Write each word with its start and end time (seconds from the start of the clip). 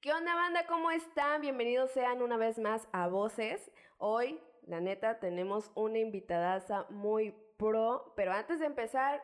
¿Qué 0.00 0.12
onda 0.12 0.36
banda? 0.36 0.64
¿Cómo 0.68 0.92
están? 0.92 1.40
Bienvenidos 1.40 1.90
sean 1.90 2.22
una 2.22 2.36
vez 2.36 2.56
más 2.60 2.86
a 2.92 3.08
Voces. 3.08 3.68
Hoy, 3.98 4.38
la 4.64 4.80
neta, 4.80 5.18
tenemos 5.18 5.72
una 5.74 5.98
invitadaza 5.98 6.86
muy 6.88 7.34
pro, 7.56 8.12
pero 8.14 8.32
antes 8.32 8.60
de 8.60 8.66
empezar, 8.66 9.20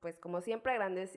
pues 0.00 0.18
como 0.18 0.40
siempre 0.40 0.72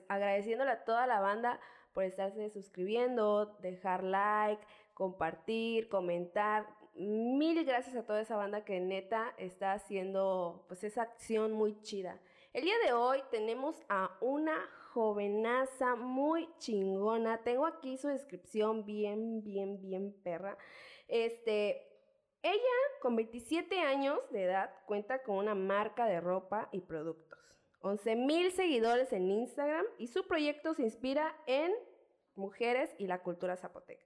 agradeciéndole 0.06 0.70
a 0.70 0.84
toda 0.84 1.08
la 1.08 1.18
banda 1.18 1.58
por 1.92 2.04
estarse 2.04 2.48
suscribiendo, 2.50 3.56
dejar 3.60 4.04
like, 4.04 4.64
compartir, 4.94 5.88
comentar. 5.88 6.64
Mil 6.94 7.64
gracias 7.64 7.96
a 7.96 8.06
toda 8.06 8.20
esa 8.20 8.36
banda 8.36 8.64
que 8.64 8.78
neta 8.78 9.34
está 9.36 9.72
haciendo 9.72 10.64
pues 10.68 10.84
esa 10.84 11.02
acción 11.02 11.50
muy 11.50 11.82
chida. 11.82 12.20
El 12.52 12.62
día 12.62 12.78
de 12.86 12.92
hoy 12.92 13.20
tenemos 13.32 13.82
a 13.88 14.12
una 14.20 14.54
jovenaza 14.92 15.96
muy 15.96 16.48
chingona. 16.58 17.42
Tengo 17.42 17.66
aquí 17.66 17.96
su 17.96 18.08
descripción 18.08 18.84
bien, 18.84 19.42
bien, 19.42 19.80
bien 19.80 20.14
perra. 20.22 20.56
Este, 21.08 21.82
ella 22.42 22.58
con 23.00 23.16
27 23.16 23.80
años 23.80 24.18
de 24.30 24.44
edad 24.44 24.70
cuenta 24.86 25.22
con 25.22 25.36
una 25.36 25.54
marca 25.54 26.06
de 26.06 26.20
ropa 26.20 26.68
y 26.72 26.80
productos. 26.80 27.38
11 27.80 28.16
mil 28.16 28.52
seguidores 28.52 29.12
en 29.12 29.30
Instagram 29.30 29.84
y 29.98 30.06
su 30.06 30.26
proyecto 30.26 30.74
se 30.74 30.82
inspira 30.82 31.34
en 31.46 31.72
mujeres 32.34 32.94
y 32.98 33.06
la 33.06 33.22
cultura 33.22 33.56
zapoteca. 33.56 34.04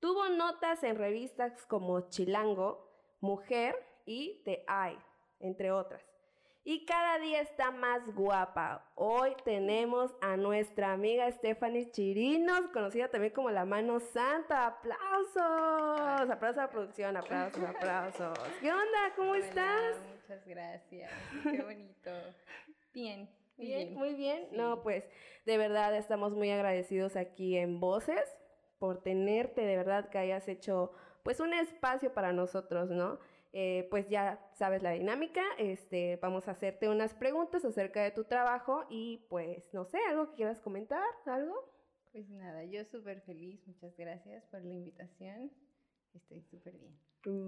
Tuvo 0.00 0.28
notas 0.30 0.82
en 0.82 0.96
revistas 0.96 1.64
como 1.66 2.08
Chilango, 2.08 2.90
Mujer 3.20 3.76
y 4.04 4.42
The 4.44 4.64
Eye, 4.68 4.98
entre 5.38 5.70
otras. 5.70 6.11
Y 6.64 6.84
cada 6.84 7.18
día 7.18 7.40
está 7.40 7.72
más 7.72 8.06
guapa. 8.14 8.88
Hoy 8.94 9.34
tenemos 9.44 10.14
a 10.20 10.36
nuestra 10.36 10.92
amiga 10.92 11.28
Stephanie 11.32 11.90
Chirinos, 11.90 12.68
conocida 12.72 13.08
también 13.08 13.32
como 13.32 13.50
la 13.50 13.64
mano 13.64 13.98
santa. 13.98 14.68
¡Aplausos! 14.68 16.30
Aplausos 16.30 16.58
a 16.58 16.62
la 16.62 16.70
producción, 16.70 17.16
aplausos, 17.16 17.64
aplausos. 17.68 18.38
¿Qué 18.60 18.70
onda? 18.70 19.12
¿Cómo 19.16 19.34
estás? 19.34 19.96
Muchas 20.08 20.46
gracias. 20.46 21.10
Qué 21.42 21.62
bonito. 21.62 22.10
Bien. 22.94 23.28
Bien, 23.56 23.94
muy 23.94 24.14
bien. 24.14 24.46
No, 24.52 24.82
pues 24.82 25.04
de 25.44 25.58
verdad 25.58 25.96
estamos 25.96 26.32
muy 26.32 26.50
agradecidos 26.50 27.16
aquí 27.16 27.56
en 27.56 27.80
Voces 27.80 28.36
por 28.78 29.02
tenerte, 29.02 29.62
de 29.62 29.76
verdad 29.76 30.10
que 30.10 30.18
hayas 30.18 30.46
hecho 30.46 30.92
pues 31.24 31.40
un 31.40 31.54
espacio 31.54 32.14
para 32.14 32.32
nosotros, 32.32 32.90
¿no? 32.90 33.18
Eh, 33.52 33.86
pues 33.90 34.08
ya 34.08 34.40
sabes 34.54 34.82
la 34.82 34.92
dinámica, 34.92 35.42
este, 35.58 36.18
vamos 36.22 36.48
a 36.48 36.52
hacerte 36.52 36.88
unas 36.88 37.12
preguntas 37.12 37.64
acerca 37.66 38.02
de 38.02 38.10
tu 38.10 38.24
trabajo 38.24 38.86
y 38.88 39.26
pues 39.28 39.62
no 39.74 39.84
sé, 39.84 39.98
algo 40.08 40.30
que 40.30 40.36
quieras 40.36 40.60
comentar, 40.60 41.04
algo. 41.26 41.70
Pues 42.12 42.28
nada, 42.30 42.64
yo 42.64 42.84
súper 42.86 43.20
feliz, 43.20 43.66
muchas 43.66 43.94
gracias 43.96 44.44
por 44.46 44.62
la 44.62 44.72
invitación, 44.72 45.52
estoy 46.14 46.42
súper 46.42 46.78
bien. 46.78 46.98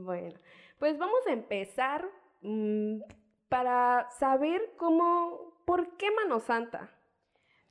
Bueno, 0.05 0.39
pues 0.79 0.99
vamos 0.99 1.27
a 1.27 1.33
empezar 1.33 2.07
mm, 2.43 3.01
para 3.49 4.09
saber 4.11 4.61
cómo 4.77 5.55
¿Por 5.65 5.97
qué 5.97 6.11
Mano 6.11 6.41
Santa? 6.41 6.91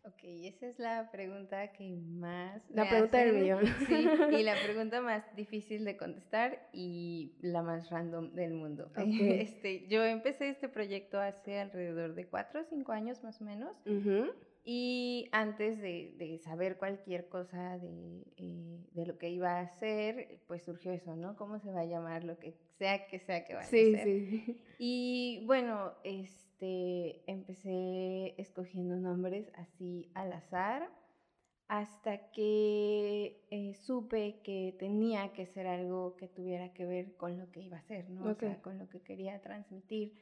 Ok, 0.05 0.19
esa 0.23 0.67
es 0.67 0.79
la 0.79 1.09
pregunta 1.11 1.71
que 1.71 1.95
más... 1.95 2.61
La 2.71 2.89
pregunta 2.89 3.19
del 3.19 3.35
millón. 3.35 3.65
Sí, 3.87 4.07
y 4.31 4.43
la 4.43 4.55
pregunta 4.63 4.99
más 4.99 5.23
difícil 5.35 5.85
de 5.85 5.95
contestar 5.95 6.67
y 6.73 7.37
la 7.41 7.61
más 7.61 7.89
random 7.89 8.33
del 8.33 8.53
mundo. 8.53 8.91
Este, 8.97 9.87
yo 9.87 10.03
empecé 10.03 10.49
este 10.49 10.67
proyecto 10.67 11.19
hace 11.19 11.59
alrededor 11.59 12.15
de 12.15 12.27
cuatro 12.27 12.61
o 12.61 12.63
cinco 12.65 12.91
años 12.91 13.23
más 13.23 13.39
o 13.41 13.45
menos. 13.45 13.77
Y 14.65 15.27
antes 15.33 15.81
de, 15.81 16.39
saber 16.43 16.77
cualquier 16.77 17.27
cosa 17.27 17.77
eh, 18.37 18.85
de, 18.93 19.05
lo 19.05 19.17
que 19.17 19.29
iba 19.29 19.57
a 19.57 19.61
hacer, 19.61 20.39
pues 20.47 20.63
surgió 20.63 20.93
eso, 20.93 21.15
¿no? 21.17 21.35
¿Cómo 21.35 21.59
se 21.59 21.71
va 21.71 21.81
a 21.81 21.85
llamar 21.85 22.23
lo 22.23 22.37
que 22.39 22.53
sea 22.77 23.05
que 23.07 23.19
sea 23.19 23.43
que 23.43 23.55
vaya 23.55 23.65
a 23.65 23.67
hacer? 23.67 24.03
Sí, 24.03 24.61
Y 24.79 25.43
bueno, 25.45 25.93
este, 26.03 26.52
empecé 27.27 28.35
escogiendo 28.37 28.95
nombres 28.95 29.51
así 29.55 30.11
al 30.13 30.33
azar 30.33 30.89
hasta 31.67 32.31
que 32.31 33.45
eh, 33.49 33.73
supe 33.73 34.41
que 34.43 34.75
tenía 34.77 35.33
que 35.33 35.47
ser 35.47 35.67
algo 35.67 36.15
que 36.17 36.27
tuviera 36.27 36.73
que 36.73 36.85
ver 36.85 37.15
con 37.15 37.39
lo 37.39 37.49
que 37.51 37.61
iba 37.61 37.77
a 37.77 37.79
hacer, 37.79 38.09
¿no? 38.09 38.29
O 38.29 38.35
sea, 38.35 38.61
con 38.61 38.77
lo 38.77 38.89
que 38.89 39.01
quería 39.01 39.41
transmitir. 39.41 40.13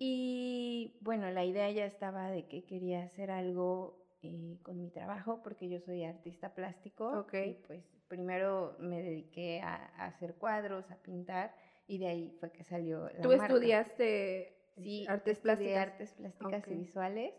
Y 0.00 0.96
bueno, 1.00 1.30
la 1.30 1.44
idea 1.44 1.70
ya 1.70 1.84
estaba 1.84 2.30
de 2.30 2.48
que 2.48 2.64
quería 2.64 3.04
hacer 3.04 3.30
algo 3.30 4.02
eh, 4.22 4.58
con 4.62 4.80
mi 4.80 4.90
trabajo 4.90 5.40
porque 5.44 5.68
yo 5.68 5.78
soy 5.80 6.04
artista 6.04 6.54
plástico. 6.54 7.26
Y 7.32 7.54
pues 7.66 7.84
primero 8.08 8.76
me 8.78 9.02
dediqué 9.02 9.60
a, 9.60 9.74
hacer 10.04 10.34
cuadros, 10.34 10.90
a 10.90 10.96
pintar 10.96 11.54
y 11.86 11.98
de 11.98 12.06
ahí 12.08 12.36
fue 12.40 12.50
que 12.50 12.64
salió 12.64 13.08
la 13.10 13.20
¿Tú 13.20 13.32
estudiaste 13.32 14.61
sí, 14.76 15.06
artes 15.08 15.38
plásticas? 15.40 15.76
artes 15.76 16.12
plásticas 16.12 16.68
y 16.68 16.74
visuales. 16.74 17.34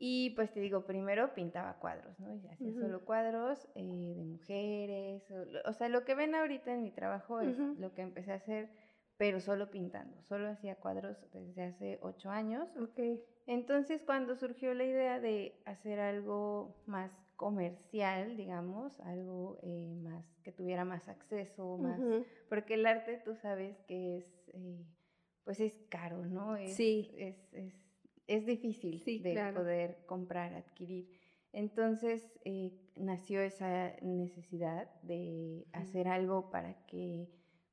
Y 0.00 0.30
pues 0.30 0.52
te 0.52 0.60
digo, 0.60 0.86
primero 0.86 1.34
pintaba 1.34 1.78
cuadros, 1.80 2.20
¿no? 2.20 2.32
Y 2.32 2.46
hacía 2.46 2.72
solo 2.72 3.04
cuadros 3.04 3.68
eh, 3.74 4.14
de 4.16 4.24
mujeres. 4.24 5.24
O, 5.64 5.72
sea, 5.72 5.88
lo 5.88 6.04
que 6.04 6.14
ven 6.14 6.36
ahorita 6.36 6.72
en 6.72 6.84
mi 6.84 6.92
trabajo 6.92 7.40
es 7.40 7.58
lo 7.58 7.94
que 7.94 8.02
empecé 8.02 8.32
a 8.32 8.36
hacer 8.36 8.70
pero 9.18 9.40
solo 9.40 9.70
pintando. 9.70 10.22
Solo 10.22 10.48
hacía 10.48 10.76
cuadros 10.76 11.18
desde 11.32 11.64
hace 11.64 11.98
ocho 12.02 12.30
años. 12.30 12.68
Okay. 12.76 13.20
Entonces, 13.46 14.02
cuando 14.04 14.36
surgió 14.36 14.72
la 14.74 14.84
idea 14.84 15.20
de 15.20 15.60
hacer 15.66 15.98
algo 15.98 16.76
más 16.86 17.10
comercial, 17.34 18.36
digamos, 18.36 18.98
algo 19.00 19.58
eh, 19.62 19.94
más 20.02 20.24
que 20.44 20.52
tuviera 20.52 20.84
más 20.84 21.08
acceso, 21.08 21.78
más, 21.78 22.00
porque 22.48 22.74
el 22.74 22.86
arte, 22.86 23.20
tú 23.24 23.34
sabes 23.34 23.76
que 23.88 24.18
es, 24.18 24.24
eh, 24.54 24.84
pues 25.48 25.60
es 25.60 25.78
caro, 25.88 26.26
¿no? 26.26 26.58
sí. 26.66 27.10
Es, 27.16 27.54
es, 28.26 28.44
difícil 28.44 29.02
de 29.22 29.50
poder 29.54 30.04
comprar, 30.04 30.52
adquirir. 30.52 31.08
Entonces 31.54 32.30
eh, 32.44 32.78
nació 32.96 33.40
esa 33.40 33.96
necesidad 34.02 34.90
de 35.00 35.66
hacer 35.72 36.06
algo 36.06 36.50
para 36.50 36.84
que 36.84 37.30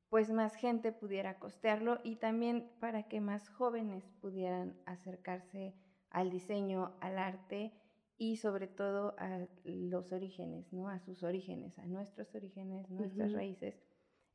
pues 0.08 0.32
más 0.32 0.56
gente 0.56 0.94
pudiera 0.94 1.38
costearlo 1.38 2.00
y 2.02 2.16
también 2.16 2.72
para 2.80 3.10
que 3.10 3.20
más 3.20 3.50
jóvenes 3.50 4.10
pudieran 4.22 4.80
acercarse 4.86 5.76
al 6.12 6.32
diseño, 6.32 6.96
al 7.02 7.18
arte 7.18 7.74
y 8.18 8.38
sobre 8.38 8.68
todo 8.68 9.16
a 9.18 9.50
los 9.66 10.14
orígenes, 10.14 10.72
¿no? 10.72 10.88
A 10.88 11.00
sus 11.00 11.24
orígenes, 11.24 11.78
a 11.78 11.86
nuestros 11.88 12.34
orígenes, 12.36 12.90
nuestras 12.90 13.34
raíces. 13.34 13.76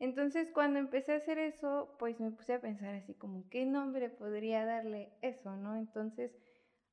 Entonces, 0.00 0.50
cuando 0.50 0.78
empecé 0.78 1.12
a 1.12 1.16
hacer 1.16 1.38
eso, 1.38 1.94
pues 1.98 2.18
me 2.18 2.30
puse 2.30 2.54
a 2.54 2.60
pensar 2.60 2.94
así 2.94 3.14
como, 3.14 3.48
¿qué 3.50 3.66
nombre 3.66 4.08
podría 4.08 4.64
darle 4.64 5.12
eso, 5.20 5.56
no? 5.56 5.76
Entonces, 5.76 6.32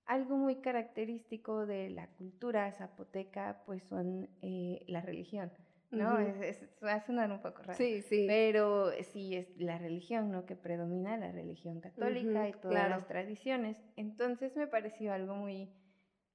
algo 0.05 0.35
muy 0.35 0.57
característico 0.57 1.65
de 1.65 1.89
la 1.89 2.07
cultura 2.07 2.71
zapoteca, 2.73 3.61
pues 3.65 3.83
son 3.83 4.29
eh, 4.41 4.83
la 4.87 5.01
religión. 5.01 5.51
¿no? 5.89 6.19
es, 6.19 6.59
va 6.83 6.95
a 6.95 7.05
sonar 7.05 7.31
un 7.31 7.39
poco 7.39 7.61
raro. 7.63 7.77
Sí, 7.77 8.01
sí. 8.01 8.25
Pero 8.27 8.91
sí 9.03 9.35
es 9.35 9.47
la 9.57 9.77
religión, 9.77 10.31
¿no? 10.31 10.45
Que 10.45 10.55
predomina, 10.55 11.17
la 11.17 11.31
religión 11.31 11.79
católica 11.79 12.49
y 12.49 12.53
todas 12.53 12.89
las 12.89 13.07
tradiciones. 13.07 13.77
Entonces 13.95 14.55
me 14.55 14.67
pareció 14.67 15.13
algo 15.13 15.35
muy 15.35 15.71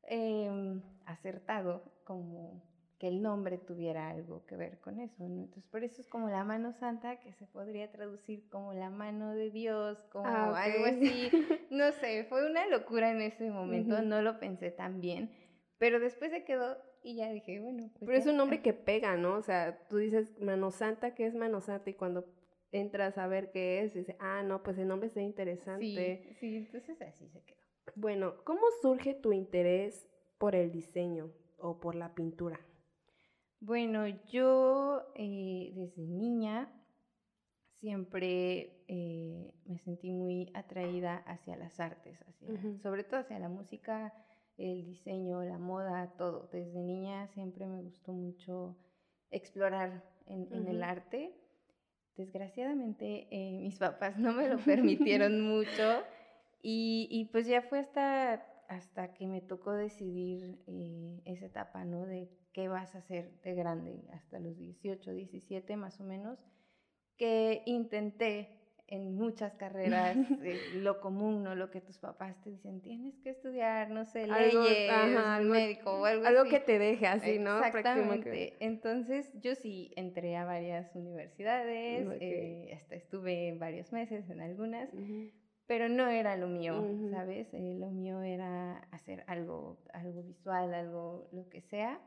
em, 0.05 0.83
acertado, 1.05 1.93
como 2.05 2.63
que 3.03 3.09
el 3.09 3.21
nombre 3.21 3.59
tuviera 3.59 4.11
algo 4.11 4.47
que 4.47 4.55
ver 4.55 4.79
con 4.79 5.01
eso, 5.01 5.29
¿no? 5.29 5.43
Entonces 5.43 5.69
por 5.73 5.83
eso 5.83 6.01
es 6.01 6.07
como 6.07 6.29
la 6.29 6.45
mano 6.45 6.73
santa, 6.73 7.19
que 7.19 7.33
se 7.33 7.47
podría 7.49 7.91
traducir 7.91 8.49
como 8.49 8.75
la 8.75 8.91
mano 8.91 9.35
de 9.35 9.51
Dios, 9.51 9.99
como 10.13 10.29
ah, 10.29 10.57
algo 10.57 10.85
así. 10.85 11.29
No 11.71 11.91
sé, 11.91 12.23
fue 12.29 12.49
una 12.49 12.65
locura 12.69 13.11
en 13.11 13.21
ese 13.21 13.51
momento, 13.51 14.03
no 14.03 14.23
lo 14.23 14.39
pensé 14.39 14.71
tan 14.71 15.01
bien, 15.01 15.33
pero 15.79 15.99
después 15.99 16.31
se 16.31 16.45
quedó 16.45 16.77
y 17.03 17.17
ya 17.17 17.29
dije, 17.33 17.59
bueno. 17.59 17.91
Pues 17.99 18.07
Pero 18.07 18.19
es 18.19 18.27
un 18.27 18.37
nombre 18.37 18.63
que 18.63 18.73
pega, 18.73 19.17
¿no? 19.17 19.35
O 19.35 19.43
sea, 19.43 19.85
tú 19.89 19.97
dices 19.97 20.41
Mano 20.41 20.71
Santa, 20.71 21.17
¿qué 21.17 21.27
es 21.27 21.35
Mano 21.35 21.61
Santa? 21.61 21.91
Y 21.91 21.95
cuando 21.95 22.25
entras 22.71 23.19
a 23.19 23.27
ver 23.27 23.51
qué 23.51 23.81
es, 23.81 23.95
dices, 23.95 24.15
ah, 24.21 24.45
no, 24.45 24.63
pues 24.63 24.79
el 24.79 24.87
nombre 24.87 25.09
está 25.09 25.21
interesante. 25.21 26.23
Sí, 26.29 26.35
sí, 26.35 26.57
entonces 26.57 27.03
así 27.03 27.29
se 27.31 27.43
quedó. 27.43 27.59
Bueno, 27.97 28.45
¿cómo 28.45 28.63
surge 28.81 29.15
tu 29.15 29.33
interés 29.33 30.09
por 30.39 30.55
el 30.55 30.71
diseño 30.71 31.33
o 31.59 31.81
por 31.81 31.97
la 31.97 32.15
pintura? 32.15 32.61
Bueno, 33.65 34.09
yo 34.33 35.13
eh, 35.15 35.71
desde 35.77 36.03
niña 36.03 36.69
siempre 37.79 38.83
eh, 38.89 39.55
me 39.67 39.79
sentí 39.79 40.11
muy 40.11 40.51
atraída 40.53 41.19
hacia 41.29 41.57
las 41.57 41.79
artes, 41.79 42.19
hacia, 42.23 42.79
sobre 42.83 43.05
todo 43.05 43.21
hacia 43.21 43.39
la 43.39 43.49
música 43.49 44.13
el 44.59 44.85
diseño, 44.85 45.45
la 45.45 45.59
moda, 45.59 46.13
todo. 46.19 46.49
Desde 46.53 46.83
niña 46.83 47.29
siempre 47.29 47.67
me 47.67 47.83
gustó 47.83 48.13
mucho 48.13 48.77
explorar 49.31 50.03
en, 50.27 50.67
el 50.67 50.83
arte. 50.83 51.33
Desgraciadamente 52.17 53.29
eh, 53.31 53.61
mis 53.61 53.79
papás 53.79 54.19
no 54.19 54.33
me 54.33 54.49
lo 54.49 54.59
permitieron 54.59 55.41
mucho 55.49 56.03
y, 56.65 57.29
pues 57.31 57.47
ya 57.47 57.63
fue 57.63 57.79
hasta, 57.79 58.45
hasta 58.77 59.13
que 59.15 59.27
me 59.27 59.41
tocó 59.41 59.73
decidir 59.73 60.59
eh, 60.67 61.21
esa 61.25 61.47
etapa, 61.47 61.85
¿no? 61.85 62.07
De 62.07 62.29
qué 62.53 62.69
vas 62.69 62.95
a 62.95 62.99
hacer 62.99 63.41
de 63.43 63.55
grande, 63.55 64.05
hasta 64.13 64.39
los 64.39 64.57
18, 64.57 65.13
17 65.13 65.77
más 65.77 66.01
o 66.01 66.05
menos, 66.05 66.39
que 67.17 67.63
intenté 67.67 68.59
en 68.89 69.15
muchas 69.15 69.55
carreras 69.55 70.17
eh, 70.43 70.61
lo 70.75 71.01
común, 71.01 71.43
¿no? 71.43 71.55
Lo 71.55 71.71
que 71.71 71.81
tus 71.81 71.99
papás 71.99 72.41
te 72.43 72.51
dicen, 72.51 72.81
tienes 72.83 73.19
que 73.21 73.31
estudiar, 73.31 73.91
no 73.91 74.05
sé, 74.05 74.27
leyes, 74.27 74.91
algo, 74.91 75.55
médico 75.55 76.01
o 76.01 76.05
algo, 76.05 76.27
algo 76.27 76.45
que 76.45 76.61
te 76.61 76.79
deje 76.79 77.07
así, 77.07 77.39
¿no? 77.39 77.65
Exactamente. 77.65 78.57
Entonces, 78.61 79.33
yo 79.41 79.55
sí 79.55 79.93
entré 79.97 80.37
a 80.37 80.45
varias 80.45 80.95
universidades, 80.95 82.07
eh, 82.21 82.73
hasta 82.75 82.95
estuve 82.97 83.55
varios 83.59 83.93
meses 83.93 84.29
en 84.29 84.41
algunas, 84.41 84.91
pero 85.67 85.89
no 85.89 86.09
era 86.09 86.37
lo 86.37 86.49
mío, 86.49 86.85
¿sabes? 87.11 87.53
Eh, 87.53 87.77
lo 87.79 87.91
mío 87.91 88.21
era 88.23 88.79
hacer 88.91 89.25
algo, 89.27 89.79
algo 89.93 90.23
visual, 90.23 90.75
algo, 90.75 91.29
lo 91.33 91.49
que 91.49 91.63
sea. 91.63 92.01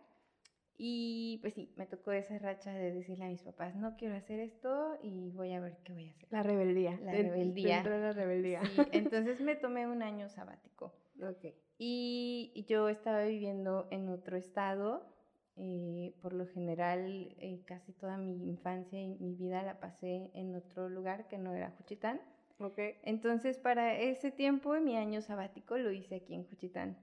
Y 0.77 1.37
pues 1.41 1.53
sí, 1.53 1.71
me 1.77 1.85
tocó 1.85 2.11
esa 2.11 2.37
racha 2.37 2.73
de 2.73 2.91
decirle 2.91 3.25
a 3.25 3.29
mis 3.29 3.41
papás, 3.41 3.75
no 3.75 3.95
quiero 3.95 4.15
hacer 4.15 4.41
esto 4.41 4.97
y 5.01 5.29
voy 5.31 5.53
a 5.53 5.61
ver 5.61 5.77
qué 5.83 5.93
voy 5.93 6.07
a 6.07 6.11
hacer. 6.11 6.27
La 6.31 6.43
rebeldía. 6.43 6.99
La 7.01 7.13
rebeldía. 7.13 7.75
Dentro 7.75 7.93
de 7.93 8.01
la 8.01 8.11
rebeldía. 8.11 8.65
Sí, 8.65 8.81
entonces 8.91 9.39
me 9.39 9.55
tomé 9.55 9.87
un 9.87 10.01
año 10.01 10.29
sabático. 10.29 10.93
Ok. 11.15 11.45
Y 11.77 12.65
yo 12.67 12.89
estaba 12.89 13.23
viviendo 13.23 13.87
en 13.89 14.09
otro 14.09 14.35
estado. 14.35 15.15
Eh, 15.55 16.13
por 16.21 16.33
lo 16.33 16.45
general, 16.47 17.33
eh, 17.39 17.63
casi 17.65 17.93
toda 17.93 18.17
mi 18.17 18.49
infancia 18.49 19.01
y 19.01 19.07
mi 19.07 19.33
vida 19.33 19.63
la 19.63 19.79
pasé 19.79 20.29
en 20.33 20.53
otro 20.55 20.89
lugar 20.89 21.29
que 21.29 21.37
no 21.37 21.53
era 21.53 21.71
Juchitán. 21.71 22.19
Ok. 22.59 22.79
Entonces, 23.03 23.57
para 23.57 23.97
ese 23.99 24.31
tiempo, 24.31 24.73
mi 24.79 24.95
año 24.95 25.21
sabático 25.21 25.77
lo 25.77 25.91
hice 25.91 26.15
aquí 26.15 26.33
en 26.33 26.45
Juchitán. 26.45 26.97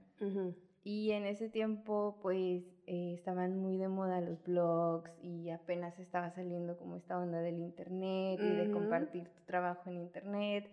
Y 0.85 1.11
en 1.11 1.25
ese 1.25 1.49
tiempo, 1.49 2.17
pues, 2.21 2.63
eh, 2.87 3.13
estaban 3.13 3.57
muy 3.57 3.77
de 3.77 3.87
moda 3.87 4.21
los 4.21 4.41
blogs 4.43 5.11
y 5.21 5.49
apenas 5.49 5.97
estaba 5.99 6.31
saliendo 6.31 6.77
como 6.77 6.95
esta 6.97 7.17
onda 7.17 7.39
del 7.41 7.59
internet 7.59 8.39
y 8.41 8.49
de 8.49 8.71
compartir 8.71 9.29
tu 9.29 9.41
trabajo 9.45 9.89
en 9.89 9.97
internet. 9.97 10.69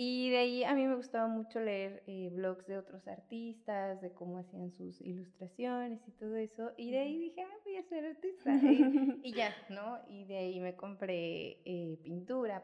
Y 0.00 0.30
de 0.30 0.38
ahí 0.38 0.62
a 0.62 0.76
mí 0.76 0.86
me 0.86 0.94
gustaba 0.94 1.26
mucho 1.26 1.58
leer 1.58 2.04
eh, 2.06 2.30
blogs 2.32 2.64
de 2.68 2.78
otros 2.78 3.08
artistas, 3.08 4.00
de 4.00 4.12
cómo 4.12 4.38
hacían 4.38 4.70
sus 4.70 5.00
ilustraciones 5.00 6.00
y 6.06 6.12
todo 6.12 6.36
eso. 6.36 6.70
Y 6.76 6.92
de 6.92 6.98
ahí 7.00 7.18
dije, 7.18 7.42
ah, 7.42 7.56
voy 7.64 7.76
a 7.76 7.82
ser 7.82 8.04
artista. 8.04 8.50
y, 9.24 9.32
ya, 9.32 9.52
¿no? 9.70 9.98
Y 10.08 10.24
de 10.26 10.36
ahí 10.36 10.60
me 10.60 10.76
compré 10.76 11.58
eh, 11.64 11.98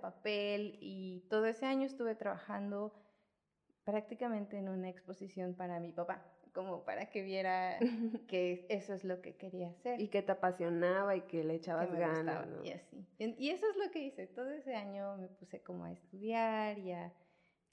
papel 0.04 0.76
y 0.80 1.24
todo 1.30 1.46
ese 1.46 1.64
año 1.64 1.86
estuve 1.86 2.14
trabajando 2.14 2.92
prácticamente 3.84 4.58
en 4.58 4.68
una 4.68 4.90
exposición 4.90 5.54
para 5.54 5.80
mi 5.80 5.92
papá 5.92 6.22
como 6.52 6.84
para 6.84 7.10
que 7.10 7.22
viera 7.22 7.78
que 8.28 8.66
eso 8.68 8.94
es 8.94 9.02
lo 9.02 9.20
que 9.20 9.34
quería 9.34 9.70
hacer. 9.70 10.00
Y 10.00 10.08
que 10.08 10.22
te 10.22 10.32
apasionaba 10.32 11.16
y 11.16 11.22
que 11.22 11.42
le 11.42 11.54
echabas 11.54 11.90
ganas. 11.92 12.46
Y 12.62 12.70
así. 12.70 13.06
Y 13.18 13.50
eso 13.50 13.66
es 13.68 13.76
lo 13.76 13.90
que 13.90 14.04
hice. 14.04 14.26
Todo 14.28 14.50
ese 14.50 14.74
año 14.76 15.16
me 15.16 15.28
puse 15.28 15.62
como 15.62 15.84
a 15.84 15.92
estudiar 15.92 16.78
y 16.78 16.92
a, 16.92 17.12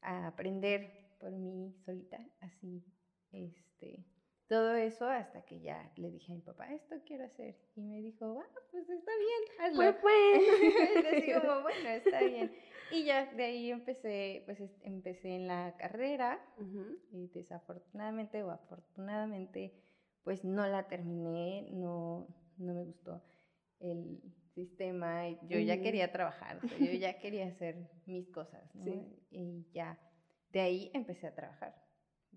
a 0.02 0.28
aprender 0.28 1.16
por 1.20 1.32
mí 1.32 1.76
solita, 1.86 2.20
así, 2.40 2.84
este, 3.32 4.04
todo 4.52 4.76
eso 4.76 5.08
hasta 5.08 5.46
que 5.46 5.62
ya 5.62 5.90
le 5.96 6.12
dije 6.12 6.34
a 6.34 6.36
mi 6.36 6.42
papá, 6.42 6.74
esto 6.74 6.98
quiero 7.06 7.24
hacer. 7.24 7.56
Y 7.78 7.84
me 7.84 8.02
dijo, 8.02 8.38
ah, 8.38 8.60
pues 8.70 8.90
está 8.90 9.12
bien, 9.18 9.62
hazlo. 9.62 10.02
Pues, 10.02 10.42
pues. 11.00 11.06
Así 11.14 11.32
como, 11.32 11.62
bueno, 11.62 11.88
está 11.88 12.20
bien. 12.22 12.52
Y 12.92 13.06
ya 13.06 13.32
de 13.34 13.46
ahí 13.46 13.72
empecé, 13.72 14.44
pues 14.46 14.60
empecé 14.82 15.36
en 15.36 15.48
la 15.48 15.78
carrera 15.78 16.46
y 17.14 17.30
desafortunadamente 17.30 18.44
o 18.44 18.52
afortunadamente, 18.52 19.74
pues 20.26 20.44
no 20.44 20.68
la 20.68 20.86
terminé, 20.90 21.70
no, 21.72 22.28
no 22.58 22.74
me 22.74 22.84
gustó 22.84 23.24
el 23.80 24.22
sistema. 24.54 25.30
Yo 25.44 25.60
ya 25.60 25.80
quería 25.80 26.12
trabajar, 26.12 26.60
yo 26.78 26.92
ya 26.92 27.20
quería 27.20 27.48
hacer 27.48 27.90
mis 28.06 28.28
cosas, 28.28 28.76
¿no? 28.76 29.08
Y 29.30 29.66
ya, 29.72 29.98
de 30.52 30.60
ahí 30.60 30.92
empecé 30.94 31.28
a 31.28 31.36
trabajar. 31.36 31.74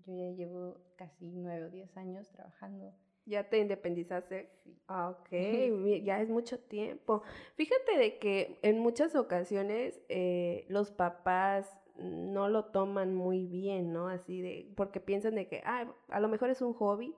Yo 0.05 0.13
ya 0.13 0.31
llevo 0.31 0.77
casi 0.95 1.31
nueve 1.31 1.65
o 1.65 1.69
diez 1.69 1.95
años 1.97 2.29
trabajando. 2.29 2.93
¿Ya 3.25 3.49
te 3.49 3.57
independizaste? 3.57 4.49
Sí. 4.63 4.77
Ah, 4.87 5.09
ok, 5.09 5.29
ya 6.03 6.21
es 6.21 6.29
mucho 6.29 6.59
tiempo. 6.59 7.23
Fíjate 7.55 7.97
de 7.97 8.19
que 8.19 8.59
en 8.61 8.79
muchas 8.79 9.15
ocasiones 9.15 9.99
eh, 10.09 10.65
los 10.69 10.91
papás 10.91 11.67
no 11.97 12.49
lo 12.49 12.65
toman 12.65 13.15
muy 13.15 13.45
bien, 13.47 13.93
¿no? 13.93 14.09
Así 14.09 14.41
de, 14.41 14.71
porque 14.75 14.99
piensan 14.99 15.35
de 15.35 15.47
que, 15.47 15.61
ah, 15.65 15.91
a 16.09 16.19
lo 16.19 16.27
mejor 16.27 16.49
es 16.49 16.61
un 16.61 16.73
hobby 16.73 17.15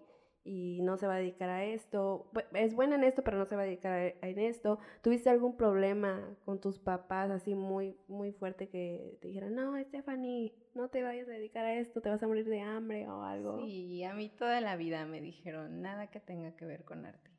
y 0.48 0.80
no 0.82 0.98
se 0.98 1.08
va 1.08 1.16
a 1.16 1.20
dedicar 1.20 1.50
a 1.50 1.66
esto. 1.66 2.32
Es 2.54 2.74
buena 2.74 2.96
en 2.96 3.04
esto, 3.04 3.24
pero 3.24 3.38
no 3.38 3.46
se 3.46 3.56
va 3.56 3.64
a 3.64 3.66
dedicar 3.66 3.92
a, 3.92 4.28
en 4.28 4.40
esto. 4.40 4.80
¿Tuviste 5.02 5.30
algún 5.30 5.58
problema 5.58 6.38
con 6.46 6.62
tus 6.62 6.80
papás 6.80 7.30
así 7.32 7.54
muy, 7.54 7.98
muy 8.08 8.32
fuerte 8.32 8.70
que 8.70 9.18
te 9.22 9.28
dijeran, 9.28 9.56
no, 9.56 9.78
Stephanie, 9.84 10.54
no 10.74 10.88
te 10.88 11.04
vayas 11.04 11.28
a 11.28 11.32
dedicar 11.32 11.66
a 11.66 11.74
esto, 11.76 12.02
te 12.02 12.10
vas 12.10 12.24
a 12.24 12.28
morir 12.28 12.48
de 12.48 12.62
hambre 12.62 13.08
o 13.10 13.24
algo? 13.24 13.66
Sí, 13.66 14.04
a 14.06 14.14
mí 14.14 14.30
toda 14.30 14.62
la 14.62 14.78
vida 14.78 15.06
me 15.06 15.20
dijeron, 15.20 15.82
nada 15.82 16.08
que 16.08 16.22
tenga 16.22 16.56
que 16.56 16.66
ver 16.66 16.86
con 16.86 17.06
arte. 17.06 17.30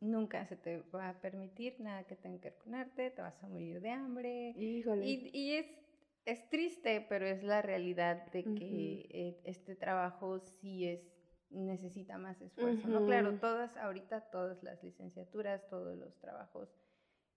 nunca 0.00 0.46
se 0.46 0.56
te 0.56 0.82
va 0.94 1.08
a 1.08 1.20
permitir 1.20 1.80
nada 1.80 2.04
que 2.04 2.14
tenga 2.14 2.40
que 2.40 2.50
ver 2.50 2.58
con 2.58 2.74
arte, 2.76 3.10
te 3.10 3.22
vas 3.22 3.42
a 3.42 3.48
morir 3.48 3.80
de 3.80 3.90
hambre. 3.90 4.50
Híjole. 4.56 5.04
Y, 5.04 5.30
y 5.32 5.52
es, 5.54 5.66
es 6.24 6.48
triste, 6.48 7.04
pero 7.08 7.26
es 7.26 7.42
la 7.42 7.60
realidad 7.60 8.24
de 8.30 8.44
que 8.44 9.08
eh, 9.10 9.40
este 9.44 9.74
trabajo 9.74 10.38
sí 10.38 10.86
es 10.86 11.15
necesita 11.50 12.18
más 12.18 12.40
esfuerzo, 12.40 12.88
¿no? 12.88 13.06
Claro, 13.06 13.38
todas, 13.38 13.76
ahorita 13.76 14.30
todas 14.30 14.62
las 14.62 14.82
licenciaturas, 14.82 15.68
todos 15.68 15.96
los 15.96 16.18
trabajos, 16.18 16.68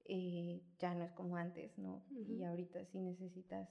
eh, 0.05 0.61
ya 0.79 0.95
no 0.95 1.03
es 1.03 1.11
como 1.13 1.37
antes, 1.37 1.77
¿no? 1.77 2.03
Y 2.11 2.43
ahorita 2.43 2.83
sí 2.85 2.99
necesitas 2.99 3.69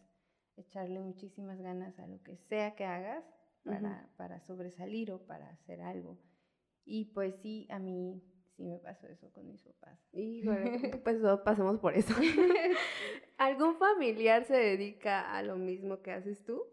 echarle 0.56 1.00
muchísimas 1.00 1.61
ganas 1.61 1.99
a 1.99 2.06
lo 2.06 2.23
que 2.23 2.37
sea 2.37 2.75
que 2.75 2.85
hagas 2.85 3.25
para, 3.64 4.08
para 4.17 4.40
sobresalir 4.40 5.12
o 5.12 5.26
para 5.26 5.50
hacer 5.50 5.81
algo. 5.81 6.19
Y 6.84 7.06
pues 7.06 7.34
sí, 7.37 7.67
a 7.70 7.79
mí 7.79 8.23
sí 8.56 8.64
me 8.64 8.79
pasó 8.79 9.06
eso 9.08 9.31
con 9.32 9.49
mis 9.49 9.62
papás. 9.62 9.99
Híjole, 10.12 11.00
pues 11.05 11.20
todos 11.20 11.41
pasamos 11.41 11.79
por 11.79 11.94
eso. 11.94 12.14
¿Algún 13.38 13.76
familiar 13.76 14.44
se 14.44 14.55
dedica 14.55 15.37
a 15.37 15.43
lo 15.43 15.56
mismo 15.56 16.02
que 16.02 16.12
haces 16.12 16.44
tú? 16.44 16.64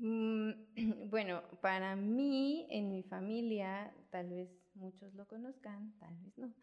Mm, 0.00 0.52
bueno, 1.10 1.42
para 1.60 1.94
mí, 1.96 2.66
en 2.70 2.90
mi 2.90 3.02
familia, 3.02 3.94
tal 4.10 4.28
vez 4.30 4.48
muchos 4.74 5.14
lo 5.14 5.26
conozcan, 5.26 5.92
tal 5.98 6.16
vez 6.18 6.36
no, 6.38 6.54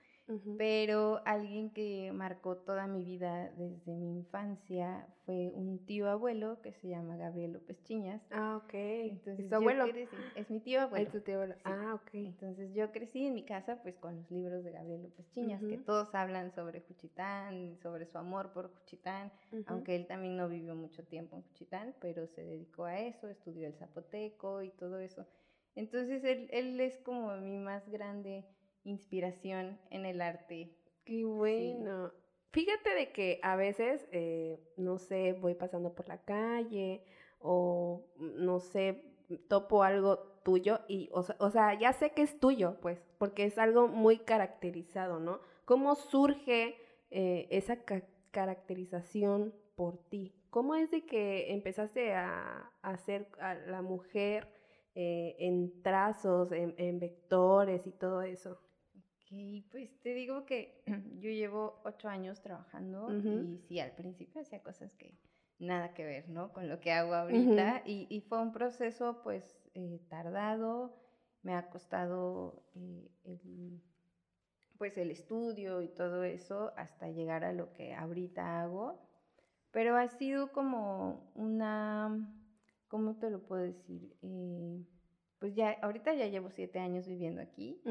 pero 0.58 1.22
alguien 1.26 1.70
que 1.70 2.12
marcó 2.14 2.58
toda 2.58 2.88
mi 2.88 3.04
vida 3.04 3.50
desde 3.58 3.96
mi 3.96 4.18
infancia 4.18 5.08
fue 5.26 5.52
un 5.54 5.86
tío 5.86 6.10
abuelo 6.10 6.62
que 6.62 6.74
se 6.74 6.90
llama 6.90 7.16
Gabriel 7.16 7.54
López 7.54 7.82
Chiñas. 7.84 8.22
Ah, 8.32 8.58
ok. 8.58 8.74
Entonces, 8.74 9.46
¿Es 9.46 9.50
tu 9.50 9.56
abuelo? 9.56 9.86
es 10.36 10.50
mi 10.50 10.60
tío 10.60 10.82
abuelo. 10.82 11.06
Es 11.06 11.12
tu 11.12 11.22
tío 11.22 11.36
abuelo. 11.36 11.56
Ah, 11.64 11.94
ok. 11.96 12.10
Entonces 12.14 12.74
yo 12.74 12.92
crecí 12.92 13.26
en 13.26 13.36
mi 13.36 13.46
casa 13.46 13.82
pues 13.82 13.96
con 13.98 14.18
los 14.18 14.30
libros 14.32 14.64
de 14.64 14.72
Gabriel 14.72 15.04
López 15.04 15.30
Chiñas, 15.32 15.62
que 15.64 15.78
todos 15.78 16.14
hablan 16.14 16.54
sobre 16.54 16.82
Juchitán, 16.82 17.78
sobre 17.82 18.06
su 18.06 18.18
amor 18.18 18.52
por 18.52 18.74
Juchitán, 18.74 19.32
aunque 19.68 19.96
él 19.96 20.08
también 20.08 20.36
no 20.36 20.50
vivió 20.50 20.76
mucho 20.76 21.04
tiempo 21.04 21.38
en 21.38 21.44
Juchitán, 21.44 21.96
pero 22.00 22.28
se 22.28 22.44
dedicó 22.44 22.86
a 22.86 23.00
eso, 23.00 23.28
estudió 23.30 23.68
el 23.68 23.76
zapoteco 23.76 24.62
y 24.62 24.72
todo 24.72 25.00
eso. 25.00 25.26
Entonces 25.76 26.24
él, 26.24 26.48
él 26.52 26.80
es 26.80 26.98
como 27.00 27.36
mi 27.38 27.58
más 27.58 27.88
grande 27.90 28.46
inspiración 28.88 29.80
en 29.90 30.06
el 30.06 30.22
arte. 30.22 30.76
Qué 31.06 31.24
bueno. 31.26 32.12
Fíjate 32.52 32.90
de 32.96 33.12
que 33.12 33.40
a 33.44 33.56
veces, 33.56 34.08
eh, 34.12 34.60
no 34.78 34.98
sé, 34.98 35.34
voy 35.34 35.54
pasando 35.54 35.94
por 35.94 36.08
la 36.08 36.24
calle 36.24 37.04
o 37.40 38.06
no 38.18 38.60
sé, 38.60 39.04
topo 39.48 39.84
algo 39.84 40.18
tuyo 40.44 40.80
y, 40.88 41.10
o, 41.12 41.26
o 41.40 41.50
sea, 41.52 41.78
ya 41.78 41.94
sé 41.94 42.12
que 42.12 42.22
es 42.22 42.40
tuyo, 42.40 42.78
pues, 42.82 43.04
porque 43.18 43.44
es 43.44 43.58
algo 43.58 43.88
muy 43.88 44.20
caracterizado, 44.20 45.20
¿no? 45.20 45.40
¿Cómo 45.66 45.96
surge 45.96 46.78
eh, 47.12 47.48
esa 47.52 47.80
caracterización 48.32 49.54
por 49.76 49.98
ti? 50.10 50.34
¿Cómo 50.50 50.76
es 50.76 50.90
de 50.92 51.06
que 51.06 51.52
empezaste 51.52 52.14
a, 52.14 52.72
hacer 52.82 53.28
a 53.40 53.56
la 53.56 53.82
mujer 53.82 54.48
eh, 54.96 55.36
en 55.40 55.82
trazos, 55.84 56.52
en, 56.52 57.00
vectores 57.00 57.86
y 57.86 57.92
todo 57.92 58.22
eso? 58.22 58.58
Ok, 59.30 59.66
pues 59.72 60.00
te 60.00 60.14
digo 60.14 60.46
que 60.46 60.84
yo 61.20 61.30
llevo 61.30 61.82
ocho 61.84 62.08
años 62.08 62.42
trabajando 62.42 63.12
y 63.12 63.58
sí, 63.68 63.80
al 63.80 63.92
principio 63.92 64.42
hacía 64.42 64.62
cosas 64.64 64.96
que 64.96 65.18
nada 65.60 65.94
que 65.94 66.06
ver, 66.06 66.30
¿no? 66.30 66.54
Con 66.54 66.70
lo 66.70 66.80
que 66.80 66.92
hago 66.92 67.14
ahorita 67.14 67.84
y, 67.86 68.22
fue 68.30 68.40
un 68.40 68.54
proceso 68.54 69.22
pues 69.24 69.70
eh, 69.74 70.00
tardado, 70.08 70.96
me 71.42 71.56
ha 71.56 71.70
costado 71.70 72.64
eh, 72.76 73.12
el, 73.26 73.82
pues 74.78 74.98
el 74.98 75.12
estudio 75.12 75.82
y 75.82 75.90
todo 75.90 76.24
eso 76.24 76.72
hasta 76.78 77.10
llegar 77.10 77.44
a 77.44 77.52
lo 77.52 77.74
que 77.74 77.94
ahorita 77.94 78.62
hago, 78.62 79.02
pero 79.72 79.98
ha 79.98 80.08
sido 80.08 80.54
como 80.54 81.32
una, 81.36 82.34
¿cómo 82.88 83.18
te 83.18 83.30
lo 83.30 83.46
puedo 83.46 83.64
decir? 83.64 84.16
Eh, 84.22 84.86
pues 85.40 85.54
ya, 85.54 85.72
ahorita 85.82 86.14
ya 86.14 86.28
llevo 86.28 86.50
siete 86.50 86.80
años 86.80 87.08
viviendo 87.08 87.42
aquí. 87.42 87.82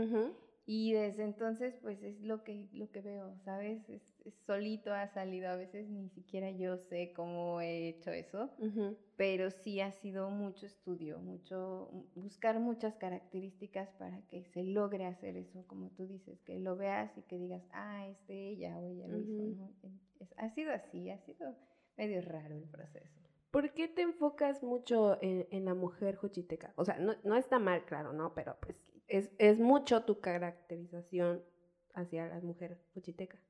Y 0.69 0.93
desde 0.93 1.23
entonces, 1.23 1.79
pues 1.81 2.03
es 2.03 2.21
lo 2.23 2.43
que, 2.43 2.69
lo 2.73 2.91
que 2.91 3.01
veo, 3.01 3.37
¿sabes? 3.45 3.89
Es, 3.89 4.03
solito 4.47 4.93
ha 4.93 5.07
salido, 5.07 5.49
a 5.49 5.55
veces 5.55 5.89
ni 5.89 6.09
siquiera 6.09 6.51
yo 6.51 6.77
sé 6.77 7.13
cómo 7.15 7.61
he 7.61 7.89
hecho 7.89 8.11
eso, 8.11 8.51
pero 9.17 9.51
sí 9.51 9.81
ha 9.81 9.93
sido 9.93 10.29
mucho 10.31 10.67
estudio, 10.67 11.19
mucho, 11.21 11.89
buscar 12.17 12.59
muchas 12.59 12.97
características 12.97 13.89
para 13.93 14.21
que 14.27 14.43
se 14.45 14.65
logre 14.65 15.07
hacer 15.07 15.37
eso, 15.37 15.65
como 15.69 15.91
tú 15.91 16.09
dices, 16.09 16.41
que 16.43 16.59
lo 16.59 16.77
veas 16.77 17.17
y 17.17 17.23
que 17.23 17.39
digas, 17.39 17.63
ah, 17.73 18.09
es 18.09 18.27
de 18.27 18.49
ella 18.49 18.77
o 18.79 18.87
ella 18.87 19.07
lo 19.07 19.19
hizo, 19.19 19.71
ha 20.37 20.51
sido 20.51 20.73
así, 20.73 21.11
ha 21.11 21.19
sido 21.19 21.55
medio 21.97 22.21
raro 22.23 22.57
el 22.57 22.69
proceso. 22.69 23.21
¿Por 23.53 23.73
qué 23.73 23.89
te 23.89 24.03
enfocas 24.03 24.63
mucho 24.63 25.19
en, 25.23 25.65
la 25.65 25.75
mujer 25.75 26.17
juchiteca? 26.17 26.73
O 26.77 26.85
sea, 26.85 26.99
no, 26.99 27.15
no, 27.25 27.37
está 27.37 27.59
mal, 27.59 27.85
claro, 27.85 28.13
¿no? 28.13 28.35
Pero 28.35 28.57
pues 28.61 28.77
es, 29.09 29.59
mucho 29.59 30.05
tu 30.05 30.21
caracterización 30.21 31.43
hacia 31.95 32.27
las 32.29 32.43
mujeres 32.43 32.79
juchitecas. 32.95 33.41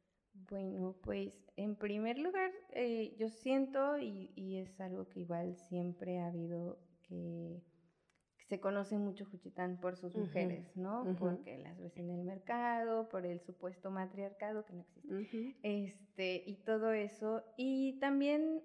Bueno, 0.50 0.94
pues 1.02 1.32
en 1.56 1.76
primer 1.76 2.18
lugar, 2.18 2.52
eh, 2.72 3.14
yo 3.18 3.30
siento, 3.30 3.98
y, 3.98 4.58
es 4.58 4.80
algo 4.80 5.08
que 5.08 5.20
igual 5.20 5.56
siempre 5.56 6.18
ha 6.18 6.26
habido, 6.28 6.78
que, 7.02 7.62
se 8.48 8.60
conoce 8.60 8.96
mucho 8.96 9.24
Juchitán 9.24 9.80
por 9.80 9.96
sus 9.96 10.14
mujeres, 10.14 10.64
¿no? 10.76 11.16
Porque 11.18 11.58
las 11.58 11.76
ves 11.80 11.96
en 11.96 12.10
el 12.10 12.22
mercado, 12.22 13.08
por 13.08 13.26
el 13.26 13.40
supuesto 13.40 13.90
matriarcado 13.90 14.64
que 14.64 14.72
no 14.72 14.82
existe, 14.82 15.56
este, 15.64 16.44
y 16.46 16.54
todo 16.58 16.92
eso. 16.92 17.42
Y 17.56 17.98
también 17.98 18.62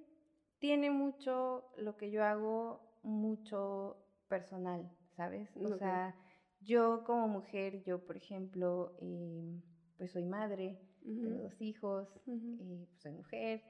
tiene 0.60 0.92
mucho 0.92 1.72
lo 1.78 1.98
que 1.98 2.12
yo 2.12 2.24
hago, 2.24 3.00
mucho 3.02 3.98
personal, 4.28 4.88
¿sabes? 5.16 5.50
O 5.58 5.76
sea 5.80 6.16
yo 6.62 7.04
como 7.04 7.28
mujer, 7.28 7.84
yo 7.84 8.06
por 8.06 8.18
ejemplo, 8.18 8.96
em, 9.00 9.62
pues 9.98 10.12
soy 10.12 10.26
madre, 10.26 10.80
tengo 11.04 11.44
dos 11.44 11.62
hijos, 11.62 12.08
eh, 12.28 12.86
pues 12.88 13.02
soy 13.02 13.12
mujer, 13.14 13.64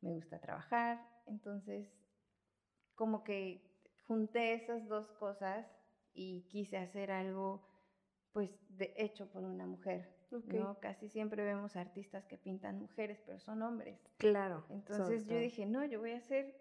me 0.00 0.12
gusta 0.12 0.40
trabajar, 0.40 1.04
entonces 1.26 1.92
como 2.94 3.24
que 3.24 3.62
junté 4.06 4.54
esas 4.54 4.88
dos 4.88 5.10
cosas 5.12 5.66
y 6.14 6.46
quise 6.48 6.76
hacer 6.78 7.10
algo 7.10 7.68
pues 8.32 8.50
de 8.68 8.92
hecho 8.96 9.30
por 9.30 9.44
una 9.44 9.66
mujer. 9.66 10.14
¿no? 10.30 10.78
Casi 10.80 11.08
siempre 11.08 11.44
vemos 11.44 11.76
artistas 11.76 12.26
que 12.26 12.36
pintan 12.36 12.78
mujeres, 12.78 13.22
pero 13.24 13.38
son 13.40 13.62
hombres. 13.62 13.98
Claro. 14.18 14.66
Entonces 14.68 15.26
yo 15.26 15.38
dije, 15.38 15.66
no, 15.66 15.84
yo 15.84 16.00
voy 16.00 16.12
a 16.12 16.18
hacer 16.18 16.54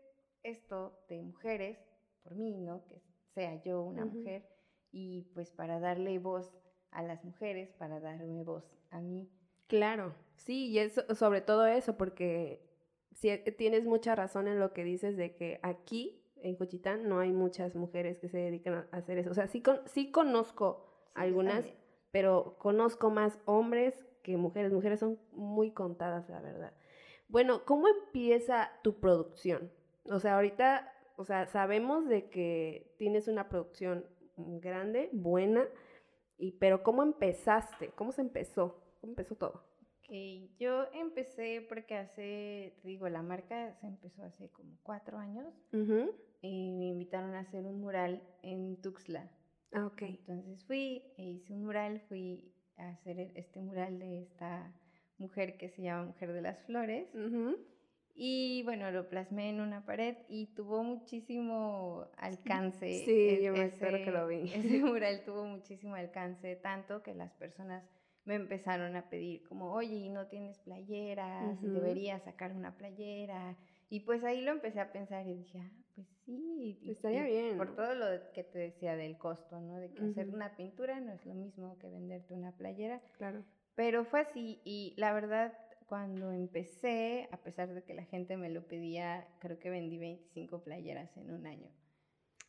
esto 0.43 1.03
de 1.09 1.21
mujeres 1.21 1.77
por 2.23 2.35
mí, 2.35 2.61
¿no? 2.61 2.85
Que 2.85 3.01
sea 3.33 3.61
yo 3.63 3.81
una 3.81 4.05
mujer 4.05 4.47
y 4.91 5.23
pues 5.33 5.51
para 5.51 5.79
darle 5.79 6.19
voz 6.19 6.53
a 6.91 7.03
las 7.03 7.23
mujeres, 7.23 7.73
para 7.73 7.99
darme 7.99 8.43
voz 8.43 8.63
a 8.91 9.01
mí. 9.01 9.29
Claro, 9.67 10.15
sí, 10.35 10.67
y 10.67 10.79
eso, 10.79 11.03
sobre 11.15 11.41
todo 11.41 11.65
eso, 11.65 11.97
porque 11.97 12.61
si 13.13 13.29
eh, 13.29 13.37
tienes 13.57 13.85
mucha 13.85 14.15
razón 14.15 14.47
en 14.47 14.59
lo 14.59 14.73
que 14.73 14.83
dices 14.83 15.17
de 15.17 15.35
que 15.35 15.59
aquí 15.63 16.21
en 16.45 16.55
Cochitán 16.55 17.09
no 17.09 17.19
hay 17.19 17.31
muchas 17.31 17.75
mujeres 17.75 18.19
que 18.19 18.29
se 18.29 18.37
dedican 18.37 18.73
a 18.73 18.87
hacer 18.91 19.17
eso. 19.17 19.31
O 19.31 19.33
sea, 19.33 19.47
sí, 19.47 19.61
con, 19.61 19.79
sí 19.85 20.11
conozco 20.11 20.85
algunas, 21.15 21.65
pero 22.11 22.57
conozco 22.59 23.09
más 23.09 23.39
hombres 23.45 24.05
que 24.21 24.37
mujeres. 24.37 24.71
Mujeres 24.71 24.99
son 24.99 25.19
muy 25.31 25.71
contadas, 25.71 26.29
la 26.29 26.41
verdad. 26.41 26.73
Bueno, 27.27 27.65
¿cómo 27.65 27.87
empieza 27.87 28.71
tu 28.83 28.99
producción? 28.99 29.71
O 30.05 30.19
sea, 30.19 30.35
ahorita, 30.35 30.93
o 31.15 31.25
sea, 31.25 31.47
sabemos 31.47 32.07
de 32.07 32.29
que 32.29 32.93
tienes 32.99 33.27
una 33.27 33.49
producción 33.49 34.05
grande, 34.37 35.09
buena, 35.13 35.65
y, 36.37 36.53
pero 36.53 36.83
¿cómo 36.83 37.03
empezaste? 37.03 37.89
¿Cómo 37.89 38.11
se 38.11 38.21
empezó? 38.21 38.81
¿Cómo 39.01 39.11
empezó 39.11 39.35
todo? 39.35 39.63
Ok, 39.99 40.11
yo 40.59 40.85
empecé 40.93 41.65
porque 41.67 41.95
hace, 41.95 42.77
te 42.81 42.87
digo, 42.87 43.09
la 43.09 43.23
marca 43.23 43.73
se 43.73 43.87
empezó 43.87 44.23
hace 44.23 44.49
como 44.49 44.77
cuatro 44.83 45.17
años 45.17 45.51
y 46.41 46.71
me 46.71 46.87
invitaron 46.87 47.33
a 47.33 47.39
hacer 47.39 47.65
un 47.65 47.81
mural 47.81 48.21
en 48.43 48.79
Tuxtla. 48.81 49.31
Ah, 49.71 49.87
ok. 49.87 50.01
Entonces 50.03 50.63
fui 50.65 51.03
e 51.17 51.23
hice 51.23 51.53
un 51.53 51.63
mural, 51.63 52.01
fui 52.01 52.53
a 52.77 52.89
hacer 52.89 53.19
este 53.35 53.61
mural 53.61 53.97
de 53.97 54.21
esta 54.21 54.73
mujer 55.17 55.57
que 55.57 55.69
se 55.69 55.81
llama 55.81 56.05
Mujer 56.05 56.33
de 56.33 56.41
las 56.41 56.61
Flores. 56.63 57.09
Y 58.17 58.63
bueno, 58.63 58.91
lo 58.91 59.09
plasmé 59.09 59.49
en 59.49 59.59
una 59.59 59.85
pared 59.85 60.15
y 60.29 60.47
tuvo 60.55 60.83
muchísimo 60.83 62.07
alcance. 62.15 63.03
Sí, 63.03 63.29
e 63.29 63.43
yo 63.43 63.51
me 63.51 63.65
espero 63.65 63.97
que 63.97 64.11
lo 64.11 64.25
vi. 64.27 64.53
Ese 64.53 64.79
mural 64.83 65.23
tuvo 65.25 65.43
muchísimo 65.43 65.95
alcance, 65.95 66.55
tanto 66.55 67.03
que 67.03 67.13
las 67.13 67.33
personas 67.33 67.83
me 68.23 68.35
empezaron 68.35 68.95
a 68.95 69.09
pedir 69.09 69.43
como, 69.47 69.73
oye, 69.73 70.09
¿no 70.09 70.27
tienes 70.27 70.59
playeras? 70.59 71.61
Deberías 71.61 72.23
sacar 72.23 72.53
una 72.53 72.77
playera. 72.77 73.57
Y 73.89 73.99
pues 73.99 74.23
ahí 74.23 74.41
lo 74.41 74.51
empecé 74.51 74.79
a 74.79 74.93
pensar 74.93 75.27
y 75.27 75.35
dije, 75.35 75.59
ah, 75.59 75.71
pues 75.93 76.07
sí. 76.25 76.79
Estaría 76.87 77.23
bien. 77.23 77.57
Por 77.57 77.75
todo 77.75 77.95
lo 77.95 78.05
que 78.33 78.43
te 78.43 78.59
decía 78.59 78.95
del 78.95 79.17
costo, 79.17 79.59
¿no? 79.59 79.77
De 79.77 79.91
que 79.91 80.03
hacer 80.03 80.29
una 80.29 80.55
pintura 80.55 80.99
no 81.01 81.11
es 81.11 81.25
lo 81.25 81.35
mismo 81.35 81.77
que 81.79 81.89
venderte 81.89 82.33
una 82.33 82.53
playera. 82.53 83.01
Claro. 83.17 83.43
Pero 83.75 84.05
fue 84.05 84.21
así 84.21 84.61
y 84.63 84.93
la 84.97 85.13
verdad 85.13 85.53
cuando 85.87 86.31
empecé, 86.31 87.27
a 87.31 87.37
pesar 87.37 87.73
de 87.73 87.83
que 87.83 87.93
la 87.93 88.05
gente 88.05 88.37
me 88.37 88.49
lo 88.49 88.67
pedía, 88.67 89.27
creo 89.39 89.59
que 89.59 89.69
vendí 89.69 89.97
25 89.97 90.63
playeras 90.63 91.15
en 91.17 91.31
un 91.31 91.45
año. 91.45 91.69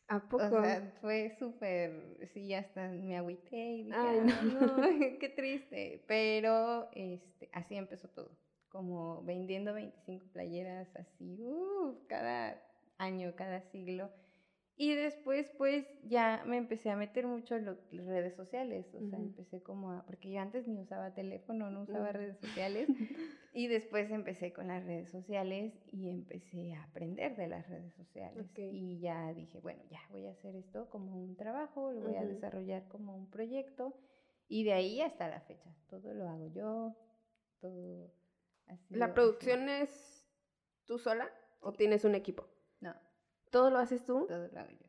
¿A 0.07 0.21
poco? 0.27 0.45
O 0.45 0.49
sea, 0.49 0.93
fue 1.01 1.35
súper, 1.37 2.17
sí, 2.33 2.53
hasta 2.53 2.89
me 2.89 3.17
agüité 3.17 3.57
y 3.57 3.83
dije, 3.83 3.97
Ay, 3.97 4.21
no. 4.21 4.77
qué 5.19 5.33
triste. 5.35 6.03
Pero 6.07 6.89
este, 6.93 7.49
así 7.51 7.75
empezó 7.75 8.07
todo, 8.07 8.31
como 8.69 9.23
vendiendo 9.23 9.73
25 9.73 10.27
playeras 10.31 10.95
así, 10.95 11.43
uh, 11.43 12.05
cada 12.07 12.61
año, 12.97 13.33
cada 13.35 13.61
siglo. 13.69 14.09
Y 14.79 14.93
después, 14.93 15.51
pues, 15.57 15.87
ya 16.03 16.43
me 16.45 16.57
empecé 16.57 16.91
a 16.91 16.95
meter 16.95 17.25
mucho 17.25 17.55
en 17.55 17.65
las 17.65 17.77
redes 17.89 18.35
sociales. 18.35 18.85
O 18.93 19.03
sea, 19.09 19.17
empecé 19.17 19.63
como 19.63 19.91
a... 19.91 20.05
Porque 20.05 20.29
yo 20.29 20.39
antes 20.39 20.67
ni 20.67 20.79
usaba 20.79 21.15
teléfono, 21.15 21.71
no 21.71 21.81
usaba 21.81 22.11
redes 22.11 22.37
sociales. 22.37 22.87
y 23.55 23.65
después 23.67 24.11
empecé 24.11 24.53
con 24.53 24.67
las 24.67 24.85
redes 24.85 25.09
sociales 25.09 25.73
y 25.91 26.09
empecé 26.09 26.75
a 26.75 26.83
aprender 26.83 27.35
de 27.35 27.47
las 27.47 27.67
redes 27.67 27.91
sociales. 27.95 28.45
Y 28.55 28.99
ya 28.99 29.33
dije, 29.33 29.59
bueno, 29.61 29.81
ya 29.89 29.99
voy 30.11 30.27
a 30.27 30.31
hacer 30.31 30.55
esto 30.55 30.87
como 30.91 31.23
un 31.23 31.35
trabajo, 31.35 31.91
lo 31.91 32.01
voy 32.01 32.15
a 32.15 32.23
desarrollar 32.23 32.87
como 32.87 33.17
un 33.17 33.31
proyecto. 33.31 33.97
Y 34.47 34.63
de 34.63 34.73
ahí 34.73 35.01
hasta 35.01 35.27
la 35.27 35.41
fecha, 35.41 35.73
todo 35.89 36.13
lo 36.13 36.29
hago 36.29 36.49
yo, 36.49 36.95
todo... 37.59 38.13
¿La 38.89 39.15
producción 39.15 39.69
es 39.69 40.29
tú 40.85 40.99
sola 40.99 41.27
o 41.61 41.73
tienes 41.73 42.05
un 42.05 42.13
equipo? 42.13 42.47
¿Todo 43.57 43.71
lo 43.71 43.79
haces 43.79 44.05
tú? 44.05 44.27
Todo 44.27 44.47
lo 44.53 44.59
hago 44.59 44.69
yo. 44.69 44.87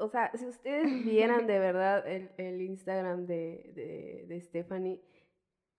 O 0.00 0.08
sea, 0.08 0.32
si 0.34 0.44
ustedes 0.44 1.04
vieran 1.04 1.46
de 1.46 1.60
verdad 1.60 2.04
el, 2.04 2.60
Instagram 2.60 3.26
de, 3.26 4.26
de, 4.26 4.40
Stephanie, 4.40 5.00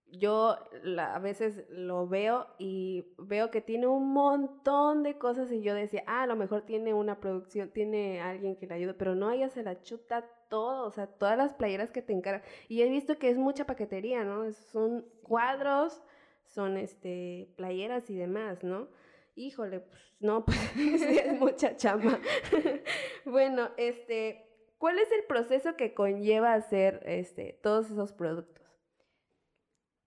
yo 0.05 0.55
a 0.97 1.19
veces 1.19 1.65
lo 1.69 2.07
veo 2.07 2.47
y 2.57 3.13
veo 3.17 3.51
que 3.51 3.59
tiene 3.59 3.87
un 3.87 4.13
montón 4.13 5.03
de 5.03 5.17
cosas 5.17 5.51
y 5.51 5.61
yo 5.61 5.75
decía, 5.75 6.01
ah, 6.07 6.23
a 6.23 6.27
lo 6.27 6.37
mejor 6.37 6.61
tiene 6.61 6.93
una 6.93 7.19
producción, 7.19 7.71
tiene 7.71 8.21
alguien 8.21 8.55
que 8.55 8.67
le 8.67 8.75
ayude, 8.75 8.93
pero 8.93 9.13
no, 9.13 9.29
ella 9.29 9.49
se 9.49 9.61
la 9.61 9.81
chuta 9.81 10.25
todo, 10.47 10.87
o 10.87 10.91
sea, 10.91 11.07
todas 11.07 11.37
las 11.37 11.53
playeras 11.53 11.91
que 11.91 12.01
te 12.01 12.13
encargan. 12.13 12.43
Y 12.69 12.83
he 12.83 12.89
visto 12.89 13.17
que 13.17 13.29
es 13.29 13.37
mucha 13.37 13.65
paquetería, 13.65 14.23
¿no? 14.23 14.49
Son 14.53 15.05
cuadros, 15.23 16.01
son 16.45 16.77
este 16.77 17.49
playeras 17.57 18.09
y 18.09 18.15
demás, 18.15 18.63
¿no? 18.63 18.87
Híjole, 19.35 19.81
pues 19.81 20.01
no, 20.19 20.45
pues 20.45 21.01
es 21.01 21.39
mucha 21.39 21.75
chamba. 21.75 22.19
bueno, 23.25 23.69
este, 23.77 24.45
¿cuál 24.77 24.99
es 24.99 25.11
el 25.11 25.25
proceso 25.25 25.75
que 25.75 25.93
conlleva 25.93 26.53
hacer 26.53 27.01
este, 27.05 27.59
todos 27.63 27.89
esos 27.89 28.13
productos? 28.13 28.65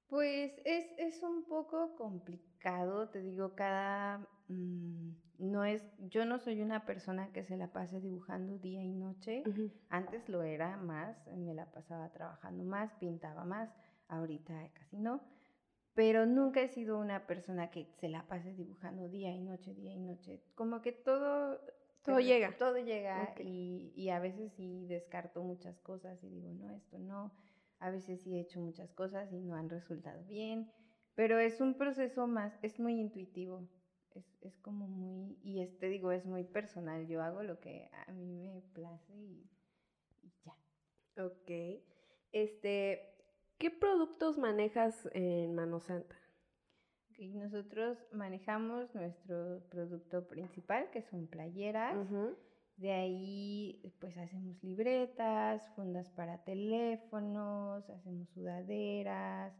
Pues 0.09 0.53
es, 0.65 0.87
es 0.99 1.23
un 1.23 1.45
poco 1.45 1.97
complicado, 1.97 3.09
te 3.09 3.21
digo, 3.21 3.55
cada... 3.55 4.29
Mm, 4.49 5.13
no 5.37 5.65
es, 5.65 5.83
yo 5.99 6.25
no 6.25 6.39
soy 6.39 6.63
una 6.63 6.87
persona 6.87 7.33
que 7.33 7.43
se 7.43 7.57
la 7.57 7.73
pase 7.73 8.01
dibujando 8.01 8.57
día 8.59 8.85
y 8.85 8.93
noche. 8.93 9.43
Antes 9.89 10.29
lo 10.29 10.45
era 10.45 10.77
más, 10.77 11.17
me 11.37 11.55
la 11.55 11.73
pasaba 11.73 12.13
trabajando 12.13 12.63
más, 12.63 12.93
pintaba 13.01 13.45
más, 13.45 13.69
ahorita 14.07 14.71
casi 14.75 14.97
no 14.97 15.21
pero 15.95 16.27
nunca 16.27 16.61
he 16.61 16.69
sido 16.69 16.99
una 16.99 17.27
persona 17.27 17.71
que 17.71 17.87
se 18.01 18.09
la 18.09 18.27
pase 18.27 18.53
dibujando 18.53 19.09
día 19.09 19.31
y 19.31 19.41
noche, 19.41 19.75
día 19.75 19.93
y 19.93 20.01
noche. 20.01 20.43
Como 20.55 20.83
que 20.83 20.93
todo... 20.93 21.61
Todo 22.03 22.21
llega. 22.21 22.55
Todo 22.59 22.77
llega 22.77 23.35
y, 23.41 23.93
y, 23.97 24.11
a 24.11 24.19
veces 24.19 24.53
sí 24.53 24.85
descarto 24.87 25.43
muchas 25.43 25.81
cosas 25.81 26.23
y 26.23 26.29
digo, 26.29 26.53
no, 26.53 26.71
esto 26.71 26.99
no. 26.99 27.33
A 27.79 27.91
veces 27.91 28.21
sí 28.21 28.37
he 28.37 28.41
hecho 28.41 28.61
muchas 28.61 28.93
cosas 28.93 29.33
y 29.33 29.41
no 29.41 29.55
han 29.55 29.71
resultado 29.71 30.23
bien, 30.27 30.71
pero 31.15 31.39
es 31.39 31.63
un 31.63 31.75
proceso 31.79 32.27
más, 32.27 32.59
es 32.63 32.79
muy 32.79 33.01
intuitivo. 33.01 33.67
Es, 34.15 34.25
es 34.43 34.59
como 34.59 34.87
muy, 34.87 35.39
y 35.43 35.61
este 35.61 35.89
digo, 35.89 36.13
es 36.13 36.27
muy 36.27 36.45
personal. 36.45 37.07
Yo 37.07 37.23
hago 37.23 37.43
lo 37.43 37.59
que 37.59 37.89
a 38.07 38.13
mí 38.13 38.27
me 38.27 38.61
place 38.75 39.15
y, 39.15 39.49
ya. 40.45 41.25
Ok. 41.25 41.83
Este, 42.33 43.14
¿qué 43.59 43.71
productos 43.71 44.39
manejas 44.39 45.09
en 45.13 45.55
Mano 45.55 45.81
Santa? 45.81 46.17
nosotros 47.19 47.97
manejamos 48.13 48.95
nuestro 48.95 49.63
producto 49.71 50.27
principal, 50.27 50.91
que 50.91 51.03
son 51.03 51.27
playeras. 51.27 51.97
De 52.77 52.91
ahí, 52.91 53.81
pues 54.01 54.17
hacemos 54.19 54.61
libretas, 54.63 55.63
fundas 55.77 56.11
para 56.11 56.43
teléfonos, 56.43 57.89
hacemos 57.89 58.29
sudaderas, 58.31 59.55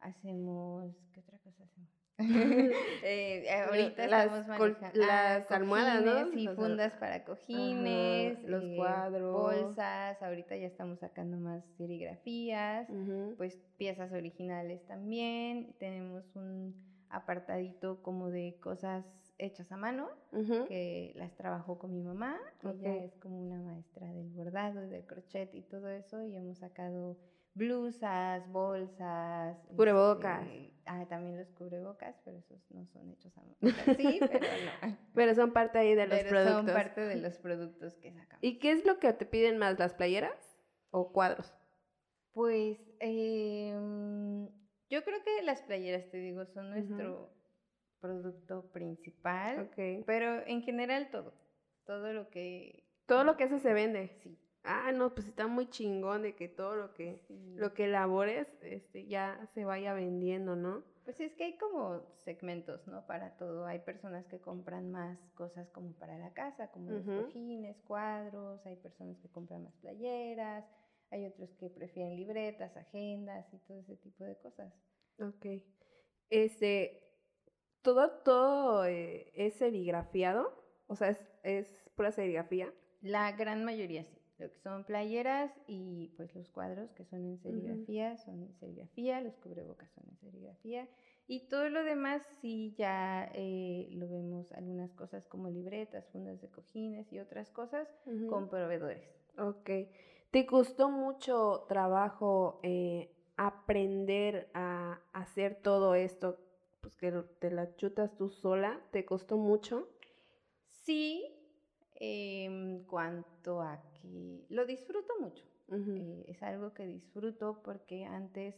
hacemos. 0.00 0.94
¿Qué 1.12 1.20
otra 1.20 1.38
cosa 1.38 1.64
hacemos? 1.64 1.97
Eh, 3.04 3.48
ahorita 3.50 4.06
las, 4.08 4.26
estamos 4.26 4.48
manejando 4.48 4.98
las 4.98 5.50
almohadas, 5.50 6.04
¿no? 6.04 6.30
Sí, 6.32 6.48
fundas 6.48 6.92
para 6.94 7.24
cojines, 7.24 8.42
los 8.42 8.64
eh, 8.64 8.74
cuadros, 8.76 9.32
bolsas. 9.32 10.20
Ahorita 10.20 10.56
ya 10.56 10.66
estamos 10.66 10.98
sacando 10.98 11.38
más 11.38 11.64
serigrafías, 11.76 12.88
pues 13.36 13.56
piezas 13.76 14.12
originales 14.12 14.84
también. 14.86 15.74
Tenemos 15.78 16.24
un 16.34 16.74
apartadito 17.08 18.02
como 18.02 18.30
de 18.30 18.58
cosas 18.60 19.04
hechas 19.38 19.70
a 19.70 19.76
mano, 19.76 20.08
que 20.66 21.12
las 21.14 21.34
trabajó 21.36 21.78
con 21.78 21.94
mi 21.94 22.02
mamá. 22.02 22.36
Ella 22.64 22.96
es 22.96 23.16
como 23.16 23.40
una 23.40 23.60
maestra 23.60 24.12
del 24.12 24.28
bordado 24.30 24.84
y 24.84 24.88
del 24.88 25.06
crochet 25.06 25.54
y 25.54 25.62
todo 25.62 25.88
eso, 25.88 26.22
y 26.24 26.36
hemos 26.36 26.58
sacado 26.58 27.16
blusas, 27.54 28.50
bolsas. 28.50 29.56
Cubrebocas. 29.76 30.46
Este, 30.46 30.74
ah, 30.86 31.06
también 31.08 31.38
los 31.38 31.50
cubrebocas, 31.52 32.16
pero 32.24 32.38
esos 32.38 32.58
no 32.70 32.86
son 32.86 33.10
hechos 33.10 33.36
a 33.36 33.42
mano. 33.60 33.74
Sí, 33.96 34.20
pero 34.20 34.40
no. 34.40 34.96
Pero 35.14 35.34
son 35.34 35.52
parte 35.52 35.78
ahí 35.78 35.94
de 35.94 36.06
los 36.06 36.18
pero 36.18 36.30
productos. 36.30 36.66
Son 36.66 36.74
parte 36.74 37.00
de 37.00 37.16
los 37.16 37.38
productos 37.38 37.94
que 37.96 38.12
sacamos. 38.12 38.42
¿Y 38.42 38.58
qué 38.58 38.72
es 38.72 38.84
lo 38.84 38.98
que 38.98 39.12
te 39.12 39.26
piden 39.26 39.58
más, 39.58 39.78
las 39.78 39.94
playeras 39.94 40.58
o 40.90 41.12
cuadros? 41.12 41.54
Pues 42.32 42.78
eh, 43.00 43.72
yo 44.88 45.04
creo 45.04 45.22
que 45.24 45.42
las 45.42 45.62
playeras, 45.62 46.08
te 46.10 46.18
digo, 46.18 46.46
son 46.46 46.70
nuestro 46.70 47.32
producto 48.00 48.70
principal. 48.70 49.60
Ok. 49.60 50.04
Pero 50.06 50.46
en 50.46 50.62
general 50.62 51.10
todo. 51.10 51.34
Todo 51.84 52.12
lo 52.12 52.30
que... 52.30 52.84
Todo 53.06 53.24
lo 53.24 53.36
que 53.36 53.44
hace 53.44 53.58
se 53.58 53.72
vende. 53.72 54.18
Sí 54.22 54.38
ah, 54.64 54.92
no, 54.92 55.14
pues 55.14 55.26
está 55.26 55.46
muy 55.46 55.68
chingón 55.70 56.22
de 56.22 56.34
que 56.34 56.48
todo 56.48 56.76
lo 56.76 56.94
que, 56.94 57.20
lo 57.56 57.74
que 57.74 57.86
elabores 57.86 58.46
este, 58.62 59.06
ya 59.06 59.48
se 59.54 59.64
vaya 59.64 59.94
vendiendo, 59.94 60.56
¿no? 60.56 60.84
Pues 61.04 61.20
es 61.20 61.32
que 61.34 61.44
hay 61.44 61.56
como 61.56 62.02
segmentos, 62.24 62.86
¿no? 62.86 63.06
Para 63.06 63.36
todo. 63.38 63.64
Hay 63.64 63.78
personas 63.78 64.26
que 64.26 64.40
compran 64.40 64.90
más 64.90 65.18
cosas 65.34 65.70
como 65.70 65.94
para 65.94 66.18
la 66.18 66.34
casa, 66.34 66.70
como 66.70 66.90
los 66.90 67.04
cojines, 67.04 67.80
cuadros, 67.82 68.64
hay 68.66 68.76
personas 68.76 69.18
que 69.18 69.30
compran 69.30 69.64
más 69.64 69.74
playeras, 69.76 70.66
hay 71.10 71.24
otros 71.24 71.48
que 71.54 71.70
prefieren 71.70 72.16
libretas, 72.16 72.76
agendas 72.76 73.46
y 73.54 73.58
todo 73.60 73.80
ese 73.80 73.96
tipo 73.96 74.24
de 74.24 74.36
cosas. 74.36 74.74
Ok. 75.18 75.46
Este, 76.28 77.02
todo, 77.80 78.10
todo 78.22 78.84
eh, 78.84 79.32
es 79.34 79.54
serigrafiado, 79.54 80.52
o 80.88 80.94
sea, 80.94 81.08
es, 81.08 81.20
es 81.42 81.90
pura 81.94 82.12
serigrafía. 82.12 82.70
La 83.00 83.32
gran 83.32 83.64
mayoría 83.64 84.04
sí 84.04 84.17
lo 84.38 84.50
que 84.50 84.58
son 84.60 84.84
playeras 84.84 85.52
y 85.66 86.12
pues 86.16 86.34
los 86.34 86.48
cuadros 86.48 86.92
que 86.92 87.04
son 87.04 87.24
en 87.24 87.38
serigrafía, 87.38 88.16
son 88.16 88.42
en 88.42 88.54
serigrafía, 88.54 89.20
los 89.20 89.36
cubrebocas 89.36 89.90
son 89.92 90.04
en 90.08 90.16
serigrafía 90.18 90.88
y 91.26 91.48
todo 91.48 91.68
lo 91.68 91.82
demás 91.82 92.22
sí 92.40 92.74
ya 92.76 93.28
eh, 93.34 93.88
lo 93.90 94.08
vemos 94.08 94.52
algunas 94.52 94.94
cosas 94.94 95.26
como 95.26 95.50
libretas, 95.50 96.08
fundas 96.08 96.40
de 96.40 96.48
cojines 96.48 97.12
y 97.12 97.18
otras 97.18 97.50
cosas 97.50 97.88
con 98.28 98.48
proveedores. 98.48 99.04
Ok. 99.36 99.70
¿Te 100.30 100.46
costó 100.46 100.90
mucho 100.90 101.64
trabajo 101.68 102.60
eh, 102.62 103.10
aprender 103.36 104.50
a 104.54 105.00
hacer 105.12 105.54
todo 105.54 105.94
esto? 105.94 106.38
Pues 106.80 106.96
que 106.96 107.12
te 107.40 107.50
la 107.50 107.74
chutas 107.76 108.14
tú 108.16 108.28
sola, 108.28 108.80
¿te 108.90 109.04
costó 109.04 109.36
mucho? 109.36 109.88
Sí, 110.84 111.26
en 111.96 112.84
cuanto 112.84 113.60
a 113.60 113.82
que 114.00 114.44
lo 114.48 114.66
disfruto 114.66 115.12
mucho. 115.20 115.44
Eh, 115.70 116.24
es 116.28 116.42
algo 116.42 116.72
que 116.72 116.86
disfruto 116.86 117.62
porque 117.62 118.04
antes 118.04 118.54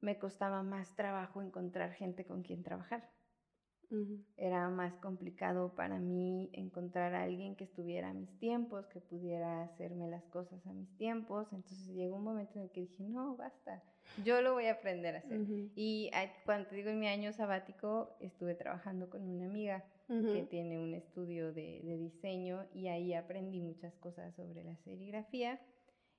me 0.00 0.18
costaba 0.18 0.62
más 0.62 0.94
trabajo 0.94 1.40
encontrar 1.42 1.92
gente 1.92 2.24
con 2.24 2.42
quien 2.42 2.62
trabajar. 2.62 3.10
Era 4.36 4.70
más 4.70 4.94
complicado 4.94 5.74
para 5.74 5.98
mí 5.98 6.48
encontrar 6.52 7.14
a 7.14 7.24
alguien 7.24 7.56
que 7.56 7.64
estuviera 7.64 8.10
a 8.10 8.14
mis 8.14 8.30
tiempos, 8.38 8.86
que 8.86 9.00
pudiera 9.00 9.62
hacerme 9.64 10.08
las 10.08 10.24
cosas 10.24 10.66
a 10.66 10.72
mis 10.72 10.88
tiempos. 10.96 11.46
Entonces 11.52 11.88
llegó 11.88 12.16
un 12.16 12.24
momento 12.24 12.58
en 12.58 12.64
el 12.64 12.70
que 12.70 12.80
dije, 12.80 13.02
no, 13.04 13.36
basta, 13.36 13.82
yo 14.24 14.42
lo 14.42 14.52
voy 14.54 14.66
a 14.66 14.72
aprender 14.72 15.16
a 15.16 15.18
hacer. 15.18 15.40
Y 15.74 16.10
cuando 16.44 16.68
te 16.68 16.76
digo 16.76 16.90
en 16.90 17.00
mi 17.00 17.08
año 17.08 17.32
sabático, 17.32 18.16
estuve 18.20 18.54
trabajando 18.54 19.08
con 19.10 19.22
una 19.22 19.46
amiga 19.46 19.84
que 20.08 20.46
tiene 20.50 20.78
un 20.78 20.94
estudio 20.94 21.52
de, 21.52 21.80
diseño 21.98 22.66
y 22.74 22.88
ahí 22.88 23.14
aprendí 23.14 23.60
muchas 23.60 23.94
cosas 23.96 24.34
sobre 24.34 24.62
la 24.64 24.76
serigrafía 24.78 25.60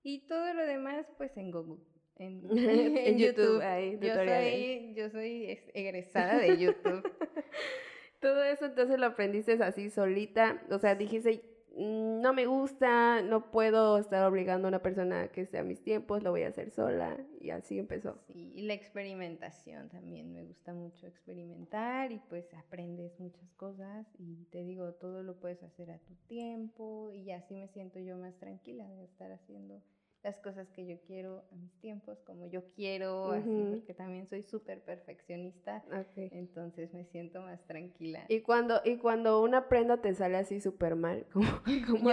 y 0.02 0.26
todo 0.28 0.54
lo 0.54 0.66
demás 0.66 1.06
pues 1.18 1.36
en 1.38 1.52
Google. 1.52 1.84
En, 2.20 3.18
YouTube, 3.18 3.62
yo, 4.00 4.14
soy, 4.14 4.94
yo 4.96 5.10
soy 5.10 5.60
egresada 5.74 6.38
de 6.38 6.58
YouTube. 6.58 7.04
todo 8.20 8.44
eso 8.44 8.66
entonces 8.66 9.00
lo 9.00 9.08
aprendiste 9.08 9.54
así 9.64 9.90
solita, 9.90 10.62
o 10.70 10.78
sea, 10.80 10.96
dijiste, 10.96 11.42
Mm, 11.76 12.22
no 12.22 12.34
me 12.34 12.46
gusta, 12.46 13.24
no 13.24 13.50
puedo 13.50 13.98
estar 13.98 14.24
obligando 14.26 14.68
a 14.68 14.70
una 14.70 14.84
persona 14.84 15.30
que 15.30 15.48
sea 15.48 15.62
a 15.62 15.64
mis 15.64 15.82
tiempos, 15.82 16.22
lo 16.22 16.30
voy 16.30 16.44
a 16.44 16.50
hacer 16.50 16.70
sola 16.70 17.18
y 17.42 17.50
así 17.50 17.80
empezó. 17.80 18.20
Sí, 18.28 18.52
y 18.54 18.62
la 18.62 18.76
experimentación 18.76 19.90
también, 19.90 20.32
me 20.34 20.44
gusta 20.44 20.74
mucho 20.74 21.08
experimentar 21.08 22.12
y 22.12 22.20
pues 22.30 22.54
aprendes 22.54 23.20
muchas 23.20 23.52
cosas 23.54 24.06
y 24.20 24.46
te 24.52 24.64
digo, 24.64 24.94
todo 24.94 25.24
lo 25.24 25.40
puedes 25.40 25.64
hacer 25.64 25.90
a 25.90 25.98
tu 25.98 26.14
tiempo 26.28 27.12
y 27.12 27.32
así 27.32 27.56
me 27.56 27.68
siento 27.70 28.00
yo 28.00 28.18
más 28.18 28.38
tranquila 28.38 28.88
de 28.88 29.06
estar 29.06 29.32
haciendo 29.32 29.82
las 30.24 30.40
cosas 30.40 30.70
que 30.70 30.86
yo 30.86 30.98
quiero 31.02 31.44
a 31.52 31.56
mis 31.56 31.74
tiempos, 31.82 32.18
como 32.22 32.48
yo 32.48 32.64
quiero, 32.76 33.32
así, 33.32 33.68
porque 33.70 33.94
también 33.94 34.26
soy 34.28 34.42
súper 34.42 34.82
perfeccionista, 34.82 35.84
entonces 36.16 36.94
me 36.94 37.04
siento 37.06 37.42
más 37.42 37.62
tranquila. 37.68 38.26
¿Y 38.30 38.40
cuando, 38.40 38.82
y 38.86 38.98
cuando 38.98 39.42
una 39.42 39.68
prenda 39.68 39.98
te 39.98 40.14
sale 40.14 40.38
así 40.38 40.62
súper 40.62 40.96
mal, 40.96 41.26
¿cómo, 41.34 41.46
cómo 41.88 42.12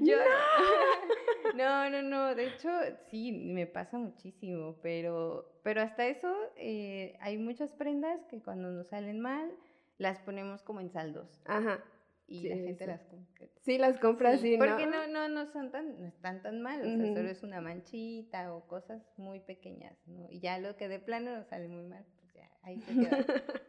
yo, 0.00 0.16
no, 1.54 1.90
no, 1.90 2.02
no, 2.02 2.34
de 2.34 2.46
hecho 2.46 2.70
sí, 3.10 3.32
me 3.32 3.66
pasa 3.66 3.98
muchísimo, 3.98 4.76
pero, 4.80 5.58
pero 5.62 5.82
hasta 5.82 6.06
eso 6.06 6.34
eh, 6.56 7.18
hay 7.20 7.36
muchas 7.36 7.72
prendas 7.72 8.24
que 8.24 8.40
cuando 8.40 8.70
nos 8.70 8.88
salen 8.88 9.20
mal, 9.20 9.52
las 9.98 10.18
ponemos 10.20 10.62
como 10.62 10.80
en 10.80 10.90
saldos. 10.90 11.42
Ajá 11.44 11.84
y 12.26 12.48
la 12.48 12.56
gente 12.56 12.86
las 12.86 13.04
compra. 13.04 13.46
Sí, 13.64 13.78
las 13.78 13.98
compra 13.98 14.34
¿no? 14.34 14.58
Porque 14.58 14.86
no, 14.86 15.06
no, 15.06 15.28
no 15.28 15.46
son 15.52 15.70
tan, 15.70 16.00
no 16.00 16.06
están 16.06 16.42
tan 16.42 16.60
mal, 16.60 16.80
o 16.80 16.84
sea, 16.84 17.14
solo 17.14 17.28
es 17.28 17.42
una 17.42 17.60
manchita 17.60 18.54
o 18.54 18.66
cosas 18.66 19.02
muy 19.16 19.40
pequeñas, 19.40 19.96
¿no? 20.06 20.28
Y 20.30 20.40
ya 20.40 20.58
lo 20.58 20.76
que 20.76 20.88
de 20.88 20.98
plano 20.98 21.36
nos 21.36 21.46
sale 21.48 21.68
muy 21.68 21.84
mal, 21.84 22.04
pues 22.16 22.34
ya, 22.34 22.50
ahí 22.62 22.80
se 22.80 22.92
queda. 22.92 23.24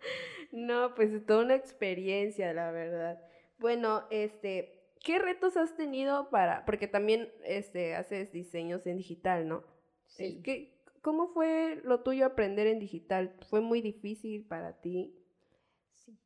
no, 0.51 0.95
pues 0.95 1.11
es 1.11 1.25
toda 1.25 1.43
una 1.43 1.55
experiencia, 1.55 2.53
la 2.53 2.71
verdad. 2.71 3.21
Bueno, 3.57 4.03
este, 4.09 4.89
¿qué 5.03 5.19
retos 5.19 5.57
has 5.57 5.75
tenido 5.75 6.29
para, 6.29 6.65
porque 6.65 6.87
también, 6.87 7.29
este, 7.43 7.95
haces 7.95 8.31
diseños 8.31 8.85
en 8.87 8.97
digital, 8.97 9.47
¿no? 9.47 9.63
Sí. 10.07 10.41
¿Qué, 10.43 10.75
¿Cómo 11.01 11.27
fue 11.27 11.79
lo 11.83 12.01
tuyo 12.01 12.25
aprender 12.25 12.65
en 12.65 12.79
digital? 12.79 13.35
¿Fue 13.49 13.61
muy 13.61 13.81
difícil 13.81 14.43
para 14.43 14.81
ti? 14.81 15.13
Sí, 15.93 16.17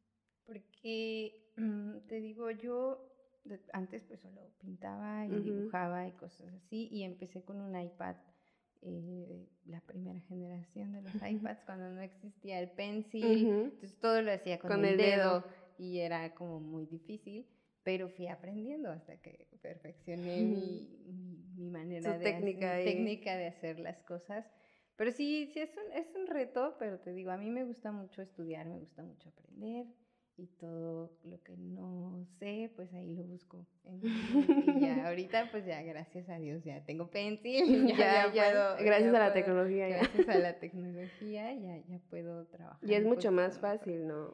porque 0.45 1.48
te 2.07 2.21
digo, 2.21 2.51
yo 2.51 3.09
antes 3.73 4.03
pues 4.03 4.19
solo 4.19 4.41
pintaba 4.59 5.25
y 5.25 5.39
dibujaba 5.41 6.07
y 6.07 6.11
cosas 6.13 6.47
así 6.53 6.87
y 6.91 7.03
empecé 7.03 7.43
con 7.43 7.59
un 7.61 7.79
iPad, 7.79 8.15
eh, 8.81 9.47
la 9.65 9.81
primera 9.81 10.19
generación 10.21 10.93
de 10.93 11.01
los 11.01 11.13
iPads 11.15 11.63
cuando 11.65 11.89
no 11.89 12.01
existía 12.01 12.59
el 12.59 12.69
pencil, 12.71 13.47
entonces 13.47 13.99
todo 13.99 14.21
lo 14.21 14.31
hacía 14.31 14.59
con, 14.59 14.85
el, 14.85 14.97
dedo, 14.97 15.43
y 15.77 15.99
era 15.99 16.33
como 16.33 16.59
muy 16.59 16.85
difícil, 16.85 17.47
pero 17.83 18.09
fui 18.09 18.27
aprendiendo 18.27 18.91
hasta 18.91 19.17
que 19.17 19.47
perfeccioné 19.61 20.43
mi, 20.43 20.87
mi, 21.55 21.69
manera 21.69 22.17
de 22.17 22.23
técnica, 22.23 22.75
técnica 22.77 23.35
de 23.35 23.47
hacer 23.47 23.79
las 23.79 24.01
cosas. 24.03 24.45
Pero 24.95 25.11
sí, 25.11 25.49
sí 25.53 25.61
es 25.61 25.71
un, 25.77 25.93
es 25.93 26.13
un 26.13 26.27
reto, 26.27 26.75
pero 26.77 26.99
te 26.99 27.13
digo, 27.13 27.31
a 27.31 27.37
mí 27.37 27.49
me 27.49 27.63
gusta 27.63 27.91
mucho 27.91 28.21
estudiar, 28.21 28.65
me 28.65 28.79
gusta 28.79 29.01
mucho 29.01 29.29
aprender 29.29 29.87
y 30.39 30.47
todo 30.57 31.11
lo 31.25 31.41
que 31.43 31.57
no 31.57 32.25
sé, 32.39 32.71
pues 32.75 32.93
ahí 32.93 33.13
lo 33.13 33.23
busco. 33.23 33.65
y 33.83 34.01
ya 34.81 35.07
ahorita, 35.07 35.51
pues 35.51 35.65
ya, 35.65 35.81
gracias 35.81 36.29
a 36.29 36.39
Dios, 36.39 36.63
ya 36.63 36.83
tengo 36.85 37.09
pencil. 37.09 37.87
Ya, 37.99 38.31
ya, 38.31 38.51
puedo, 38.51 38.85
gracias 38.85 39.13
a 39.13 39.19
la 39.19 39.33
tecnología. 39.33 39.87
Gracias 39.89 40.29
a 40.29 40.39
la 40.39 40.59
tecnología, 40.59 41.53
ya, 41.53 41.77
ya 41.77 41.99
puedo 42.09 42.45
trabajar. 42.47 42.89
Y 42.89 42.93
es 42.93 43.05
mucho 43.05 43.31
más 43.31 43.59
fácil, 43.59 44.07
¿no? 44.07 44.33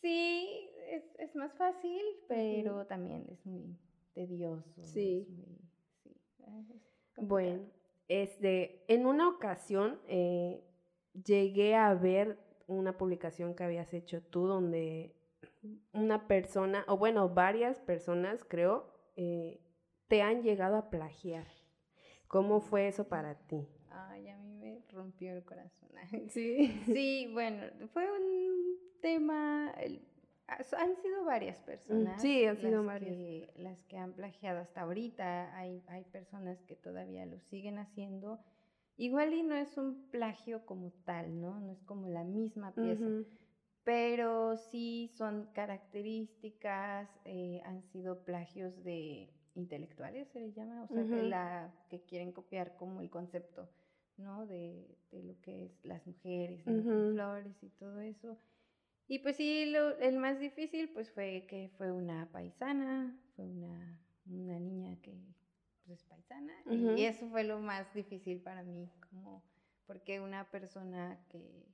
Sí, 0.00 0.70
es, 0.90 1.02
es 1.18 1.34
más 1.34 1.52
fácil, 1.54 2.02
pero 2.28 2.86
también 2.86 3.26
es 3.28 3.44
muy 3.44 3.76
tedioso. 4.14 4.84
Sí. 4.84 5.26
bueno, 7.16 7.64
este, 8.06 8.84
en 8.86 9.06
una 9.06 9.28
ocasión 9.28 9.98
eh, 10.06 10.62
llegué 11.24 11.74
a 11.74 11.94
ver 11.94 12.38
una 12.66 12.96
publicación 12.96 13.54
que 13.54 13.64
habías 13.64 13.92
hecho 13.94 14.22
tú 14.22 14.46
donde 14.46 15.14
una 15.92 16.26
persona, 16.26 16.84
o 16.88 16.96
bueno, 16.96 17.28
varias 17.28 17.80
personas, 17.80 18.44
creo, 18.44 18.92
eh, 19.16 19.60
te 20.08 20.22
han 20.22 20.42
llegado 20.42 20.76
a 20.76 20.90
plagiar. 20.90 21.46
¿Cómo 22.28 22.60
fue 22.60 22.88
eso 22.88 23.08
para 23.08 23.34
ti? 23.34 23.66
Ay, 23.90 24.28
a 24.28 24.36
mí 24.38 24.52
me 24.52 24.82
rompió 24.90 25.32
el 25.32 25.44
corazón. 25.44 25.90
Sí. 26.28 26.82
Sí, 26.86 27.30
bueno, 27.32 27.64
fue 27.92 28.04
un 28.10 28.76
tema, 29.00 29.72
han 30.48 30.96
sido 30.96 31.24
varias 31.24 31.58
personas. 31.60 32.20
Sí, 32.22 32.44
han 32.44 32.56
sido 32.58 32.84
varias. 32.84 33.16
Que, 33.16 33.50
las 33.56 33.82
que 33.84 33.96
han 33.96 34.12
plagiado 34.12 34.60
hasta 34.60 34.82
ahorita. 34.82 35.56
Hay, 35.56 35.82
hay 35.88 36.04
personas 36.04 36.62
que 36.62 36.76
todavía 36.76 37.26
lo 37.26 37.40
siguen 37.40 37.78
haciendo. 37.78 38.38
Igual 38.96 39.34
y 39.34 39.42
no 39.42 39.54
es 39.54 39.76
un 39.76 40.08
plagio 40.10 40.64
como 40.64 40.90
tal, 41.04 41.40
¿no? 41.40 41.60
No 41.60 41.72
es 41.72 41.82
como 41.84 42.08
la 42.08 42.24
misma 42.24 42.72
pieza. 42.78 43.14
Pero 43.84 44.56
sí 44.56 45.08
son 45.16 45.46
características, 45.52 47.08
eh, 47.24 47.60
han 47.64 47.82
sido 47.84 48.24
plagios 48.24 48.82
de 48.82 49.32
intelectuales, 49.54 50.28
se 50.30 50.40
les 50.40 50.54
llama, 50.54 50.82
o 50.82 50.88
sea, 50.88 51.04
que, 51.08 51.22
la, 51.22 51.72
que 51.88 52.04
quieren 52.04 52.32
copiar 52.32 52.76
como 52.76 53.00
el 53.00 53.10
concepto, 53.10 53.70
¿no? 54.16 54.46
De, 54.46 54.98
de 55.12 55.22
lo 55.22 55.40
que 55.40 55.64
es 55.66 55.84
las 55.84 56.06
mujeres, 56.06 56.64
flores 57.12 57.62
y 57.62 57.70
todo 57.70 58.00
eso. 58.00 58.38
Y 59.08 59.20
pues 59.20 59.36
sí, 59.36 59.66
lo, 59.66 59.96
el 59.98 60.16
más 60.18 60.38
difícil 60.40 60.90
pues 60.92 61.10
fue 61.12 61.46
que 61.48 61.70
fue 61.76 61.92
una 61.92 62.30
paisana, 62.32 63.16
fue 63.36 63.46
una, 63.46 64.00
una 64.26 64.58
niña 64.58 64.96
que 65.00 65.35
pues, 65.86 66.00
es 66.00 66.04
paisana, 66.04 66.52
y 66.70 67.04
eso 67.04 67.28
fue 67.28 67.44
lo 67.44 67.60
más 67.60 67.92
difícil 67.94 68.40
para 68.40 68.62
mí, 68.62 68.90
como 69.08 69.42
porque 69.86 70.20
una 70.20 70.50
persona 70.50 71.18
que 71.28 71.64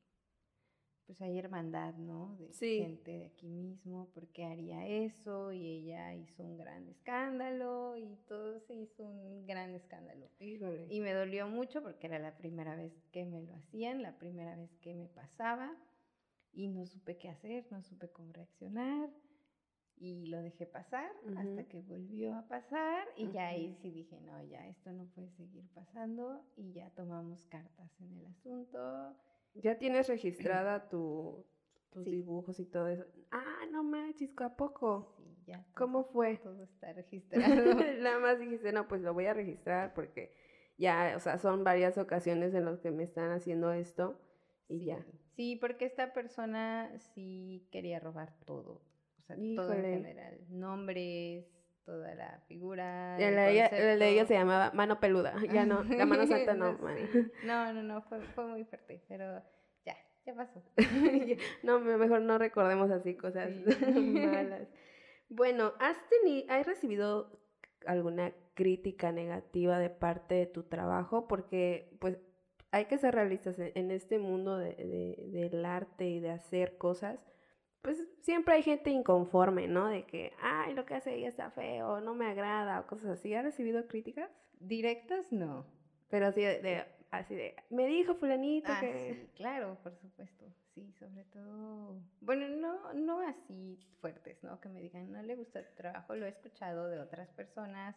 pues 1.06 1.20
hay 1.20 1.38
hermandad, 1.38 1.94
¿no? 1.94 2.36
De 2.36 2.52
gente 2.52 3.10
de 3.10 3.26
aquí 3.26 3.48
mismo, 3.48 4.08
porque 4.14 4.44
haría 4.44 4.86
eso 4.86 5.52
y 5.52 5.66
ella 5.66 6.14
hizo 6.14 6.42
un 6.42 6.56
gran 6.56 6.88
escándalo 6.88 7.96
y 7.96 8.16
todo 8.28 8.60
se 8.60 8.74
hizo 8.74 9.04
un 9.04 9.44
gran 9.46 9.74
escándalo. 9.74 10.28
Y 10.38 11.00
me 11.00 11.12
dolió 11.12 11.48
mucho 11.48 11.82
porque 11.82 12.06
era 12.06 12.18
la 12.18 12.36
primera 12.36 12.76
vez 12.76 12.92
que 13.10 13.24
me 13.24 13.42
lo 13.42 13.54
hacían, 13.54 14.00
la 14.00 14.16
primera 14.16 14.56
vez 14.56 14.74
que 14.76 14.94
me 14.94 15.06
pasaba 15.08 15.74
y 16.52 16.68
no 16.68 16.86
supe 16.86 17.18
qué 17.18 17.28
hacer, 17.28 17.66
no 17.70 17.82
supe 17.82 18.08
cómo 18.10 18.32
reaccionar 18.32 19.10
y 20.02 20.26
lo 20.26 20.42
dejé 20.42 20.66
pasar 20.66 21.10
hasta 21.36 21.64
que 21.68 21.80
volvió 21.80 22.34
a 22.34 22.48
pasar 22.48 23.06
y 23.16 23.30
ya 23.30 23.48
ahí 23.48 23.74
sí 23.80 23.90
dije, 23.90 24.20
no, 24.20 24.42
ya 24.44 24.66
esto 24.66 24.90
no 24.92 25.04
puede 25.14 25.30
seguir 25.30 25.64
pasando 25.74 26.44
y 26.56 26.72
ya 26.72 26.90
tomamos 26.90 27.46
cartas 27.46 27.90
en 28.00 28.12
el 28.18 28.26
asunto 28.26 29.14
ya 29.54 29.78
tienes 29.78 30.08
registrada 30.08 30.88
tu, 30.90 31.44
tus 31.90 32.04
dibujos 32.04 32.58
y 32.60 32.64
todo 32.64 32.88
eso. 32.88 33.04
Ah, 33.30 33.66
no 33.70 33.82
manches, 33.82 34.30
¿a 34.38 34.56
poco? 34.56 35.14
Sí, 35.16 35.36
ya. 35.46 35.64
¿Cómo 35.74 36.04
fue? 36.04 36.36
Todo 36.38 36.62
está 36.62 36.92
registrado. 36.92 37.74
Nada 38.00 38.18
más 38.18 38.38
dijiste, 38.38 38.72
no, 38.72 38.88
pues 38.88 39.02
lo 39.02 39.14
voy 39.14 39.26
a 39.26 39.34
registrar 39.34 39.94
porque 39.94 40.34
ya, 40.78 41.14
o 41.16 41.20
sea, 41.20 41.38
son 41.38 41.64
varias 41.64 41.98
ocasiones 41.98 42.54
en 42.54 42.64
las 42.64 42.80
que 42.80 42.90
me 42.90 43.04
están 43.04 43.30
haciendo 43.30 43.72
esto 43.72 44.20
y 44.68 44.84
ya. 44.86 45.04
Sí, 45.36 45.56
porque 45.56 45.86
esta 45.86 46.12
persona 46.12 46.90
sí 47.14 47.66
quería 47.70 47.98
robar 48.00 48.34
todo. 48.44 48.80
O 49.22 49.26
sea, 49.26 49.36
todo 49.36 49.72
en 49.72 49.82
general. 49.82 50.38
Nombres, 50.48 51.46
toda 51.84 52.14
la 52.14 52.40
figura. 52.48 53.18
El, 53.18 53.34
de 53.98 54.08
ella 54.08 54.26
se 54.26 54.34
llamaba 54.34 54.70
Mano 54.74 55.00
Peluda, 55.00 55.34
ya 55.52 55.64
no, 55.64 55.84
la 55.84 56.06
mano 56.06 56.26
santa 56.26 56.54
no. 56.54 56.78
no, 57.44 57.72
no, 57.72 57.82
no, 57.82 58.02
fue, 58.02 58.20
fue 58.34 58.46
muy 58.46 58.64
fuerte, 58.64 59.02
pero 59.08 59.42
ya, 59.84 59.96
ya 60.26 60.34
pasó. 60.34 60.62
no, 61.62 61.80
mejor 61.80 62.22
no 62.22 62.38
recordemos 62.38 62.90
así 62.90 63.16
cosas 63.16 63.50
malas. 63.96 64.68
Bueno, 65.28 65.72
¿has, 65.80 65.96
tenido, 66.08 66.52
¿has 66.52 66.66
recibido 66.66 67.40
alguna 67.86 68.32
crítica 68.54 69.12
negativa 69.12 69.78
de 69.78 69.90
parte 69.90 70.34
de 70.34 70.46
tu 70.46 70.64
trabajo? 70.64 71.26
Porque, 71.26 71.96
pues, 72.00 72.18
hay 72.70 72.84
que 72.84 72.98
ser 72.98 73.14
realistas 73.14 73.56
en, 73.58 73.90
este 73.90 74.18
mundo 74.18 74.56
de, 74.56 74.74
de, 74.74 75.26
del 75.30 75.64
arte 75.64 76.06
y 76.06 76.20
de 76.20 76.30
hacer 76.30 76.78
cosas 76.78 77.18
pues 77.82 78.00
siempre 78.20 78.54
hay 78.54 78.62
gente 78.62 78.90
inconforme, 78.90 79.66
¿no? 79.66 79.88
De 79.88 80.04
que, 80.04 80.32
ay, 80.40 80.72
lo 80.74 80.86
que 80.86 80.94
hace 80.94 81.14
ella 81.14 81.28
está 81.28 81.50
feo, 81.50 82.00
no 82.00 82.14
me 82.14 82.26
agrada, 82.26 82.80
o 82.80 82.86
cosas 82.86 83.18
así. 83.18 83.34
¿Ha 83.34 83.42
recibido 83.42 83.86
críticas? 83.88 84.30
Directas, 84.60 85.32
no. 85.32 85.66
Pero 86.08 86.28
así 86.28 86.42
de, 86.42 86.84
así 87.10 87.34
de, 87.34 87.56
me 87.70 87.86
dijo 87.86 88.14
fulanito 88.14 88.70
ah, 88.70 88.80
que... 88.80 89.14
Sí, 89.14 89.30
claro, 89.34 89.78
por 89.82 89.96
supuesto. 89.96 90.44
Sí, 90.74 90.90
sobre 90.92 91.24
todo, 91.24 92.00
bueno, 92.20 92.48
no, 92.48 92.94
no 92.94 93.20
así 93.20 93.78
fuertes, 94.00 94.42
¿no? 94.42 94.58
Que 94.60 94.70
me 94.70 94.80
digan, 94.80 95.12
no 95.12 95.20
le 95.22 95.34
gusta 95.34 95.66
tu 95.66 95.74
trabajo, 95.74 96.14
lo 96.14 96.24
he 96.24 96.30
escuchado 96.30 96.88
de 96.88 96.98
otras 96.98 97.28
personas, 97.32 97.94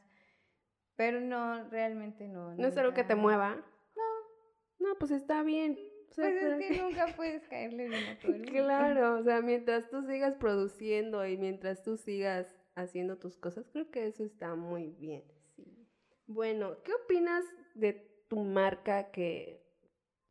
pero 0.98 1.22
no, 1.22 1.70
realmente 1.70 2.28
no. 2.28 2.54
¿No 2.56 2.68
es 2.68 2.78
algo 2.78 2.94
que 2.94 3.06
te 3.06 3.16
mueva? 3.16 3.56
No. 3.96 4.88
No, 4.90 4.98
pues 4.98 5.12
está 5.12 5.42
bien 5.44 5.78
pues 6.16 6.36
es 6.36 6.58
que 6.58 6.82
nunca 6.82 7.08
puedes 7.16 7.48
caerle 7.48 7.90
bien 7.90 8.04
a 8.06 8.20
todo 8.20 8.34
el 8.34 8.38
mundo. 8.44 8.52
Claro, 8.52 9.20
o 9.20 9.24
sea, 9.24 9.42
mientras 9.42 9.90
tú 9.90 10.04
sigas 10.04 10.36
produciendo 10.36 11.26
y 11.26 11.38
mientras 11.38 11.84
tú 11.84 11.98
sigas 11.98 12.56
haciendo 12.76 13.18
tus 13.18 13.38
cosas, 13.38 13.68
creo 13.72 13.90
que 13.92 14.08
eso 14.08 14.24
está 14.24 14.56
muy 14.56 14.90
bien. 14.92 15.24
Sí. 15.56 15.88
Bueno, 16.28 16.78
¿qué 16.84 16.94
opinas 16.94 17.46
de 17.74 17.94
tu 18.28 18.38
marca 18.38 19.12
que 19.12 19.66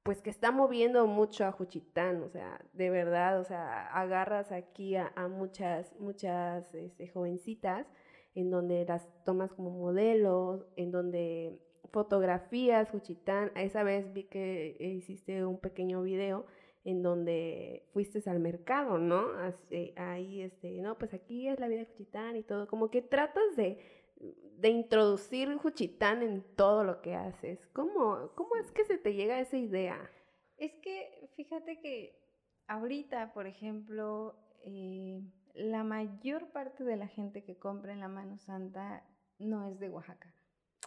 pues 0.05 0.21
que 0.21 0.29
está 0.29 0.51
moviendo 0.51 1.07
mucho 1.07 1.47
a 1.47 1.53
Juchitán, 1.53 2.23
o 2.23 2.29
sea, 2.29 2.61
de 2.75 2.91
verdad, 2.91 3.41
o 3.41 3.45
sea, 3.45 3.87
agarras 3.87 4.53
aquí 4.53 4.97
a, 4.97 5.11
muchas, 5.31 5.99
muchas 5.99 6.75
este, 6.75 7.09
jovencitas 7.09 7.87
en 8.35 8.51
donde 8.51 8.85
las 8.85 9.09
tomas 9.25 9.55
como 9.55 9.71
modelos, 9.71 10.67
en 10.77 10.91
donde 10.91 11.59
fotografías, 11.91 12.91
Juchitán. 12.91 13.53
Esa 13.57 13.83
vez 13.83 14.13
vi 14.13 14.25
que 14.25 14.77
hiciste 14.79 15.45
un 15.45 15.59
pequeño 15.59 16.03
video 16.03 16.47
en 16.85 17.03
donde 17.03 17.87
fuiste 17.93 18.23
al 18.29 18.41
mercado, 18.41 18.99
¿no? 18.99 19.27
ahí, 19.97 20.43
este, 20.43 20.81
no, 20.83 20.99
pues 20.99 21.15
aquí 21.15 21.49
es 21.49 21.59
la 21.59 21.69
vida 21.69 21.81
de 21.81 21.87
Juchitán 21.87 22.37
y 22.37 22.43
todo. 22.43 22.69
Como 22.69 22.91
que 22.91 23.01
tratas 23.01 23.57
de, 23.57 23.79
de 24.59 24.69
introducir 24.69 25.55
Juchitán 25.57 26.23
en 26.23 26.43
todo 26.57 26.85
lo 26.85 27.01
que 27.01 27.15
haces. 27.15 27.67
¿Cómo, 27.73 28.33
¿Cómo 28.35 28.57
es 28.57 28.71
que 28.73 28.85
se 28.85 28.99
te 28.99 29.15
llega 29.15 29.41
esa 29.41 29.57
idea? 29.57 30.11
Es 30.59 30.73
que 30.83 31.31
fíjate 31.37 31.81
que 31.81 32.19
ahorita, 32.67 33.33
por 33.33 33.47
ejemplo, 33.47 34.37
eh, 34.65 35.23
la 35.55 35.85
mayor 35.85 36.49
parte 36.49 36.85
de 36.85 36.97
la 36.97 37.09
gente 37.09 37.45
que 37.45 37.57
compra 37.57 37.93
en 37.93 38.01
la 38.01 38.09
mano 38.09 38.39
santa 38.39 39.05
no 39.39 39.69
es 39.69 39.79
de 39.79 39.89
Oaxaca. 39.89 40.34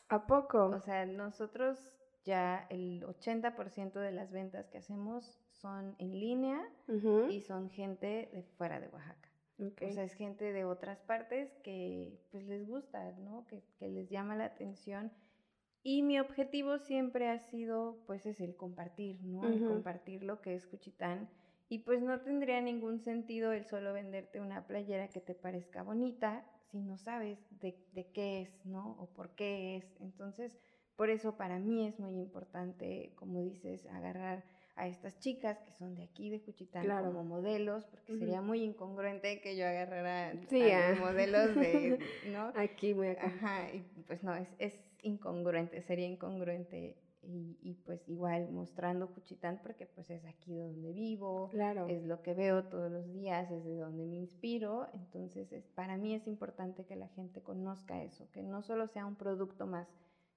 ¿A 0.09 0.25
poco? 0.27 0.65
O 0.67 0.79
sea, 0.79 1.05
nosotros 1.05 1.77
ya 2.23 2.67
el 2.69 3.03
80% 3.03 3.93
de 3.93 4.11
las 4.11 4.31
ventas 4.31 4.69
que 4.69 4.77
hacemos 4.77 5.39
son 5.51 5.95
en 5.97 6.19
línea 6.19 6.61
y 7.29 7.41
son 7.41 7.69
gente 7.69 8.29
de 8.33 8.43
fuera 8.57 8.79
de 8.79 8.89
Oaxaca. 8.89 9.29
O 9.59 9.91
sea, 9.91 10.03
es 10.03 10.13
gente 10.13 10.53
de 10.53 10.65
otras 10.65 10.99
partes 11.01 11.51
que 11.63 12.19
pues 12.31 12.45
les 12.45 12.67
gusta, 12.67 13.11
¿no? 13.13 13.47
Que, 13.47 13.63
que, 13.79 13.87
les 13.87 14.07
llama 14.09 14.35
la 14.35 14.45
atención. 14.45 15.11
Y 15.81 16.03
mi 16.03 16.19
objetivo 16.19 16.77
siempre 16.77 17.29
ha 17.29 17.39
sido, 17.39 18.03
pues, 18.05 18.25
es 18.25 18.39
el 18.39 18.55
compartir, 18.55 19.23
¿no? 19.23 19.47
El 19.47 19.65
compartir 19.65 20.23
lo 20.23 20.41
que 20.41 20.53
es 20.53 20.67
Cuchitán. 20.67 21.29
Y 21.69 21.79
pues 21.79 22.01
no 22.01 22.21
tendría 22.21 22.61
ningún 22.61 22.99
sentido 22.99 23.51
el 23.51 23.65
solo 23.65 23.93
venderte 23.93 24.39
una 24.39 24.65
playera 24.65 25.09
que 25.09 25.19
te 25.19 25.33
parezca 25.33 25.83
bonita 25.83 26.45
si 26.71 26.79
no 26.79 26.97
sabes 26.97 27.39
de, 27.59 27.75
qué 28.13 28.41
es, 28.41 28.65
¿no? 28.65 28.97
O 28.99 29.07
por 29.07 29.35
qué 29.35 29.77
es. 29.77 29.85
Entonces, 29.99 30.57
por 30.95 31.09
eso 31.09 31.35
para 31.37 31.59
mí 31.59 31.85
es 31.85 31.99
muy 31.99 32.19
importante, 32.19 33.13
como 33.15 33.41
dices, 33.41 33.85
agarrar 33.87 34.43
a 34.75 34.87
estas 34.87 35.19
chicas 35.19 35.59
que 35.59 35.71
son 35.73 35.95
de 35.95 36.03
aquí, 36.03 36.29
de 36.29 36.41
Cuchitán, 36.41 36.87
como 37.03 37.23
modelos, 37.23 37.85
porque 37.85 38.17
sería 38.17 38.41
muy 38.41 38.61
incongruente 38.63 39.41
que 39.41 39.57
yo 39.57 39.65
agarrara 39.65 40.31
a, 40.31 40.95
modelos 40.99 41.55
de, 41.55 41.99
¿no? 42.31 42.51
Aquí, 42.55 42.93
muy 42.93 43.07
acá. 43.07 43.27
Ajá, 43.27 43.73
y 43.73 43.79
pues 44.05 44.23
no, 44.23 44.35
es, 44.35 44.53
es 44.59 44.79
incongruente, 45.01 45.81
sería 45.81 46.05
incongruente 46.05 46.95
y, 47.23 47.73
pues 47.85 48.07
igual 48.07 48.49
mostrando 48.51 49.07
Juchitán 49.07 49.59
porque 49.61 49.85
pues 49.85 50.09
es 50.09 50.23
aquí 50.25 50.55
donde 50.55 50.93
vivo, 50.93 51.49
claro. 51.49 51.87
es 51.87 52.03
lo 52.03 52.21
que 52.21 52.33
veo 52.33 52.63
todos 52.65 52.91
los 52.91 53.11
días, 53.11 53.51
es 53.51 53.65
de 53.65 53.77
donde 53.77 54.05
me 54.05 54.15
inspiro, 54.15 54.87
entonces 54.93 55.51
es, 55.51 55.67
para 55.67 55.97
mí 55.97 56.13
es 56.13 56.27
importante 56.27 56.85
que 56.85 56.95
la 56.95 57.09
gente 57.09 57.41
conozca 57.41 58.01
eso, 58.01 58.29
que 58.31 58.43
no 58.43 58.61
solo 58.61 58.87
sea 58.87 59.05
un 59.05 59.15
producto 59.15 59.67
más, 59.67 59.87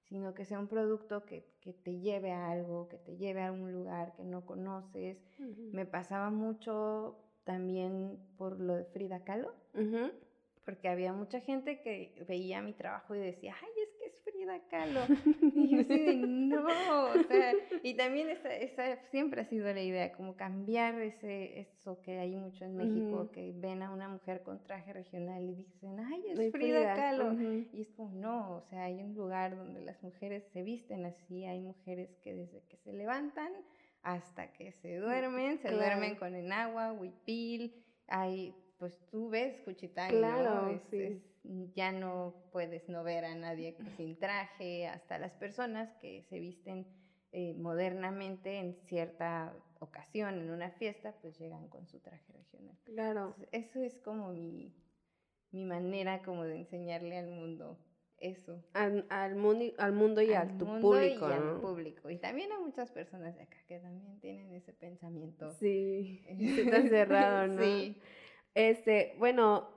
sino 0.03 0.33
que 0.33 0.43
sea 0.43 0.59
un 0.59 0.67
producto 0.67 1.25
que, 1.25 1.45
que 1.61 1.71
te 1.71 1.99
lleve 1.99 2.31
a 2.31 2.51
algo, 2.51 2.89
que 2.89 2.97
te 2.97 3.15
lleve 3.15 3.43
a 3.43 3.51
un 3.51 3.71
lugar 3.71 4.13
que 4.13 4.23
no 4.23 4.45
conoces. 4.45 5.23
Me 5.71 5.85
pasaba 5.85 6.29
mucho 6.29 7.17
también 7.45 8.19
por 8.37 8.59
lo 8.59 8.75
de 8.75 8.85
Frida 8.85 9.23
Kahlo. 9.23 9.53
porque 10.65 10.89
había 10.89 11.13
mucha 11.13 11.39
gente 11.39 11.81
que 11.81 12.23
veía 12.27 12.61
mi 12.61 12.73
trabajo 12.73 13.15
y 13.15 13.19
decía, 13.19 13.55
ay, 13.61 13.69
Frida 14.41 14.59
Kahlo. 14.69 15.01
Y 15.53 15.69
yo 15.69 15.81
así 15.81 16.05
de, 16.05 16.15
no, 16.15 17.05
o 17.11 17.23
sea, 17.27 17.53
y 17.83 17.93
también 17.93 18.29
esa, 18.29 18.55
esa, 18.55 18.97
siempre 19.11 19.41
ha 19.41 19.45
sido 19.45 19.71
la 19.71 19.81
idea, 19.81 20.11
como 20.13 20.35
cambiar 20.35 20.99
ese, 21.01 21.59
eso 21.59 22.01
que 22.01 22.17
hay 22.17 22.35
mucho 22.35 22.65
en 22.65 22.75
México, 22.75 23.29
que 23.31 23.53
ven 23.55 23.83
a 23.83 23.91
una 23.91 24.07
mujer 24.07 24.41
con 24.41 24.63
traje 24.63 24.93
regional 24.93 25.43
y 25.43 25.55
dicen, 25.55 25.99
ay, 25.99 26.23
es 26.29 26.51
Frida, 26.51 26.95
Kahlo. 26.95 27.33
Y 27.73 27.81
es 27.81 27.89
como, 27.91 28.11
no, 28.15 28.57
o 28.57 28.61
sea, 28.69 28.85
hay 28.85 29.01
un 29.01 29.13
lugar 29.13 29.55
donde 29.55 29.81
las 29.81 30.01
mujeres 30.01 30.43
se 30.53 30.63
visten 30.63 31.05
así, 31.05 31.45
hay 31.45 31.59
mujeres 31.61 32.09
que 32.23 32.33
desde 32.33 32.63
que 32.63 32.77
se 32.77 32.93
levantan 32.93 33.51
hasta 34.01 34.51
que 34.53 34.71
se 34.81 34.97
duermen, 34.97 35.59
se 35.59 35.71
duermen 35.71 36.15
con 36.15 36.33
el 36.33 36.51
agua, 36.51 36.93
huipil, 36.93 37.75
hay 38.07 38.55
pues 38.79 38.99
tú 39.11 39.29
ves 39.29 39.59
Cuchitán, 39.59 40.09
claro, 40.09 40.81
sí. 40.89 41.21
Ya 41.43 41.91
no 41.91 42.35
puedes 42.51 42.87
no 42.89 43.03
ver 43.03 43.25
a 43.25 43.35
nadie 43.35 43.75
sin 43.97 44.17
traje, 44.17 44.87
hasta 44.87 45.17
las 45.17 45.33
personas 45.33 45.93
que 45.95 46.23
se 46.23 46.39
visten 46.39 46.87
eh, 47.31 47.53
modernamente 47.55 48.59
en 48.59 48.75
cierta 48.85 49.55
ocasión, 49.79 50.39
en 50.39 50.51
una 50.51 50.69
fiesta, 50.71 51.15
pues 51.21 51.39
llegan 51.39 51.67
con 51.69 51.87
su 51.87 51.99
traje 51.99 52.31
regional. 52.33 52.77
Claro. 52.83 53.35
eso 53.51 53.81
es 53.81 53.97
como 53.99 54.33
mi, 54.33 54.75
mi 55.51 55.65
manera 55.65 56.21
como 56.23 56.43
de 56.43 56.57
enseñarle 56.57 57.17
al 57.17 57.29
mundo 57.29 57.79
eso. 58.21 58.63
Al, 58.73 59.05
al, 59.09 59.35
mundo, 59.35 59.65
al 59.77 59.93
mundo 59.93 60.21
y 60.21 60.33
al 60.33 60.57
tu 60.57 60.65
público. 60.65 61.27
Y 61.27 61.33
al 61.33 61.59
público. 61.59 62.09
Y 62.09 62.17
también 62.17 62.51
a 62.51 62.59
muchas 62.59 62.91
personas 62.91 63.35
de 63.35 63.43
acá 63.43 63.57
que 63.67 63.79
también 63.79 64.19
tienen 64.19 64.53
ese 64.53 64.73
pensamiento. 64.73 65.51
Sí, 65.53 66.23
está 66.27 66.81
cerrado, 66.87 67.47
¿no? 67.47 67.61
Sí. 67.61 67.97
Este, 68.53 69.15
bueno, 69.17 69.69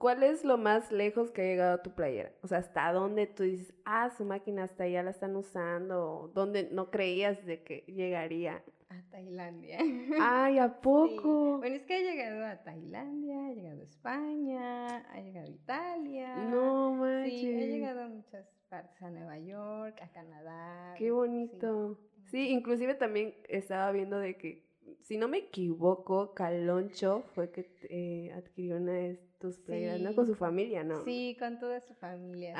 ¿cuál 0.00 0.22
es 0.22 0.44
lo 0.44 0.56
más 0.56 0.90
lejos 0.90 1.30
que 1.30 1.42
ha 1.42 1.44
llegado 1.44 1.78
tu 1.80 1.90
playera? 1.94 2.32
O 2.42 2.48
sea, 2.48 2.58
¿hasta 2.58 2.90
dónde 2.90 3.26
tú 3.26 3.42
dices, 3.42 3.74
ah, 3.84 4.08
su 4.16 4.24
máquina 4.24 4.64
hasta 4.64 4.84
allá 4.84 5.02
la 5.02 5.10
están 5.10 5.36
usando? 5.36 6.32
¿Dónde 6.34 6.70
no 6.72 6.90
creías 6.90 7.44
de 7.44 7.62
que 7.62 7.84
llegaría? 7.86 8.64
A 8.88 9.02
Tailandia. 9.10 9.78
Ay, 10.18 10.58
¿a 10.58 10.68
poco? 10.80 11.58
Bueno, 11.58 11.76
es 11.76 11.82
que 11.82 11.96
ha 11.96 12.00
llegado 12.00 12.46
a 12.46 12.62
Tailandia, 12.62 13.46
ha 13.46 13.52
llegado 13.52 13.78
a 13.78 13.84
España, 13.84 14.96
ha 15.12 15.20
llegado 15.20 15.46
a 15.46 15.50
Italia. 15.50 16.36
No 16.36 16.94
manches. 16.94 17.40
Sí, 17.40 17.54
ha 17.54 17.66
llegado 17.66 18.02
a 18.04 18.08
muchas 18.08 18.46
partes, 18.70 19.02
a 19.02 19.10
Nueva 19.10 19.38
York, 19.38 20.00
a 20.00 20.08
Canadá. 20.08 20.94
Qué 20.96 21.10
bonito. 21.10 21.98
sí 22.30 22.48
inclusive 22.48 22.94
también 22.94 23.34
estaba 23.48 23.92
viendo 23.92 24.18
de 24.18 24.38
que 24.38 24.64
si 25.02 25.18
no 25.18 25.28
me 25.28 25.38
equivoco, 25.38 26.32
Caloncho 26.34 27.24
fue 27.34 27.50
que 27.50 27.70
eh, 27.90 28.32
adquirió 28.32 28.76
una 28.76 28.92
de 28.92 29.29
tus 29.40 29.58
playeras, 29.58 30.00
¿no? 30.00 30.14
Con 30.14 30.26
su 30.26 30.34
familia, 30.34 30.84
¿no? 30.84 31.02
Sí, 31.04 31.36
con 31.38 31.58
toda 31.58 31.80
su 31.80 31.94
familia. 31.94 32.54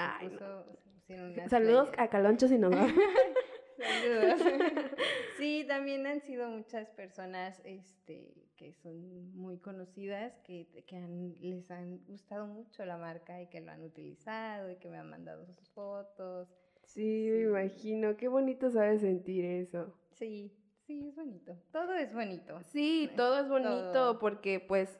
Saludos 1.48 1.90
a 1.96 2.08
Caloncho 2.08 2.48
si 2.48 2.58
no 2.58 2.70
Saludos. 3.80 4.40
sí, 5.38 5.64
también 5.66 6.06
han 6.06 6.20
sido 6.20 6.48
muchas 6.48 6.88
personas 6.90 7.60
este, 7.64 8.34
que 8.56 8.74
son 8.74 9.34
muy 9.34 9.58
conocidas, 9.58 10.38
que, 10.44 10.68
que 10.86 10.96
han, 10.96 11.34
les 11.40 11.70
han 11.70 11.98
gustado 12.06 12.46
mucho 12.46 12.84
la 12.84 12.98
marca 12.98 13.40
y 13.40 13.46
que 13.48 13.60
lo 13.60 13.72
han 13.72 13.82
utilizado 13.82 14.70
y 14.70 14.76
que 14.76 14.90
me 14.90 14.98
han 14.98 15.08
mandado 15.08 15.46
sus 15.46 15.70
fotos. 15.70 16.48
Sí, 16.84 17.24
sí. 17.24 17.30
me 17.30 17.42
imagino. 17.42 18.16
Qué 18.16 18.28
bonito 18.28 18.70
sabe 18.70 18.98
sentir 18.98 19.44
eso. 19.44 19.94
Sí, 20.12 20.52
Sí, 20.90 21.06
es 21.06 21.14
bonito. 21.14 21.56
Todo 21.70 21.94
es 21.94 22.12
bonito. 22.12 22.60
Sí, 22.72 23.08
todo 23.14 23.38
es 23.38 23.48
bonito 23.48 24.18
porque 24.18 24.58
pues 24.58 24.98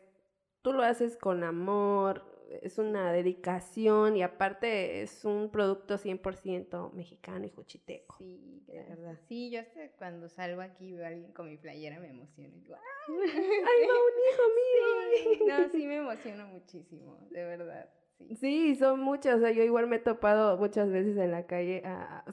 tú 0.63 0.73
lo 0.73 0.83
haces 0.83 1.17
con 1.17 1.45
amor, 1.45 2.25
es 2.63 2.79
una 2.79 3.13
dedicación 3.13 4.17
y 4.17 4.23
aparte 4.23 5.03
es 5.03 5.25
un 5.25 5.51
producto 5.51 5.99
100% 5.99 6.93
mexicano 6.93 7.47
y 7.47 7.51
juchiteco. 7.51 8.17
Sí, 8.19 8.63
de 8.67 8.83
verdad. 8.83 9.19
Sí, 9.29 9.51
yo 9.51 9.61
hasta 9.61 9.89
cuando 9.93 10.29
salgo 10.29 10.61
aquí 10.61 10.93
veo 10.93 11.05
a 11.05 11.09
alguien 11.09 11.33
con 11.33 11.49
mi 11.49 11.57
playera 11.57 12.01
me 12.01 12.09
emociono 12.09 12.55
y 12.57 12.61
digo, 12.61 12.77
¡ay, 13.09 13.87
va 13.89 13.95
un 13.95 14.19
hijo 14.29 15.39
mío! 15.39 15.47
no, 15.49 15.69
sí 15.71 15.87
me 15.87 15.97
emociono 15.97 16.47
muchísimo, 16.49 17.19
de 17.31 17.45
verdad. 17.45 17.89
Sí. 18.19 18.37
sí, 18.37 18.77
son 18.77 19.01
muchas, 19.01 19.37
o 19.37 19.41
sea, 19.41 19.51
yo 19.51 19.63
igual 19.63 19.87
me 19.87 19.97
he 19.97 20.01
topado 20.01 20.59
muchas 20.59 20.91
veces 20.91 21.17
en 21.17 21.31
la 21.31 21.47
calle, 21.47 21.83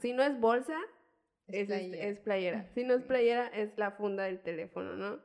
si 0.02 0.12
no 0.12 0.22
es 0.22 0.38
bolsa, 0.38 0.78
es, 1.48 2.18
playera. 2.20 2.66
Si 2.74 2.84
no 2.84 2.94
es 2.94 3.04
playera, 3.04 3.46
es 3.48 3.76
la 3.78 3.92
funda 3.92 4.24
del 4.24 4.40
teléfono, 4.40 4.94
¿no? 4.96 5.20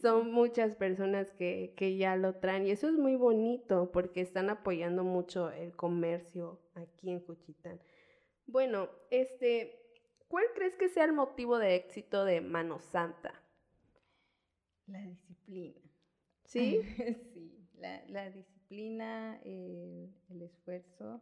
Son 0.00 0.32
muchas 0.32 0.74
personas 0.74 1.30
que, 1.32 1.74
que, 1.76 1.96
ya 1.96 2.16
lo 2.16 2.34
traen 2.36 2.66
y 2.66 2.70
eso 2.70 2.88
es 2.88 2.94
muy 2.94 3.14
bonito 3.16 3.90
porque 3.92 4.20
están 4.20 4.50
apoyando 4.50 5.04
mucho 5.04 5.50
el 5.50 5.76
comercio 5.76 6.60
aquí 6.74 7.10
en 7.10 7.20
Cuchitán. 7.20 7.80
Bueno, 8.46 8.88
este, 9.10 9.78
¿cuál 10.28 10.44
crees 10.54 10.76
que 10.76 10.88
sea 10.88 11.04
el 11.04 11.12
motivo 11.12 11.58
de 11.58 11.76
éxito 11.76 12.24
de 12.24 12.40
Mano 12.40 12.80
Santa? 12.80 13.34
La 14.86 15.00
disciplina. 15.02 15.80
¿Sí? 16.44 16.80
sí, 17.34 17.68
la, 17.78 18.04
la 18.08 18.30
disciplina, 18.30 19.40
el, 19.44 20.12
el 20.30 20.42
esfuerzo, 20.42 21.20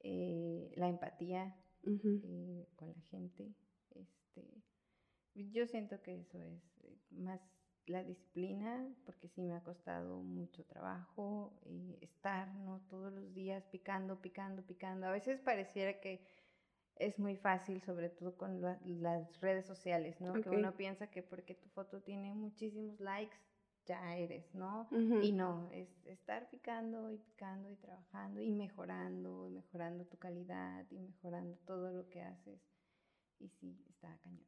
eh, 0.00 0.72
la 0.76 0.88
empatía 0.88 1.56
eh, 1.84 2.68
con 2.76 2.88
la 2.88 3.00
gente. 3.10 3.54
Este, 3.90 4.62
yo 5.34 5.66
siento 5.66 6.00
que 6.02 6.20
eso 6.20 6.38
es 6.42 6.62
eh, 6.84 6.98
más 7.10 7.40
la 7.86 8.04
disciplina, 8.04 8.86
porque 9.04 9.28
sí 9.28 9.42
me 9.42 9.54
ha 9.54 9.62
costado 9.62 10.22
mucho 10.22 10.64
trabajo 10.64 11.58
eh, 11.64 11.98
estar 12.02 12.54
¿no? 12.56 12.80
todos 12.88 13.12
los 13.12 13.32
días 13.34 13.64
picando, 13.66 14.20
picando, 14.20 14.62
picando. 14.62 15.06
A 15.06 15.10
veces 15.10 15.40
pareciera 15.40 16.00
que 16.00 16.22
es 16.96 17.18
muy 17.18 17.36
fácil, 17.36 17.80
sobre 17.82 18.10
todo 18.10 18.36
con 18.36 18.60
las 18.60 19.40
redes 19.40 19.66
sociales, 19.66 20.20
¿no? 20.20 20.34
Que 20.34 20.50
uno 20.50 20.76
piensa 20.76 21.10
que 21.10 21.22
porque 21.22 21.54
tu 21.54 21.68
foto 21.68 22.02
tiene 22.02 22.34
muchísimos 22.34 22.98
likes, 23.00 23.36
ya 23.88 24.16
eres, 24.16 24.54
¿no? 24.54 24.86
Y 25.22 25.32
no, 25.32 25.70
es 25.72 25.88
estar 26.04 26.48
picando 26.50 27.10
y 27.10 27.16
picando 27.16 27.70
y 27.70 27.76
trabajando 27.76 28.42
y 28.42 28.50
mejorando 28.50 29.48
y 29.48 29.50
mejorando 29.50 30.04
tu 30.04 30.18
calidad 30.18 30.86
y 30.90 30.98
mejorando 30.98 31.56
todo 31.66 31.90
lo 31.90 32.08
que 32.10 32.20
haces. 32.20 32.60
Y 33.40 33.48
sí, 33.48 33.82
está 33.88 34.18
cañón. 34.22 34.46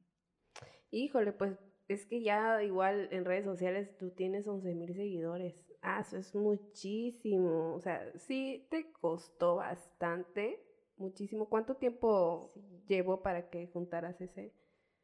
Híjole, 0.90 1.32
pues 1.32 1.58
es 1.88 2.04
que 2.04 2.22
ya 2.22 2.62
igual 2.62 3.08
en 3.12 3.24
redes 3.24 3.46
sociales 3.46 3.96
tú 3.96 4.10
tienes 4.10 4.46
11 4.46 4.74
mil 4.74 4.94
seguidores. 4.94 5.54
Ah, 5.80 6.00
eso 6.00 6.18
es 6.18 6.34
muchísimo. 6.34 7.74
O 7.74 7.80
sea, 7.80 8.12
sí 8.18 8.66
te 8.70 8.92
costó 8.92 9.56
bastante, 9.56 10.62
muchísimo. 10.98 11.48
¿Cuánto 11.48 11.76
tiempo 11.76 12.52
llevó 12.86 13.22
para 13.22 13.48
que 13.48 13.68
juntaras 13.68 14.20
ese? 14.20 14.52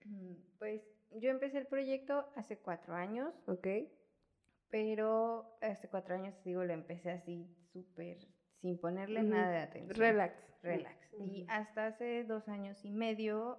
Mm, 0.04 0.34
pues 0.58 0.82
yo 1.12 1.30
empecé 1.30 1.56
el 1.56 1.66
proyecto 1.66 2.26
hace 2.34 2.58
cuatro 2.58 2.94
años. 2.94 3.32
Ok 3.46 3.66
pero 4.76 5.56
hace 5.62 5.88
cuatro 5.88 6.16
años, 6.16 6.34
digo, 6.44 6.62
lo 6.62 6.74
empecé 6.74 7.10
así 7.10 7.48
súper, 7.72 8.18
sin 8.60 8.78
ponerle 8.78 9.22
nada 9.22 9.50
de 9.50 9.58
atención. 9.60 9.96
Relax. 9.96 10.34
Relax. 10.62 11.14
Y 11.18 11.46
hasta 11.48 11.86
hace 11.86 12.24
dos 12.24 12.46
años 12.46 12.84
y 12.84 12.90
medio 12.90 13.58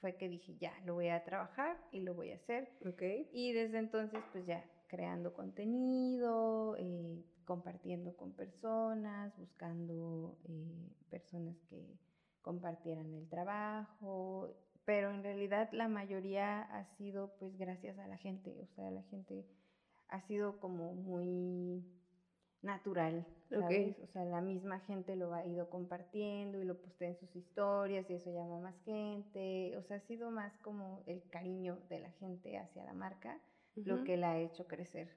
fue 0.00 0.16
que 0.16 0.30
dije, 0.30 0.56
ya, 0.56 0.72
lo 0.86 0.94
voy 0.94 1.08
a 1.08 1.22
trabajar 1.24 1.76
y 1.92 2.00
lo 2.00 2.14
voy 2.14 2.32
a 2.32 2.36
hacer. 2.36 2.70
Okay. 2.86 3.28
Y 3.34 3.52
desde 3.52 3.76
entonces, 3.76 4.24
pues 4.32 4.46
ya, 4.46 4.64
creando 4.86 5.34
contenido, 5.34 6.74
eh, 6.78 7.22
compartiendo 7.44 8.16
con 8.16 8.32
personas, 8.32 9.36
buscando 9.36 10.38
eh, 10.48 10.88
personas 11.10 11.60
que 11.68 11.98
compartieran 12.40 13.12
el 13.12 13.28
trabajo, 13.28 14.56
pero 14.86 15.10
en 15.10 15.22
realidad 15.22 15.68
la 15.72 15.88
mayoría 15.88 16.62
ha 16.62 16.86
sido 16.96 17.36
pues 17.38 17.58
gracias 17.58 17.98
a 17.98 18.08
la 18.08 18.16
gente, 18.16 18.58
o 18.62 18.66
sea, 18.68 18.90
la 18.90 19.02
gente 19.02 19.44
ha 20.08 20.20
sido 20.22 20.58
como 20.60 20.94
muy 20.94 21.84
natural, 22.62 23.26
¿sabes? 23.48 23.98
O 24.00 24.06
sea, 24.08 24.24
la 24.24 24.40
misma 24.40 24.80
gente 24.80 25.16
lo 25.16 25.32
ha 25.34 25.46
ido 25.46 25.70
compartiendo 25.70 26.60
y 26.60 26.64
lo 26.64 26.80
postea 26.80 27.08
en 27.08 27.16
sus 27.16 27.34
historias 27.36 28.08
y 28.10 28.14
eso 28.14 28.30
llama 28.30 28.60
más 28.60 28.76
gente. 28.84 29.76
O 29.76 29.82
sea, 29.82 29.98
ha 29.98 30.00
sido 30.00 30.30
más 30.30 30.56
como 30.58 31.02
el 31.06 31.22
cariño 31.30 31.78
de 31.88 32.00
la 32.00 32.10
gente 32.12 32.58
hacia 32.58 32.84
la 32.84 32.92
marca 32.92 33.40
lo 33.84 34.04
que 34.04 34.16
la 34.16 34.32
ha 34.32 34.38
hecho 34.38 34.66
crecer. 34.66 35.08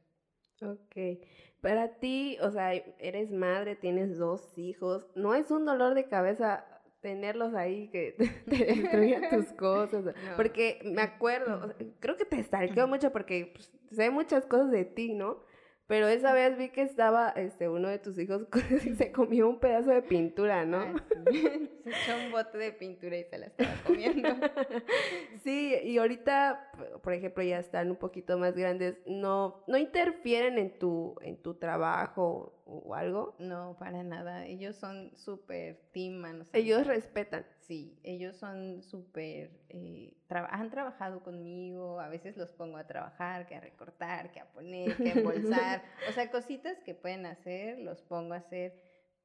Ok. 0.62 1.22
Para 1.62 2.00
ti, 2.00 2.38
o 2.42 2.52
sea, 2.52 2.74
eres 2.74 3.32
madre, 3.32 3.76
tienes 3.76 4.18
dos 4.18 4.58
hijos, 4.58 5.06
¿no 5.16 5.36
es 5.36 5.52
un 5.52 5.66
dolor 5.66 5.94
de 5.94 6.08
cabeza 6.08 6.66
tenerlos 7.02 7.54
ahí 7.54 7.90
que 7.90 8.16
te 8.50 8.66
destruyan 8.66 9.30
tus 9.30 9.54
cosas? 9.58 10.14
Porque 10.36 10.80
me 10.84 11.02
acuerdo, 11.02 11.74
creo 12.00 12.18
que 12.18 12.26
te 12.26 12.44
stalkeo 12.44 12.88
mucho 12.88 13.12
porque 13.12 13.52
pues, 13.54 13.72
sé 13.92 14.10
muchas 14.10 14.46
cosas 14.46 14.72
de 14.72 14.86
ti, 14.86 15.14
¿no? 15.14 15.44
Pero 15.90 16.08
esa 16.08 16.34
vez 16.34 16.56
vi 16.56 16.70
que 16.70 16.84
estaba 16.84 17.30
este, 17.30 17.68
uno 17.68 17.88
de 17.88 17.98
tus 17.98 18.20
hijos 18.20 18.44
y 18.86 18.94
se 18.94 19.12
comió 19.12 19.50
un 19.50 19.60
pedazo 19.60 19.90
de 19.90 20.04
pintura, 20.04 20.64
¿no? 20.64 20.78
Ah, 20.78 20.94
se 21.32 21.90
echó 21.90 22.16
un 22.24 22.32
bote 22.32 22.60
de 22.60 22.72
pintura 22.74 23.18
y 23.18 23.24
se 23.24 23.40
la 23.40 23.48
estaba 23.48 23.72
comiendo. 23.88 24.30
sí, 25.44 25.74
y 25.84 25.98
ahorita, 25.98 26.74
por 27.02 27.14
ejemplo, 27.14 27.42
ya 27.42 27.58
están 27.58 27.90
un 27.90 27.98
poquito 27.98 28.38
más 28.38 28.56
grandes, 28.56 29.00
no, 29.08 29.64
no 29.66 29.80
interfieren 29.80 30.60
en 30.60 30.78
tu, 30.78 31.16
en 31.22 31.42
tu 31.42 31.56
trabajo 31.56 32.62
o 32.66 32.94
algo? 32.94 33.36
No, 33.40 33.76
para 33.80 34.04
nada. 34.04 34.46
Ellos 34.46 34.76
son 34.76 35.12
súper 35.18 35.82
team 35.92 36.46
Ellos 36.54 36.86
respetan. 36.86 37.48
Sí, 37.70 38.00
ellos 38.02 38.36
son 38.36 38.82
súper... 38.82 39.52
Eh, 39.70 40.18
han 40.28 40.72
trabajado 40.72 41.22
conmigo, 41.22 42.00
a 42.00 42.10
veces 42.10 42.36
los 42.36 42.52
pongo 42.52 42.78
a 42.78 42.88
trabajar, 42.88 43.46
que 43.46 43.54
a 43.54 43.60
recortar, 43.60 44.32
que 44.32 44.40
a 44.40 44.52
poner, 44.52 44.98
que 44.98 45.12
a 45.12 45.14
embolsar. 45.14 45.84
o 46.10 46.12
sea, 46.12 46.32
cositas 46.32 46.82
que 46.82 46.96
pueden 46.96 47.28
hacer, 47.28 47.78
los 47.78 48.02
pongo 48.02 48.34
a 48.34 48.38
hacer 48.38 48.74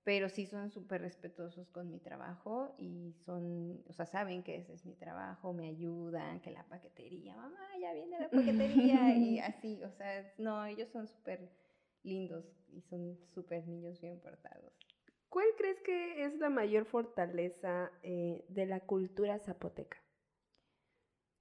pero 0.02 0.28
sí 0.28 0.44
son 0.44 0.70
súper 0.70 1.00
respetuosos 1.00 1.70
con 1.70 1.90
mi 1.90 1.98
trabajo 1.98 2.74
y 2.78 3.14
son, 3.24 3.82
o 3.88 3.92
sea, 3.94 4.04
saben 4.04 4.42
que 4.42 4.56
ese 4.56 4.74
es 4.74 4.84
mi 4.84 4.94
trabajo, 4.94 5.54
me 5.54 5.68
ayudan, 5.68 6.40
que 6.40 6.50
la 6.50 6.64
paquetería, 6.64 7.34
mamá, 7.34 7.66
ya 7.80 7.94
viene 7.94 8.20
la 8.20 8.28
paquetería 8.28 9.16
y 9.16 9.38
así, 9.40 9.82
o 9.82 9.90
sea, 9.92 10.30
no, 10.36 10.66
ellos 10.66 10.90
son 10.90 11.08
súper 11.08 11.48
lindos 12.02 12.44
y 12.68 12.82
son 12.82 13.16
súper 13.34 13.66
niños 13.66 13.98
bien 14.02 14.20
portados. 14.20 14.74
¿Cuál 15.34 15.48
crees 15.58 15.80
que 15.80 16.24
es 16.24 16.38
la 16.38 16.48
mayor 16.48 16.84
fortaleza 16.84 17.90
eh, 18.04 18.44
de 18.46 18.66
la 18.66 18.78
cultura 18.78 19.40
zapoteca? 19.40 19.98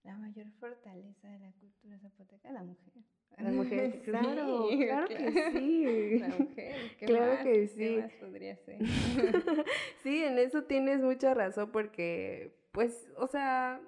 La 0.01 0.17
mayor 0.17 0.47
fortaleza 0.53 1.27
de 1.27 1.37
la 1.37 1.51
cultura 1.51 1.99
zapoteca, 1.99 2.51
la 2.51 2.63
mujer. 2.63 2.91
La 3.37 3.51
mujer, 3.51 4.01
claro, 4.03 4.67
claro, 4.67 5.07
que 5.07 5.51
sí. 5.51 6.17
La 6.17 6.27
mujer, 6.29 6.75
claro 7.05 7.43
que 7.43 7.67
sí. 7.67 7.77
¿Qué 7.77 8.01
más 8.01 8.13
podría 8.13 8.57
ser? 8.57 8.79
sí, 10.01 10.23
en 10.23 10.39
eso 10.39 10.63
tienes 10.63 10.99
mucha 10.99 11.35
razón 11.35 11.71
porque, 11.71 12.51
pues, 12.71 13.11
o 13.17 13.27
sea, 13.27 13.79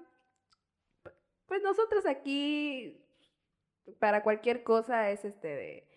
pues 1.48 1.64
nosotros 1.64 2.06
aquí, 2.06 3.04
para 3.98 4.22
cualquier 4.22 4.62
cosa 4.62 5.10
es 5.10 5.26
este 5.26 5.48
de, 5.48 5.88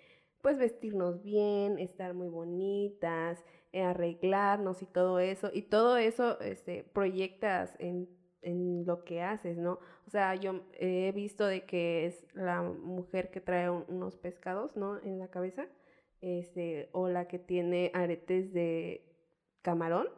pues 0.40 0.56
vestirnos 0.56 1.22
bien, 1.22 1.78
estar 1.78 2.14
muy 2.14 2.28
bonitas, 2.28 3.44
arreglarnos 3.72 4.82
y 4.82 4.86
todo 4.86 5.20
eso, 5.20 5.50
y 5.52 5.62
todo 5.62 5.96
eso, 5.96 6.40
este, 6.40 6.84
proyectas 6.84 7.74
en 7.78 8.08
en 8.42 8.84
lo 8.86 9.04
que 9.04 9.22
haces, 9.22 9.56
¿no? 9.58 9.78
O 10.06 10.10
sea, 10.10 10.34
yo 10.34 10.62
he 10.74 11.12
visto 11.12 11.46
de 11.46 11.64
que 11.64 12.06
es 12.06 12.26
la 12.34 12.62
mujer 12.62 13.30
que 13.30 13.40
trae 13.40 13.70
unos 13.70 14.16
pescados, 14.16 14.76
¿no? 14.76 14.98
En 15.02 15.18
la 15.18 15.28
cabeza, 15.28 15.66
este, 16.20 16.88
o 16.92 17.08
la 17.08 17.28
que 17.28 17.38
tiene 17.38 17.90
aretes 17.94 18.52
de 18.52 19.04
camarón, 19.62 20.08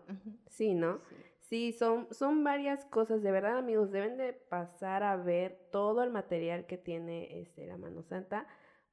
sí, 0.49 0.75
¿no? 0.75 1.01
Sí. 1.41 1.73
son, 1.73 2.07
son 2.13 2.45
varias 2.45 2.85
cosas, 2.85 3.23
de 3.23 3.33
verdad 3.33 3.59
amigos, 3.59 3.91
deben 3.91 4.17
de 4.17 4.33
pasar 4.33 5.03
a 5.03 5.17
ver 5.17 5.69
todo 5.73 6.03
el 6.03 6.11
material 6.11 6.67
que 6.67 6.79
tiene 6.79 7.41
este, 7.41 7.67
la 7.67 7.77
Mano 7.77 8.03
Santa, 8.03 8.47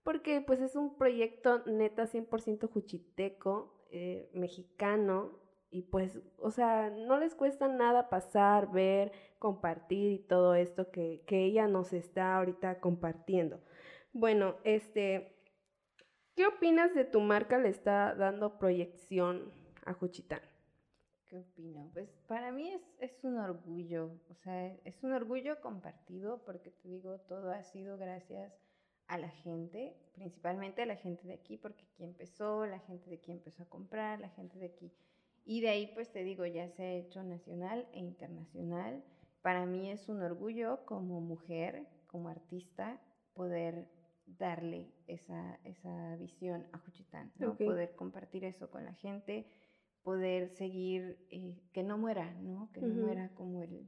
porque 0.04 0.42
pues 0.42 0.62
es 0.62 0.76
un 0.76 0.98
proyecto 0.98 1.64
neta 1.66 2.08
100% 2.08 2.70
juchiteco, 2.72 3.77
eh, 3.92 4.30
mexicano, 4.34 5.40
y 5.70 5.82
pues, 5.82 6.20
o 6.38 6.50
sea, 6.50 6.90
no 6.90 7.20
les 7.20 7.36
cuesta 7.36 7.68
nada 7.68 8.10
pasar, 8.10 8.72
ver, 8.72 9.12
compartir 9.38 10.12
y 10.14 10.20
todo 10.20 10.56
esto 10.56 10.92
que, 10.92 11.24
ella 11.28 11.68
nos 11.68 11.94
está 11.94 12.38
ahorita 12.38 12.80
compartiendo. 12.80 13.62
Bueno, 14.14 14.56
este, 14.64 15.36
¿qué 16.36 16.48
opinas 16.48 16.96
de 16.96 17.04
tu 17.04 17.20
marca 17.20 17.58
le 17.58 17.70
está 17.70 18.16
dando 18.16 18.58
proyección 18.58 19.52
a 19.86 19.94
Juchitán? 19.94 20.42
¿Qué 21.26 21.38
opino? 21.40 21.90
Pues 21.92 22.10
para 22.28 22.54
mí 22.54 22.72
es, 22.72 22.82
es, 23.00 23.24
un 23.24 23.38
orgullo, 23.38 24.12
o 24.30 24.36
sea, 24.36 24.74
es 24.86 25.04
un 25.04 25.12
orgullo 25.12 25.60
compartido 25.60 26.42
porque 26.46 26.72
te 26.72 26.88
digo, 26.88 27.20
todo 27.28 27.52
ha 27.52 27.64
sido 27.64 27.98
gracias 27.98 28.54
a 29.08 29.18
la 29.18 29.30
gente, 29.30 29.96
principalmente 30.14 30.82
a 30.82 30.86
la 30.86 30.96
gente 30.96 31.28
de 31.28 31.34
aquí, 31.34 31.58
porque 31.58 31.86
aquí 31.86 32.04
empezó, 32.04 32.66
la 32.66 32.80
gente 32.80 33.10
de 33.10 33.18
aquí 33.18 33.32
empezó 33.32 33.64
a 33.64 33.70
comprar, 33.70 34.20
la 34.20 34.30
gente 34.30 34.60
de 34.60 34.68
aquí 34.68 34.92
y 35.48 35.62
de 35.62 35.70
ahí, 35.70 35.88
pues 35.94 36.12
te 36.12 36.26
digo, 36.26 36.46
ya 36.46 36.68
se 36.68 36.84
ha 36.84 36.94
hecho 36.96 37.24
nacional 37.24 37.88
e 37.94 38.00
internacional. 38.00 39.02
Para 39.42 39.66
mí 39.66 39.90
es 39.90 40.10
un 40.10 40.22
orgullo 40.22 40.86
como 40.86 41.22
mujer, 41.22 41.88
como 42.08 42.28
artista, 42.28 43.00
poder 43.34 43.88
darle 44.26 44.92
esa, 45.08 45.58
esa 45.64 46.18
visión 46.18 46.68
a 46.74 46.80
Juchitán, 46.80 47.32
¿no? 47.40 47.56
poder 47.56 47.96
compartir 47.96 48.44
eso 48.44 48.70
con 48.70 48.84
la 48.84 48.94
gente, 48.96 49.48
poder 50.04 50.50
seguir, 50.50 51.26
eh, 51.30 51.56
que 51.72 51.82
no 51.82 51.98
muera, 51.98 52.30
¿no? 52.42 52.70
que 52.74 52.82
no 52.82 53.06
muera 53.06 53.30
como 53.34 53.64
el, 53.64 53.88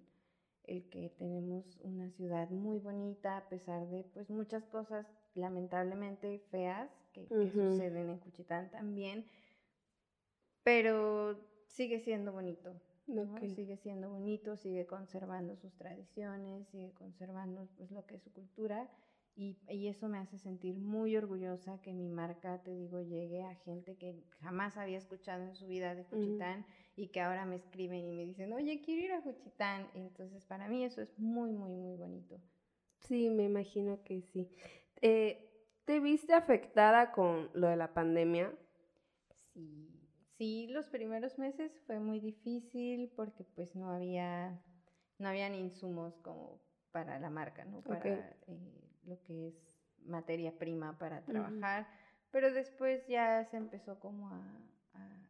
el 0.69 0.87
que 0.89 1.09
tenemos 1.17 1.79
una 1.81 2.09
ciudad 2.11 2.49
muy 2.49 2.79
bonita, 2.79 3.37
a 3.37 3.49
pesar 3.49 3.87
de 3.87 4.03
pues 4.13 4.29
muchas 4.29 4.65
cosas 4.67 5.05
lamentablemente 5.33 6.39
feas 6.51 6.89
que, 7.11 7.25
que 7.25 7.51
suceden 7.51 8.09
en 8.09 8.19
Juchitán 8.19 8.69
también, 8.69 9.25
pero 10.63 11.39
sigue 11.67 11.99
siendo 11.99 12.31
bonito. 12.31 12.79
Sigue 13.55 13.75
siendo 13.77 14.11
bonito, 14.11 14.55
sigue 14.55 14.85
conservando 14.85 15.55
sus 15.55 15.73
tradiciones, 15.73 16.67
sigue 16.67 16.91
conservando 16.93 17.67
pues, 17.75 17.89
lo 17.89 18.05
que 18.05 18.15
es 18.15 18.21
su 18.21 18.31
cultura 18.31 18.87
y, 19.35 19.57
y, 19.67 19.87
eso 19.87 20.09
me 20.09 20.19
hace 20.19 20.37
sentir 20.37 20.77
muy 20.77 21.15
orgullosa 21.15 21.81
que 21.81 21.93
mi 21.93 22.07
marca, 22.07 22.61
te 22.61 22.75
digo, 22.75 23.01
llegue 23.01 23.41
a 23.41 23.55
gente 23.55 23.95
que 23.95 24.21
jamás 24.41 24.77
había 24.77 24.97
escuchado 24.97 25.43
en 25.43 25.55
su 25.55 25.65
vida 25.65 25.95
de 25.95 26.03
Juchitán 26.03 26.65
y 26.99 27.07
que 27.07 27.21
ahora 27.21 27.45
me 27.45 27.55
escriben 27.55 28.05
y 28.05 28.11
me 28.11 28.25
dicen, 28.25 28.51
oye, 28.51 28.81
quiero 28.81 29.05
ir 29.05 29.11
a 29.13 29.21
Juchitán. 29.21 29.89
Entonces, 29.93 30.45
para 30.45 30.67
mí 30.67 30.83
eso 30.83 31.01
es 31.01 31.17
muy, 31.17 31.53
muy, 31.53 31.71
muy 31.71 31.95
bonito. 31.95 32.39
Sí, 32.99 33.29
me 33.29 33.45
imagino 33.45 34.03
que 34.03 34.21
sí. 34.21 34.51
Eh, 35.01 35.45
¿Te 35.85 36.01
viste 36.01 36.33
afectada 36.33 37.13
con 37.13 37.49
lo 37.53 37.67
de 37.67 37.77
la 37.77 37.93
pandemia? 37.93 38.53
Sí, 39.53 39.89
sí, 40.37 40.67
los 40.67 40.89
primeros 40.89 41.39
meses 41.39 41.71
fue 41.87 41.99
muy 41.99 42.19
difícil 42.19 43.09
porque 43.15 43.45
pues 43.45 43.75
no 43.75 43.89
había, 43.91 44.61
no 45.17 45.29
habían 45.29 45.55
insumos 45.55 46.17
como 46.19 46.61
para 46.91 47.17
la 47.19 47.29
marca, 47.29 47.63
¿no? 47.63 47.81
Para 47.81 48.35
eh, 48.47 48.99
lo 49.05 49.23
que 49.23 49.47
es 49.47 49.55
materia 50.05 50.51
prima 50.57 50.97
para 50.99 51.23
trabajar. 51.23 51.87
Pero 52.29 52.51
después 52.51 53.07
ya 53.07 53.45
se 53.45 53.57
empezó 53.57 53.99
como 53.99 54.29
a, 54.29 54.41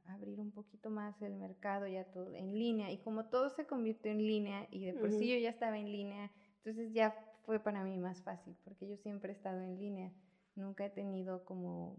abrir 0.10 0.39
un 0.39 0.52
poquito 0.52 0.89
más 0.89 1.22
el 1.22 1.36
mercado, 1.36 1.88
ya 1.88 2.04
todo 2.06 2.34
en 2.36 2.54
línea. 2.58 2.91
Y 2.91 2.98
como 3.00 3.26
todo 3.26 3.50
se 3.50 3.65
convirtió 3.65 4.12
en 4.12 4.19
línea 4.19 4.67
y 4.72 4.86
de 4.86 4.93
por 4.93 5.12
sí 5.12 5.30
yo 5.30 5.38
ya 5.38 5.50
estaba 5.50 5.78
en 5.78 5.91
línea, 5.91 6.32
entonces 6.58 6.93
ya 6.93 7.15
fue 7.43 7.60
para 7.60 7.84
mí 7.84 7.98
más 7.98 8.22
fácil 8.22 8.56
porque 8.63 8.88
yo 8.88 8.98
siempre 8.98 9.32
he 9.32 9.36
estado 9.36 9.62
en 9.62 9.78
línea. 9.78 10.12
Nunca 10.56 10.86
he 10.86 10.89
tenido 10.89 11.43
como 11.45 11.95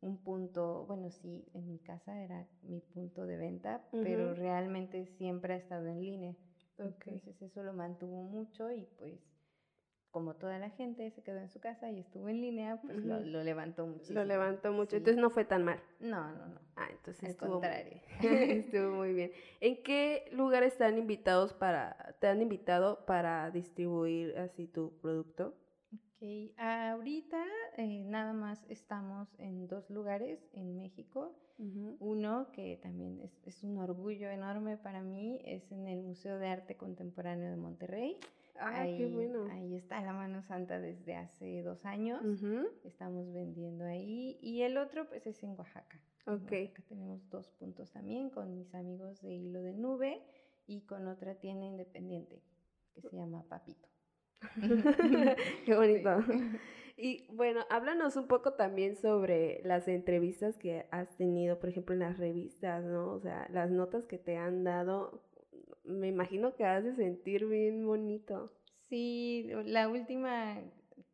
un 0.00 0.16
punto, 0.18 0.84
bueno, 0.86 1.10
sí, 1.10 1.44
en 1.54 1.68
mi 1.68 1.78
casa 1.80 2.22
era 2.22 2.46
mi 2.62 2.80
punto 2.80 3.26
de 3.26 3.36
venta, 3.36 3.82
pero 3.90 4.34
realmente 4.34 5.06
siempre 5.06 5.54
ha 5.54 5.56
estado 5.56 5.86
en 5.88 6.00
línea. 6.00 6.36
Entonces 6.78 7.42
eso 7.42 7.62
lo 7.64 7.72
mantuvo 7.72 8.22
mucho 8.22 8.70
y 8.70 8.86
pues 8.96 9.20
como 10.10 10.34
toda 10.34 10.58
la 10.58 10.70
gente 10.70 11.10
se 11.10 11.22
quedó 11.22 11.38
en 11.38 11.48
su 11.48 11.60
casa 11.60 11.90
y 11.90 12.00
estuvo 12.00 12.28
en 12.28 12.40
línea, 12.40 12.80
pues 12.80 13.04
lo, 13.04 13.20
levantó 13.42 13.86
muchísimo. 13.86 14.20
Lo 14.20 14.24
levantó 14.24 14.72
mucho, 14.72 14.96
entonces 14.96 15.20
no 15.20 15.30
fue 15.30 15.44
tan 15.44 15.64
mal. 15.64 15.80
No, 16.00 16.30
no, 16.32 16.46
no. 16.46 16.60
Ah, 16.76 16.88
entonces 16.90 17.24
Al 17.24 17.30
estuvo, 17.30 17.52
contrario. 17.52 18.00
estuvo 18.22 18.96
muy 18.96 19.12
bien. 19.12 19.32
¿En 19.60 19.82
qué 19.82 20.28
lugares 20.32 20.72
están 20.72 20.98
invitados 20.98 21.52
para, 21.52 22.16
te 22.20 22.26
han 22.26 22.40
invitado 22.40 23.04
para 23.04 23.50
distribuir 23.50 24.36
así 24.38 24.66
tu 24.66 24.98
producto? 25.00 25.54
Ok, 25.92 26.52
ahorita 26.56 27.44
eh, 27.76 28.04
nada 28.04 28.32
más 28.32 28.64
estamos 28.68 29.28
en 29.38 29.68
dos 29.68 29.88
lugares 29.90 30.40
en 30.52 30.76
México. 30.76 31.34
Uno 31.98 32.52
que 32.52 32.78
también 32.80 33.20
es, 33.20 33.40
es, 33.44 33.64
un 33.64 33.78
orgullo 33.78 34.30
enorme 34.30 34.76
para 34.76 35.02
mí 35.02 35.40
es 35.44 35.72
en 35.72 35.88
el 35.88 36.02
Museo 36.02 36.38
de 36.38 36.46
Arte 36.46 36.76
Contemporáneo 36.76 37.50
de 37.50 37.56
Monterrey. 37.56 38.16
Ah, 38.60 38.82
ahí, 38.82 38.98
qué 38.98 39.06
bueno. 39.06 39.46
Ahí 39.50 39.74
está 39.74 40.00
la 40.00 40.12
mano 40.12 40.42
santa 40.42 40.80
desde 40.80 41.14
hace 41.14 41.62
dos 41.62 41.84
años. 41.84 42.20
Estamos 42.84 43.32
vendiendo 43.32 43.84
ahí. 43.84 44.38
Y 44.40 44.62
el 44.62 44.76
otro 44.78 45.08
pues 45.08 45.26
es 45.26 45.42
en 45.42 45.50
Oaxaca. 45.50 46.00
Ok. 46.26 46.52
Acá 46.70 46.82
tenemos 46.88 47.28
dos 47.30 47.50
puntos 47.52 47.90
también 47.90 48.30
con 48.30 48.54
mis 48.54 48.74
amigos 48.74 49.20
de 49.22 49.34
Hilo 49.34 49.62
de 49.62 49.72
Nube 49.72 50.22
y 50.66 50.82
con 50.82 51.08
otra 51.08 51.36
tienda 51.36 51.66
independiente 51.66 52.42
que 52.94 53.00
se 53.00 53.16
llama 53.16 53.44
Papito. 53.48 53.88
Qué 55.64 55.74
bonito. 55.74 56.10
Y 57.00 57.28
bueno, 57.32 57.60
háblanos 57.70 58.16
un 58.16 58.26
poco 58.26 58.54
también 58.54 58.96
sobre 58.96 59.60
las 59.62 59.86
entrevistas 59.86 60.58
que 60.58 60.88
has 60.90 61.16
tenido, 61.16 61.60
por 61.60 61.68
ejemplo, 61.68 61.94
en 61.94 62.00
las 62.00 62.18
revistas, 62.18 62.84
¿no? 62.84 63.12
O 63.12 63.20
sea, 63.20 63.46
las 63.52 63.70
notas 63.70 64.04
que 64.04 64.18
te 64.18 64.36
han 64.36 64.64
dado, 64.64 65.22
me 65.88 66.08
imagino 66.08 66.54
que 66.54 66.64
has 66.64 66.84
de 66.84 66.94
sentir 66.94 67.46
bien 67.46 67.86
bonito. 67.86 68.52
Sí, 68.88 69.48
la 69.64 69.88
última 69.88 70.56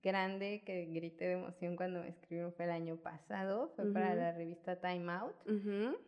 grande 0.05 0.62
que 0.64 0.84
grité 0.84 1.24
de 1.24 1.32
emoción 1.32 1.76
cuando 1.76 2.00
me 2.00 2.11
escribieron 2.11 2.52
fue 2.52 2.66
el 2.66 2.70
año 2.70 2.96
pasado, 2.96 3.72
fue 3.74 3.90
para 3.92 4.14
la 4.14 4.32
revista 4.32 4.78
Time 4.78 5.11
Out. 5.11 5.34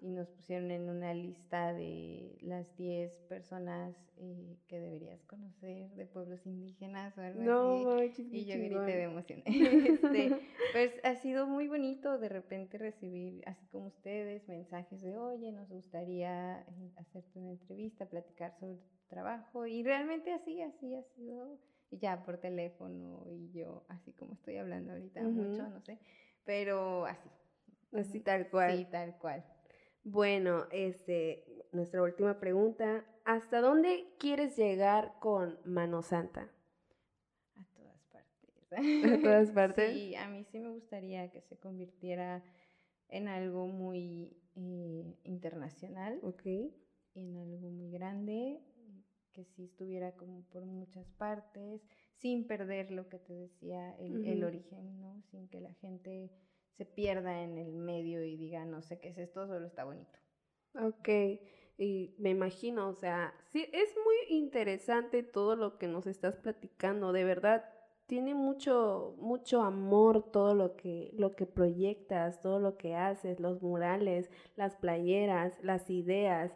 Y 0.02 0.10
nos 0.10 0.28
pusieron 0.28 0.70
en 0.70 0.88
una 0.88 1.14
lista 1.14 1.72
de 1.72 2.36
las 2.42 2.76
10 2.76 3.10
personas 3.28 3.96
eh, 4.18 4.56
que 4.68 4.78
deberías 4.78 5.22
conocer 5.24 5.90
de 5.90 6.06
pueblos 6.06 6.44
indígenas 6.46 7.16
o 7.16 7.22
algo 7.22 7.42
no, 7.42 7.90
así. 7.98 8.28
y 8.30 8.44
yo 8.44 8.56
grité 8.56 8.96
de 8.96 9.02
emoción. 9.02 9.42
este, 9.46 10.40
pues 10.72 10.92
ha 11.02 11.14
sido 11.16 11.46
muy 11.46 11.66
bonito 11.66 12.18
de 12.18 12.28
repente 12.28 12.76
recibir, 12.76 13.42
así 13.46 13.66
como 13.68 13.86
ustedes, 13.86 14.46
mensajes 14.46 15.00
de, 15.00 15.16
oye, 15.16 15.52
nos 15.52 15.68
gustaría 15.70 16.60
eh, 16.60 16.92
hacerte 16.96 17.38
una 17.38 17.52
entrevista, 17.52 18.06
platicar 18.06 18.54
sobre 18.60 18.76
tu 18.76 19.06
trabajo 19.08 19.66
y 19.66 19.82
realmente 19.82 20.32
así, 20.32 20.60
así 20.60 20.94
ha 20.94 21.02
sido 21.14 21.58
ya 21.90 22.24
por 22.24 22.38
teléfono 22.38 23.24
y 23.30 23.50
yo, 23.52 23.84
así 23.88 24.12
como 24.12 24.34
estoy 24.34 24.56
hablando 24.56 24.92
ahorita 24.92 25.22
mucho, 25.22 25.68
no 25.68 25.80
sé, 25.80 25.98
pero 26.44 27.06
así. 27.06 27.28
Así 27.92 28.20
tal 28.20 28.48
cual. 28.50 28.76
Sí, 28.76 28.84
tal 28.90 29.16
cual. 29.18 29.44
Bueno, 30.04 30.66
este, 30.70 31.44
nuestra 31.72 32.02
última 32.02 32.38
pregunta, 32.38 33.04
¿hasta 33.24 33.60
dónde 33.60 34.06
quieres 34.18 34.56
llegar 34.56 35.14
con 35.20 35.58
Mano 35.64 36.02
Santa? 36.02 36.48
A 37.54 37.64
todas 37.74 38.00
partes. 38.12 39.12
A 39.12 39.22
todas 39.22 39.50
partes. 39.52 39.94
Sí, 39.94 40.14
a 40.14 40.28
mí 40.28 40.44
sí 40.44 40.60
me 40.60 40.70
gustaría 40.70 41.30
que 41.30 41.40
se 41.40 41.56
convirtiera 41.56 42.44
en 43.08 43.28
algo 43.28 43.66
muy 43.66 44.36
eh, 44.54 45.04
internacional. 45.24 46.18
Ok. 46.22 46.46
En 47.14 47.36
algo 47.36 47.70
muy 47.70 47.90
grande 47.90 48.60
que 49.36 49.44
sí 49.44 49.64
estuviera 49.64 50.12
como 50.12 50.42
por 50.48 50.64
muchas 50.64 51.06
partes, 51.18 51.82
sin 52.14 52.46
perder 52.46 52.90
lo 52.90 53.08
que 53.10 53.18
te 53.18 53.34
decía, 53.34 53.94
el, 53.98 54.42
origen, 54.42 54.98
¿no? 54.98 55.22
Sin 55.30 55.46
que 55.48 55.60
la 55.60 55.74
gente 55.74 56.32
se 56.72 56.86
pierda 56.86 57.42
en 57.42 57.58
el 57.58 57.74
medio 57.74 58.24
y 58.24 58.38
diga, 58.38 58.64
no 58.64 58.80
sé 58.80 58.98
qué 58.98 59.08
es 59.08 59.18
esto, 59.18 59.46
solo 59.46 59.66
está 59.66 59.84
bonito. 59.84 60.18
Ok, 60.74 61.08
y 61.76 62.14
me 62.18 62.30
imagino, 62.30 62.88
o 62.88 62.94
sea, 62.94 63.34
sí, 63.52 63.68
es 63.72 63.94
muy 64.02 64.38
interesante 64.38 65.22
todo 65.22 65.54
lo 65.54 65.76
que 65.76 65.86
nos 65.86 66.06
estás 66.06 66.36
platicando, 66.36 67.12
de 67.12 67.24
verdad, 67.24 67.64
tiene 68.06 68.34
mucho, 68.34 69.16
mucho 69.18 69.62
amor 69.62 70.30
todo 70.30 70.54
lo 70.54 70.76
que, 70.76 71.10
lo 71.14 71.34
que 71.34 71.44
proyectas, 71.44 72.40
todo 72.40 72.60
lo 72.60 72.78
que 72.78 72.94
haces, 72.94 73.40
los 73.40 73.62
murales, 73.62 74.30
las 74.54 74.76
playeras, 74.76 75.52
las 75.62 75.90
ideas, 75.90 76.52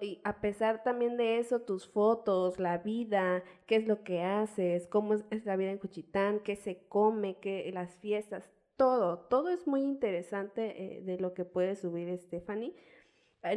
y 0.00 0.20
a 0.24 0.40
pesar 0.40 0.82
también 0.82 1.16
de 1.16 1.38
eso, 1.38 1.60
tus 1.60 1.88
fotos, 1.88 2.58
la 2.58 2.78
vida, 2.78 3.42
qué 3.66 3.76
es 3.76 3.86
lo 3.86 4.02
que 4.02 4.22
haces, 4.22 4.86
cómo 4.86 5.14
es, 5.14 5.44
la 5.44 5.56
vida 5.56 5.70
en 5.70 5.78
Cuchitán, 5.78 6.40
qué 6.40 6.56
se 6.56 6.86
come, 6.88 7.38
qué, 7.40 7.70
las 7.72 7.96
fiestas, 7.96 8.50
todo, 8.76 9.18
todo 9.28 9.50
es 9.50 9.66
muy 9.66 9.82
interesante 9.82 10.98
eh, 10.98 11.02
de 11.02 11.18
lo 11.18 11.34
que 11.34 11.44
puede 11.44 11.76
subir 11.76 12.16
Stephanie. 12.18 12.74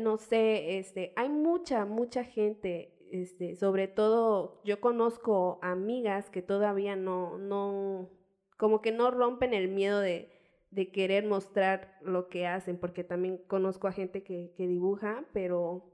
no 0.01 0.17
sé, 0.17 0.77
este, 0.79 1.13
hay 1.15 1.29
mucha, 1.29 1.85
mucha 1.85 2.23
gente, 2.23 2.97
este, 3.11 3.55
sobre 3.55 3.87
todo 3.87 4.61
yo 4.63 4.79
conozco 4.81 5.59
amigas 5.61 6.29
que 6.29 6.41
todavía 6.41 6.95
no, 6.95 7.37
no, 7.37 8.09
como 8.57 8.81
que 8.81 8.91
no 8.91 9.11
rompen 9.11 9.53
el 9.53 9.69
miedo 9.69 9.99
de, 9.99 10.31
de 10.71 10.91
querer 10.91 11.25
mostrar 11.25 11.97
lo 12.01 12.29
que 12.29 12.45
hacen, 12.47 12.77
porque 12.77 13.03
también 13.03 13.37
conozco 13.47 13.87
a 13.87 13.93
gente 13.93 14.23
que, 14.23 14.53
que 14.55 14.67
dibuja, 14.67 15.25
pero 15.33 15.89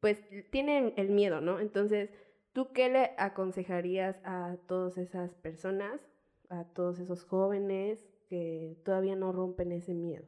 pues 0.00 0.22
tienen 0.50 0.92
el 0.96 1.10
miedo, 1.10 1.40
¿no? 1.40 1.60
Entonces, 1.60 2.10
¿tú 2.52 2.72
qué 2.72 2.88
le 2.88 3.12
aconsejarías 3.16 4.20
a 4.24 4.56
todas 4.66 4.98
esas 4.98 5.34
personas, 5.36 6.00
a 6.48 6.64
todos 6.64 6.98
esos 6.98 7.24
jóvenes 7.24 8.06
que 8.28 8.76
todavía 8.84 9.16
no 9.16 9.32
rompen 9.32 9.72
ese 9.72 9.94
miedo? 9.94 10.26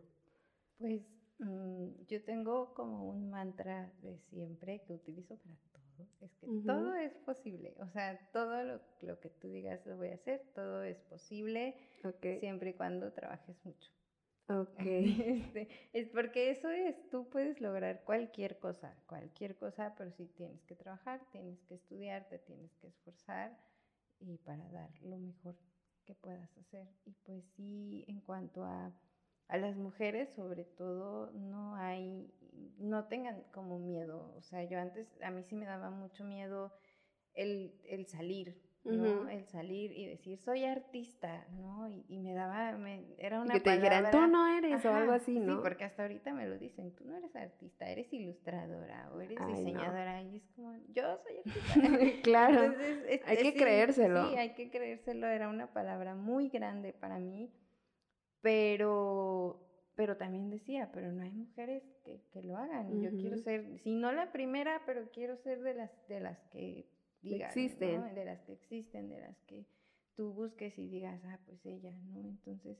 Pues 0.78 1.02
mm, 1.38 1.88
yo 2.06 2.22
tengo 2.22 2.72
como 2.74 3.08
un 3.08 3.30
mantra 3.30 3.92
de 4.02 4.18
siempre 4.30 4.82
que 4.86 4.94
utilizo 4.94 5.36
para 5.36 5.56
todo, 5.72 6.06
es 6.20 6.34
que 6.36 6.46
todo 6.64 6.94
es 6.94 7.14
posible, 7.18 7.74
o 7.80 7.88
sea, 7.88 8.18
todo 8.32 8.62
lo, 8.62 9.20
que 9.20 9.30
tú 9.30 9.48
digas 9.48 9.84
lo 9.86 9.96
voy 9.96 10.08
a 10.08 10.14
hacer, 10.14 10.42
todo 10.54 10.82
es 10.82 11.00
posible, 11.02 11.74
siempre 12.40 12.70
y 12.70 12.74
cuando 12.74 13.12
trabajes 13.12 13.56
mucho. 13.64 13.90
Ok. 14.48 14.80
Este, 15.48 15.68
es 15.92 16.08
porque 16.08 16.50
eso 16.50 16.70
es, 16.70 16.96
tú 17.10 17.28
puedes 17.28 17.60
lograr 17.60 18.02
cualquier 18.04 18.58
cosa, 18.58 18.94
cualquier 19.06 19.56
cosa, 19.56 19.94
pero 19.96 20.10
sí 20.12 20.26
tienes 20.36 20.64
que 20.64 20.74
trabajar, 20.74 21.20
tienes 21.32 21.60
que 21.64 21.74
estudiar, 21.74 22.28
te 22.28 22.38
tienes 22.38 22.74
que 22.76 22.88
esforzar 22.88 23.56
y 24.20 24.38
para 24.38 24.68
dar 24.70 24.90
lo 25.02 25.18
mejor 25.18 25.56
que 26.04 26.14
puedas 26.14 26.56
hacer. 26.58 26.88
Y 27.04 27.12
pues 27.24 27.44
sí, 27.56 28.04
en 28.08 28.20
cuanto 28.20 28.64
a, 28.64 28.92
a 29.48 29.56
las 29.58 29.76
mujeres, 29.76 30.30
sobre 30.34 30.64
todo, 30.64 31.30
no 31.32 31.76
hay, 31.76 32.32
no 32.78 33.04
tengan 33.06 33.42
como 33.52 33.78
miedo. 33.78 34.34
O 34.36 34.42
sea, 34.42 34.64
yo 34.64 34.78
antes, 34.80 35.08
a 35.22 35.30
mí 35.30 35.42
sí 35.42 35.54
me 35.56 35.66
daba 35.66 35.90
mucho 35.90 36.24
miedo 36.24 36.72
el, 37.34 37.74
el 37.84 38.06
salir, 38.06 38.60
¿no? 38.88 39.28
El 39.28 39.44
salir 39.46 39.92
y 39.92 40.06
decir, 40.06 40.38
soy 40.38 40.64
artista, 40.64 41.46
¿no? 41.52 41.88
Y, 42.08 42.18
me 42.18 42.34
daba, 42.34 42.76
me, 42.76 43.04
era 43.18 43.40
una 43.40 43.54
que 43.54 43.60
te 43.60 43.76
dijeran, 43.76 44.10
tú 44.10 44.26
no 44.26 44.46
eres 44.46 44.84
o 44.84 44.92
algo 44.92 45.12
así, 45.12 45.38
¿no? 45.38 45.56
Sí, 45.56 45.60
porque 45.62 45.84
hasta 45.84 46.02
ahorita 46.02 46.32
me 46.32 46.46
lo 46.46 46.58
dicen, 46.58 46.94
tú 46.94 47.04
no 47.04 47.16
eres 47.16 47.34
artista, 47.36 47.88
eres 47.88 48.12
ilustradora 48.12 49.10
o 49.14 49.20
eres 49.20 49.38
diseñadora. 49.46 50.22
Y 50.22 50.36
es 50.36 50.48
como, 50.54 50.74
yo 50.88 51.18
soy 51.18 51.36
artista. 51.84 52.22
claro, 52.22 52.74
hay 53.26 53.36
que 53.36 53.54
creérselo. 53.54 54.30
Sí, 54.30 54.36
hay 54.36 54.54
que 54.54 54.70
creérselo, 54.70 55.26
era 55.26 55.48
una 55.48 55.72
palabra 55.72 56.14
muy 56.14 56.48
grande 56.48 56.92
para 56.92 57.18
mí, 57.18 57.52
pero 58.40 59.64
pero 59.98 60.16
también 60.16 60.48
decía, 60.48 60.92
pero 60.94 61.10
no 61.10 61.24
hay 61.24 61.32
mujeres 61.32 61.82
que, 62.04 62.22
que 62.32 62.40
lo 62.40 62.56
hagan. 62.56 63.02
Yo 63.02 63.10
quiero 63.10 63.36
ser, 63.36 63.80
si 63.80 63.96
no 63.96 64.12
la 64.12 64.30
primera, 64.30 64.80
pero 64.86 65.10
quiero 65.10 65.36
ser 65.38 65.60
de 65.62 65.74
las, 65.74 65.90
de 66.06 66.20
las 66.20 66.38
que 66.52 66.86
existen. 67.22 68.14
De 68.14 68.24
las 68.24 68.40
que 68.42 68.52
existen, 68.52 69.08
de 69.08 69.20
las 69.20 69.40
que 69.42 69.66
tú 70.14 70.32
busques 70.32 70.78
y 70.78 70.88
digas, 70.88 71.20
ah, 71.26 71.38
pues 71.46 71.64
ella, 71.64 71.92
¿no? 72.06 72.20
Entonces, 72.20 72.78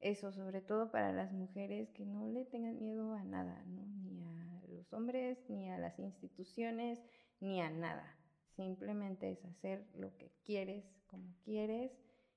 eso, 0.00 0.32
sobre 0.32 0.60
todo 0.60 0.90
para 0.90 1.12
las 1.12 1.32
mujeres, 1.32 1.90
que 1.90 2.06
no 2.06 2.26
le 2.26 2.44
tengan 2.44 2.80
miedo 2.80 3.12
a 3.14 3.22
nada, 3.22 3.62
¿no? 3.66 3.86
Ni 4.02 4.24
a 4.24 4.62
los 4.68 4.92
hombres, 4.92 5.38
ni 5.48 5.70
a 5.70 5.78
las 5.78 5.98
instituciones, 5.98 7.00
ni 7.38 7.60
a 7.60 7.70
nada. 7.70 8.16
Simplemente 8.56 9.30
es 9.30 9.44
hacer 9.44 9.86
lo 9.94 10.16
que 10.16 10.32
quieres, 10.44 10.84
como 11.06 11.34
quieres 11.44 11.92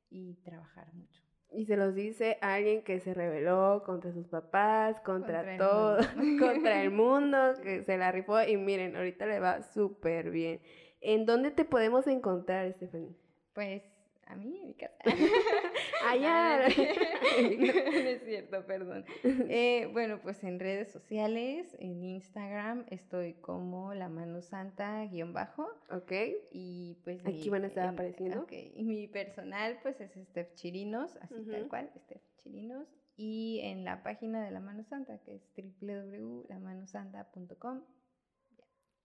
y 0.09 0.35
trabajar 0.43 0.93
mucho. 0.93 1.21
Y 1.51 1.65
se 1.65 1.77
los 1.77 1.93
dice 1.93 2.37
alguien 2.41 2.83
que 2.83 2.99
se 2.99 3.13
rebeló 3.13 3.83
contra 3.85 4.11
sus 4.11 4.27
papás, 4.27 4.99
contra, 5.01 5.57
todo, 5.57 5.97
contra 6.39 6.83
el 6.83 6.91
mundo, 6.91 7.37
que 7.63 7.83
se 7.83 7.97
la 7.97 8.11
rifó 8.11 8.41
y 8.41 8.57
miren, 8.57 8.95
ahorita 8.95 9.25
le 9.25 9.39
va 9.39 9.61
súper 9.61 10.31
bien. 10.31 10.61
¿En 11.03 11.25
dónde 11.25 11.51
te 11.51 11.65
podemos 11.65 12.07
encontrar, 12.07 12.71
Stephanie? 12.71 13.13
Pues 13.53 13.83
a 14.25 14.35
mí, 14.35 14.57
en 14.57 14.67
mi 14.67 14.73
casa. 14.73 14.95
Allá. 16.07 16.59
no, 16.67 16.73
es 16.79 18.23
cierto, 18.23 18.65
perdón. 18.65 19.03
Eh, 19.23 19.89
bueno, 19.91 20.21
pues 20.23 20.41
en 20.45 20.61
redes 20.61 20.89
sociales, 20.91 21.75
en 21.79 22.05
Instagram, 22.05 22.85
estoy 22.89 23.33
como 23.33 23.93
la 23.93 24.07
mano 24.07 24.41
santa 24.41 25.05
guion 25.07 25.33
bajo. 25.33 25.67
Ok. 25.91 26.13
Y 26.51 26.95
pues. 27.03 27.19
Aquí 27.25 27.49
van 27.49 27.65
a 27.65 27.67
estar 27.67 27.89
apareciendo. 27.89 28.43
Ok. 28.43 28.53
Y 28.73 28.83
mi 28.83 29.09
personal, 29.09 29.79
pues 29.83 29.99
es 29.99 30.13
Steph 30.29 30.55
Chirinos, 30.55 31.17
así 31.17 31.43
tal 31.51 31.67
cual, 31.67 31.91
Steph 31.97 32.23
Chirinos. 32.37 32.87
Y 33.17 33.59
en 33.63 33.83
la 33.83 34.03
página 34.03 34.41
de 34.43 34.51
la 34.51 34.61
mano 34.61 34.85
santa, 34.85 35.17
que 35.19 35.35
es 35.35 35.43
www.lamanosanta.com 35.81 37.81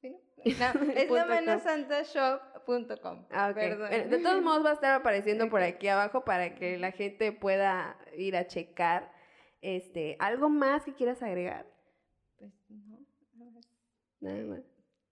¿Sí? 0.00 0.16
No, 0.58 0.66
es 0.94 1.10
lamanoSantaShop.com. 1.10 3.26
Ah, 3.30 3.52
de 3.52 4.20
todos 4.22 4.42
modos 4.42 4.64
va 4.64 4.70
a 4.70 4.74
estar 4.74 4.94
apareciendo 4.94 5.48
por 5.48 5.62
aquí 5.62 5.88
abajo 5.88 6.24
para 6.24 6.54
que 6.54 6.78
la 6.78 6.92
gente 6.92 7.32
pueda 7.32 7.98
ir 8.16 8.36
a 8.36 8.46
checar. 8.46 9.10
Este, 9.60 10.16
¿algo 10.20 10.48
más 10.48 10.84
que 10.84 10.94
quieras 10.94 11.22
agregar? 11.22 11.66
Pues 12.36 12.52
no, 12.68 13.04
nada 14.20 14.44
más. 14.44 14.60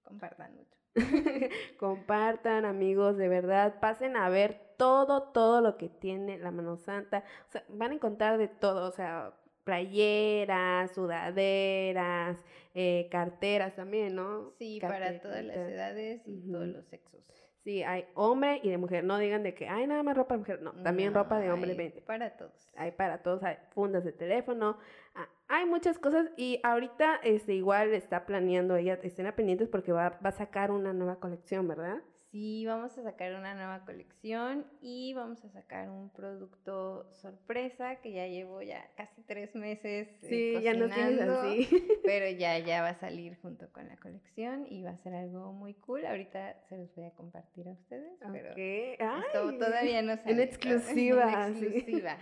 Compartan 0.05 0.55
mucho. 0.55 0.77
Compartan, 1.79 2.65
amigos, 2.65 3.17
de 3.17 3.29
verdad, 3.29 3.81
pasen 3.81 4.17
a 4.17 4.29
ver 4.29 4.75
todo, 4.79 5.33
todo 5.33 5.61
lo 5.61 5.77
que 5.77 5.89
tiene 5.89 6.39
la 6.39 6.51
mano 6.51 6.77
santa. 6.77 7.25
O 7.49 7.51
sea, 7.51 7.65
van 7.69 7.91
a 7.91 7.95
encontrar 7.95 8.39
de 8.39 8.49
todo, 8.49 8.89
o 8.89 8.93
sea, 8.93 9.35
playeras, 9.67 10.93
sudaderas, 10.95 12.39
eh, 12.73 13.09
carteras 13.11 13.75
también, 13.75 14.15
¿no? 14.15 14.53
Sí, 14.59 14.79
para 14.81 15.21
todas 15.21 15.45
las 15.45 15.57
edades 15.57 16.23
y 16.25 16.41
todos 16.53 16.69
los 16.69 16.87
sexos. 16.87 17.21
Sí, 17.65 17.83
hay 17.83 18.07
hombre 18.15 18.61
y 18.63 18.71
de 18.71 18.79
mujer. 18.79 19.03
No 19.03 19.19
digan 19.19 19.43
de 19.43 19.55
que 19.55 19.69
hay 19.69 19.89
nada 19.89 20.05
más 20.05 20.17
ropa 20.17 20.35
de 20.35 20.39
mujer. 20.39 20.63
No, 20.63 20.71
también 20.85 21.13
ropa 21.13 21.41
de 21.41 21.51
hombre. 21.51 21.73
Hay 21.73 22.01
para 22.07 22.37
todos. 22.37 22.69
Hay 22.77 22.93
para 22.93 23.25
todos. 23.25 23.43
Hay 23.43 23.57
fundas 23.71 24.05
de 24.05 24.13
teléfono. 24.13 24.79
Ah, 25.17 25.29
hay 25.49 25.67
muchas 25.67 25.99
cosas 25.99 26.31
y 26.37 26.61
ahorita 26.63 27.17
este, 27.25 27.55
igual 27.55 27.93
está 27.93 28.25
planeando 28.25 28.77
ella, 28.77 29.01
estén 29.03 29.33
pendientes 29.33 29.69
porque 29.69 29.91
va, 29.91 30.17
va 30.25 30.29
a 30.29 30.33
sacar 30.33 30.71
una 30.71 30.93
nueva 30.93 31.17
colección, 31.17 31.67
¿verdad? 31.67 31.99
Sí, 32.37 32.67
vamos 32.67 32.99
a 32.99 33.03
sacar 33.03 33.33
una 33.35 33.55
nueva 33.55 33.83
colección 33.87 34.67
y 34.83 35.15
vamos 35.15 35.43
a 35.43 35.49
sacar 35.49 35.89
un 35.89 36.11
producto 36.11 37.11
sorpresa 37.15 37.97
que 38.03 38.13
ya 38.13 38.27
llevo 38.27 38.61
ya 38.61 38.91
casi 38.95 39.23
tres 39.23 39.55
meses. 39.55 40.07
Eh, 40.23 40.55
sí, 40.59 40.63
ya 40.63 40.75
no 40.75 40.87
tienes 40.91 41.19
así. 41.19 41.67
Pero 42.05 42.29
ya, 42.39 42.59
ya 42.59 42.83
va 42.83 42.91
a 42.91 43.01
salir 43.01 43.39
junto 43.41 43.73
con 43.73 43.89
la 43.89 43.97
colección 43.97 44.67
y 44.69 44.83
va 44.83 44.91
a 44.91 44.99
ser 44.99 45.15
algo 45.15 45.55
muy 45.55 45.73
cool. 45.73 46.05
Ahorita 46.05 46.57
se 46.69 46.77
los 46.77 46.95
voy 46.95 47.07
a 47.07 47.11
compartir 47.13 47.69
a 47.69 47.73
ustedes, 47.73 48.13
pero 48.21 48.51
esto 48.51 49.59
todavía 49.59 50.03
no 50.03 50.17
sale. 50.17 50.33
En 50.37 50.41
exclusiva. 50.41 51.47
en 51.47 51.65
exclusiva. 51.65 52.19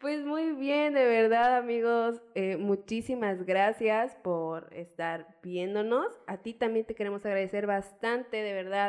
pues 0.00 0.24
muy 0.24 0.52
bien, 0.52 0.94
de 0.94 1.04
verdad, 1.04 1.56
amigos. 1.56 2.22
Eh, 2.36 2.58
muchísimas 2.58 3.44
gracias 3.44 4.14
por 4.22 4.72
estar 4.72 5.26
viéndonos. 5.42 6.06
A 6.28 6.36
ti 6.36 6.54
también 6.54 6.86
te 6.86 6.94
queremos 6.94 7.26
agradecer 7.26 7.66
bastante, 7.66 8.36
de 8.36 8.52
verdad. 8.52 8.83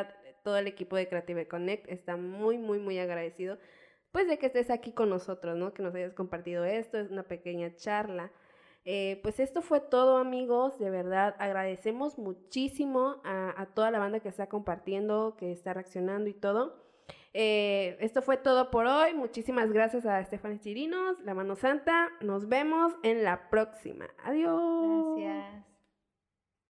Todo 0.46 0.58
el 0.58 0.68
equipo 0.68 0.94
de 0.94 1.08
Creative 1.08 1.48
Connect 1.48 1.90
está 1.90 2.16
muy, 2.16 2.56
muy, 2.56 2.78
muy 2.78 3.00
agradecido. 3.00 3.58
Pues 4.12 4.28
de 4.28 4.38
que 4.38 4.46
estés 4.46 4.70
aquí 4.70 4.92
con 4.92 5.10
nosotros, 5.10 5.56
¿no? 5.56 5.74
Que 5.74 5.82
nos 5.82 5.92
hayas 5.92 6.14
compartido 6.14 6.64
esto, 6.64 6.98
es 6.98 7.10
una 7.10 7.24
pequeña 7.24 7.74
charla. 7.74 8.30
Eh, 8.84 9.18
pues 9.24 9.40
esto 9.40 9.60
fue 9.60 9.80
todo 9.80 10.18
amigos, 10.18 10.78
de 10.78 10.88
verdad 10.88 11.34
agradecemos 11.40 12.16
muchísimo 12.16 13.16
a, 13.24 13.66
toda 13.74 13.90
la 13.90 13.98
banda 13.98 14.20
que 14.20 14.28
está 14.28 14.48
compartiendo, 14.48 15.34
que 15.36 15.50
está 15.50 15.74
reaccionando 15.74 16.30
y 16.30 16.34
todo. 16.34 16.80
Eh, 17.32 17.96
esto 17.98 18.22
fue 18.22 18.36
todo 18.36 18.70
por 18.70 18.86
hoy. 18.86 19.14
Muchísimas 19.14 19.72
gracias 19.72 20.06
a 20.06 20.20
Estefan 20.20 20.60
Chirinos, 20.60 21.18
la 21.24 21.34
mano 21.34 21.56
santa. 21.56 22.12
Nos 22.20 22.48
vemos 22.48 22.94
en 23.02 23.24
la 23.24 23.50
próxima. 23.50 24.06
Adiós. 24.22 25.18
Gracias. 25.18 25.75